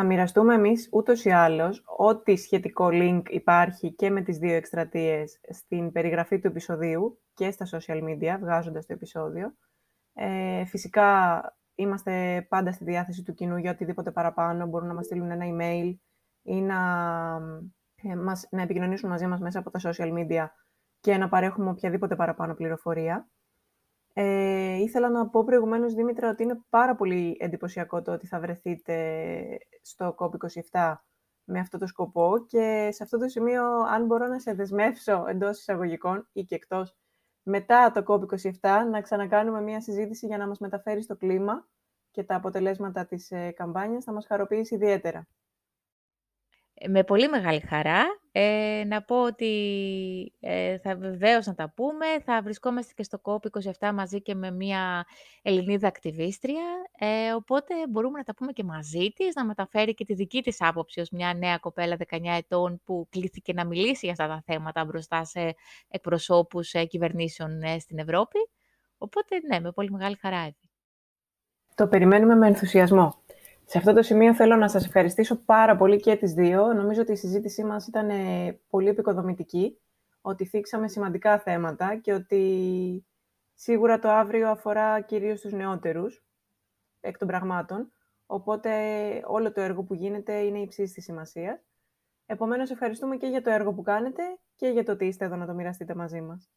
Θα 0.00 0.06
μοιραστούμε 0.06 0.54
εμείς 0.54 0.88
ούτως 0.92 1.24
ή 1.24 1.30
άλλως 1.30 1.82
ό,τι 1.96 2.36
σχετικό 2.36 2.88
link 2.92 3.22
υπάρχει 3.28 3.92
και 3.92 4.10
με 4.10 4.22
τις 4.22 4.38
δύο 4.38 4.54
εκστρατείες 4.54 5.40
στην 5.48 5.92
περιγραφή 5.92 6.38
του 6.38 6.46
επεισοδίου 6.46 7.20
και 7.34 7.50
στα 7.50 7.66
social 7.70 8.02
media, 8.02 8.38
βγάζοντας 8.40 8.86
το 8.86 8.92
επεισόδιο. 8.92 9.54
Ε, 10.12 10.64
φυσικά 10.64 11.40
είμαστε 11.74 12.46
πάντα 12.48 12.72
στη 12.72 12.84
διάθεση 12.84 13.22
του 13.22 13.34
κοινού 13.34 13.56
για 13.56 13.70
οτιδήποτε 13.70 14.10
παραπάνω. 14.10 14.66
Μπορούν 14.66 14.88
να 14.88 14.94
μας 14.94 15.04
στείλουν 15.04 15.30
ένα 15.30 15.44
email 15.48 15.94
ή 16.42 16.60
να, 16.60 16.80
ε, 18.02 18.16
μας, 18.16 18.48
να 18.50 18.62
επικοινωνήσουν 18.62 19.08
μαζί 19.08 19.26
μας 19.26 19.40
μέσα 19.40 19.58
από 19.58 19.70
τα 19.70 19.80
social 19.82 20.12
media 20.12 20.46
και 21.00 21.16
να 21.16 21.28
παρέχουμε 21.28 21.70
οποιαδήποτε 21.70 22.16
παραπάνω 22.16 22.54
πληροφορία. 22.54 23.28
Ε, 24.20 24.76
ήθελα 24.76 25.08
να 25.08 25.28
πω 25.28 25.44
προηγουμένως, 25.44 25.94
Δήμητρα, 25.94 26.30
ότι 26.30 26.42
είναι 26.42 26.60
πάρα 26.68 26.94
πολύ 26.94 27.36
εντυπωσιακό 27.40 28.02
το 28.02 28.12
ότι 28.12 28.26
θα 28.26 28.40
βρεθείτε 28.40 29.58
στο 29.82 30.14
COP27 30.18 30.94
με 31.44 31.58
αυτό 31.58 31.78
το 31.78 31.86
σκοπό 31.86 32.44
και 32.46 32.88
σε 32.92 33.02
αυτό 33.02 33.18
το 33.18 33.28
σημείο, 33.28 33.64
αν 33.64 34.06
μπορώ 34.06 34.26
να 34.26 34.38
σε 34.38 34.52
δεσμεύσω 34.52 35.24
εντός 35.28 35.58
εισαγωγικών 35.58 36.28
ή 36.32 36.44
και 36.44 36.54
εκτός, 36.54 36.96
μετά 37.42 37.90
το 37.90 38.02
COP27 38.06 38.50
να 38.90 39.00
ξανακάνουμε 39.00 39.60
μια 39.60 39.80
συζήτηση 39.80 40.26
για 40.26 40.38
να 40.38 40.46
μας 40.46 40.58
μεταφέρει 40.58 41.02
στο 41.02 41.16
κλίμα 41.16 41.68
και 42.10 42.24
τα 42.24 42.34
αποτελέσματα 42.34 43.06
της 43.06 43.30
ε, 43.30 43.50
καμπάνιας 43.50 44.04
θα 44.04 44.12
μας 44.12 44.26
χαροποιήσει 44.26 44.74
ιδιαίτερα. 44.74 45.26
Με 46.86 47.04
πολύ 47.04 47.28
μεγάλη 47.28 47.60
χαρά. 47.60 48.04
Ε, 48.32 48.84
να 48.86 49.02
πω 49.02 49.22
ότι 49.22 49.52
ε, 50.40 50.78
θα 50.78 50.96
βεβαίως 50.96 51.46
να 51.46 51.54
τα 51.54 51.72
πούμε. 51.76 52.06
Θα 52.24 52.42
βρισκόμαστε 52.42 52.92
και 52.96 53.02
στο 53.02 53.20
COP27 53.22 53.90
μαζί 53.94 54.22
και 54.22 54.34
με 54.34 54.50
μια 54.50 55.06
Ελληνίδα 55.42 55.88
ακτιβίστρια. 55.88 56.64
Ε, 56.98 57.32
οπότε 57.32 57.74
μπορούμε 57.88 58.18
να 58.18 58.24
τα 58.24 58.34
πούμε 58.34 58.52
και 58.52 58.64
μαζί 58.64 59.08
της, 59.16 59.34
να 59.34 59.44
μεταφέρει 59.44 59.94
και 59.94 60.04
τη 60.04 60.14
δική 60.14 60.42
της 60.42 60.56
άποψη 60.60 61.00
ως 61.00 61.10
μια 61.10 61.34
νέα 61.34 61.58
κοπέλα 61.58 61.96
19 62.10 62.18
ετών 62.24 62.80
που 62.84 63.06
κλήθηκε 63.10 63.52
να 63.52 63.66
μιλήσει 63.66 64.06
για 64.06 64.10
αυτά 64.10 64.26
τα 64.26 64.42
θέματα 64.46 64.84
μπροστά 64.84 65.24
σε 65.24 65.54
εκπροσώπους 65.88 66.72
ε, 66.72 66.84
κυβερνήσεων 66.84 67.62
ε, 67.62 67.78
στην 67.78 67.98
Ευρώπη. 67.98 68.38
Οπότε 68.98 69.40
ναι, 69.48 69.60
με 69.60 69.72
πολύ 69.72 69.90
μεγάλη 69.90 70.16
χαρά. 70.16 70.54
Το 71.74 71.86
περιμένουμε 71.86 72.34
με 72.34 72.46
ενθουσιασμό. 72.46 73.22
Σε 73.70 73.78
αυτό 73.78 73.92
το 73.92 74.02
σημείο 74.02 74.34
θέλω 74.34 74.56
να 74.56 74.68
σας 74.68 74.84
ευχαριστήσω 74.84 75.36
πάρα 75.36 75.76
πολύ 75.76 76.00
και 76.00 76.16
τις 76.16 76.32
δύο. 76.32 76.72
Νομίζω 76.72 77.00
ότι 77.00 77.12
η 77.12 77.16
συζήτησή 77.16 77.64
μας 77.64 77.86
ήταν 77.86 78.10
ε, 78.10 78.60
πολύ 78.70 78.88
επικοδομητική, 78.88 79.78
ότι 80.20 80.46
θίξαμε 80.46 80.88
σημαντικά 80.88 81.38
θέματα 81.38 81.96
και 81.96 82.12
ότι 82.12 83.06
σίγουρα 83.54 83.98
το 83.98 84.08
αύριο 84.08 84.48
αφορά 84.48 85.00
κυρίως 85.00 85.40
τους 85.40 85.52
νεότερους, 85.52 86.24
εκ 87.00 87.18
των 87.18 87.28
πραγμάτων, 87.28 87.92
οπότε 88.26 88.70
όλο 89.26 89.52
το 89.52 89.60
έργο 89.60 89.82
που 89.82 89.94
γίνεται 89.94 90.32
είναι 90.32 90.58
υψής 90.58 90.92
της 90.92 91.04
σημασίας. 91.04 91.60
Επομένως, 92.26 92.70
ευχαριστούμε 92.70 93.16
και 93.16 93.26
για 93.26 93.42
το 93.42 93.50
έργο 93.50 93.72
που 93.72 93.82
κάνετε 93.82 94.22
και 94.56 94.68
για 94.68 94.84
το 94.84 94.92
ότι 94.92 95.04
είστε 95.04 95.24
εδώ 95.24 95.36
να 95.36 95.46
το 95.46 95.54
μοιραστείτε 95.54 95.94
μαζί 95.94 96.20
μας. 96.20 96.50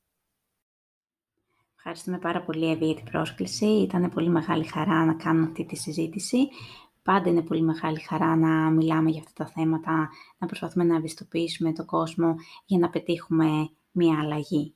Ευχαριστούμε 1.76 2.18
πάρα 2.20 2.42
πολύ, 2.42 2.72
Εύη, 2.72 2.86
για 2.86 2.96
την 2.96 3.12
πρόσκληση. 3.12 3.66
Ήταν 3.66 4.10
πολύ 4.10 4.30
μεγάλη 4.30 4.64
χαρά 4.64 5.06
να 5.06 5.14
κάνουμε 5.14 5.46
αυτή 5.46 5.66
τη 5.66 5.76
συζήτηση. 5.76 6.50
Πάντα 7.04 7.30
είναι 7.30 7.42
πολύ 7.42 7.62
μεγάλη 7.62 8.00
χαρά 8.00 8.36
να 8.36 8.70
μιλάμε 8.70 9.10
για 9.10 9.20
αυτά 9.26 9.44
τα 9.44 9.52
θέματα, 9.52 10.10
να 10.38 10.48
προσπαθούμε 10.48 10.84
να 10.84 10.96
ευαισθητοποιήσουμε 10.96 11.74
τον 11.74 11.86
κόσμο 11.86 12.36
για 12.66 12.80
να 12.80 12.90
πετύχουμε 12.90 13.70
μία 13.92 14.20
αλλαγή 14.20 14.76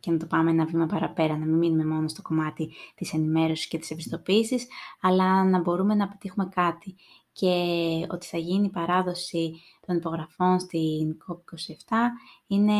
και 0.00 0.10
να 0.10 0.16
το 0.16 0.26
πάμε 0.26 0.50
ένα 0.50 0.64
βήμα 0.64 0.86
παραπέρα, 0.86 1.36
να 1.36 1.44
μην 1.44 1.54
μείνουμε 1.54 1.84
μόνο 1.84 2.08
στο 2.08 2.22
κομμάτι 2.22 2.72
της 2.94 3.12
ενημέρωσης 3.12 3.68
και 3.68 3.78
της 3.78 3.90
ευαισθητοποίησης, 3.90 4.66
αλλά 5.00 5.44
να 5.44 5.60
μπορούμε 5.60 5.94
να 5.94 6.08
πετύχουμε 6.08 6.48
κάτι 6.54 6.96
και 7.32 7.54
ότι 8.10 8.26
θα 8.26 8.38
γίνει 8.38 8.66
η 8.66 8.70
παράδοση 8.70 9.60
των 9.86 9.96
υπογραφών 9.96 10.60
στην 10.60 11.16
COP27 11.26 11.94
είναι 12.46 12.74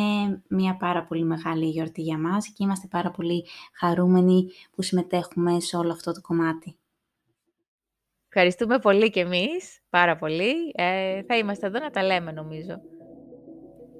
μια 0.48 0.76
πάρα 0.76 1.04
πολύ 1.04 1.24
μεγάλη 1.24 1.66
γιορτή 1.68 2.02
για 2.02 2.18
μας 2.18 2.48
και 2.48 2.64
είμαστε 2.64 2.86
πάρα 2.86 3.10
πολύ 3.10 3.44
χαρούμενοι 3.72 4.46
που 4.74 4.82
συμμετέχουμε 4.82 5.60
σε 5.60 5.76
όλο 5.76 5.92
αυτό 5.92 6.12
το 6.12 6.20
κομμάτι. 6.20 6.77
Ευχαριστούμε 8.40 8.78
πολύ 8.78 9.10
και 9.10 9.20
εμείς, 9.20 9.80
πάρα 9.90 10.16
πολύ. 10.16 10.52
Ε, 10.74 11.22
θα 11.26 11.36
είμαστε 11.36 11.66
εδώ 11.66 11.78
να 11.78 11.90
τα 11.90 12.02
λέμε, 12.02 12.32
νομίζω. 12.32 12.80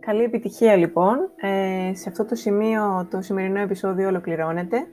Καλή 0.01 0.22
επιτυχία, 0.22 0.76
λοιπόν. 0.76 1.16
Ε, 1.36 1.95
σε 1.95 2.09
αυτό 2.09 2.24
το 2.24 2.34
σημείο 2.34 3.09
το 3.11 3.20
σημερινό 3.20 3.61
επεισόδιο 3.61 4.09
ολοκληρώνεται. 4.09 4.86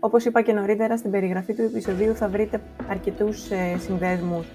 Όπως 0.00 0.24
είπα 0.24 0.42
και 0.42 0.52
νωρίτερα, 0.52 0.96
στην 0.96 1.10
περιγραφή 1.10 1.54
του 1.54 1.62
επεισοδίου 1.62 2.14
θα 2.14 2.28
βρείτε 2.28 2.60
αρκετούς 2.88 3.50
ε, 3.50 3.76
συνδέσμους 3.78 4.46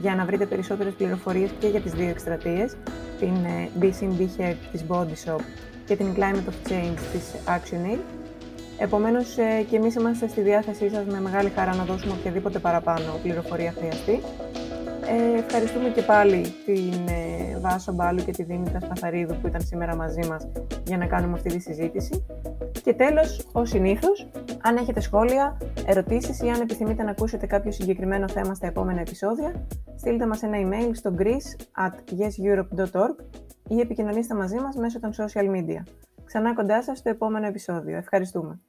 για 0.00 0.14
να 0.14 0.24
βρείτε 0.24 0.46
περισσότερες 0.46 0.94
πληροφορίες 0.94 1.50
και 1.58 1.66
για 1.66 1.80
τις 1.80 1.92
δύο 1.92 2.08
εκστρατείες, 2.08 2.76
την 3.18 3.34
ε, 3.44 3.68
Be 3.80 3.84
Seen 3.84 4.20
Be 4.20 4.40
Heard 4.40 4.56
της 4.72 4.84
Body 4.88 5.14
Shop 5.24 5.40
και 5.86 5.96
την 5.96 6.14
Climate 6.16 6.48
of 6.50 6.70
Change 6.70 6.98
της 7.12 7.34
ActionAid. 7.46 8.23
Επομένως, 8.78 9.38
ε, 9.38 9.62
και 9.70 9.76
εμείς 9.76 9.94
είμαστε 9.94 10.28
στη 10.28 10.40
διάθεσή 10.40 10.88
σας 10.90 11.04
με 11.04 11.20
μεγάλη 11.20 11.48
χαρά 11.48 11.74
να 11.74 11.84
δώσουμε 11.84 12.12
οποιαδήποτε 12.12 12.58
παραπάνω 12.58 13.18
πληροφορία 13.22 13.72
χρειαστεί. 13.78 14.20
Ε, 15.08 15.38
ευχαριστούμε 15.38 15.88
και 15.88 16.02
πάλι 16.02 16.54
την 16.64 17.08
ε, 17.08 17.58
Βάσο 17.58 17.92
Μπάλου 17.92 18.24
και 18.24 18.30
τη 18.30 18.42
Δήμητρα 18.42 18.80
Σπαθαρίδου 18.80 19.36
που 19.40 19.46
ήταν 19.46 19.60
σήμερα 19.60 19.96
μαζί 19.96 20.28
μας 20.28 20.48
για 20.84 20.96
να 20.96 21.06
κάνουμε 21.06 21.32
αυτή 21.32 21.48
τη 21.48 21.58
συζήτηση. 21.58 22.26
Και 22.84 22.94
τέλος, 22.94 23.48
ως 23.52 23.68
συνήθως, 23.68 24.30
αν 24.62 24.76
έχετε 24.76 25.00
σχόλια, 25.00 25.56
ερωτήσεις 25.86 26.40
ή 26.40 26.48
αν 26.48 26.60
επιθυμείτε 26.60 27.02
να 27.02 27.10
ακούσετε 27.10 27.46
κάποιο 27.46 27.72
συγκεκριμένο 27.72 28.28
θέμα 28.28 28.54
στα 28.54 28.66
επόμενα 28.66 29.00
επεισόδια, 29.00 29.66
στείλτε 29.96 30.26
μας 30.26 30.42
ένα 30.42 30.56
email 30.60 30.90
στο 30.92 31.14
greece 31.18 31.82
at 31.86 32.20
yeseurope.org 32.20 33.24
ή 33.68 33.80
επικοινωνήστε 33.80 34.34
μαζί 34.34 34.56
μας 34.56 34.76
μέσω 34.76 35.00
των 35.00 35.10
social 35.12 35.50
media. 35.50 35.82
Ξανά 36.34 36.54
κοντά 36.54 36.82
σας 36.82 36.98
στο 36.98 37.08
επόμενο 37.08 37.46
επεισόδιο. 37.46 37.96
Ευχαριστούμε. 37.96 38.60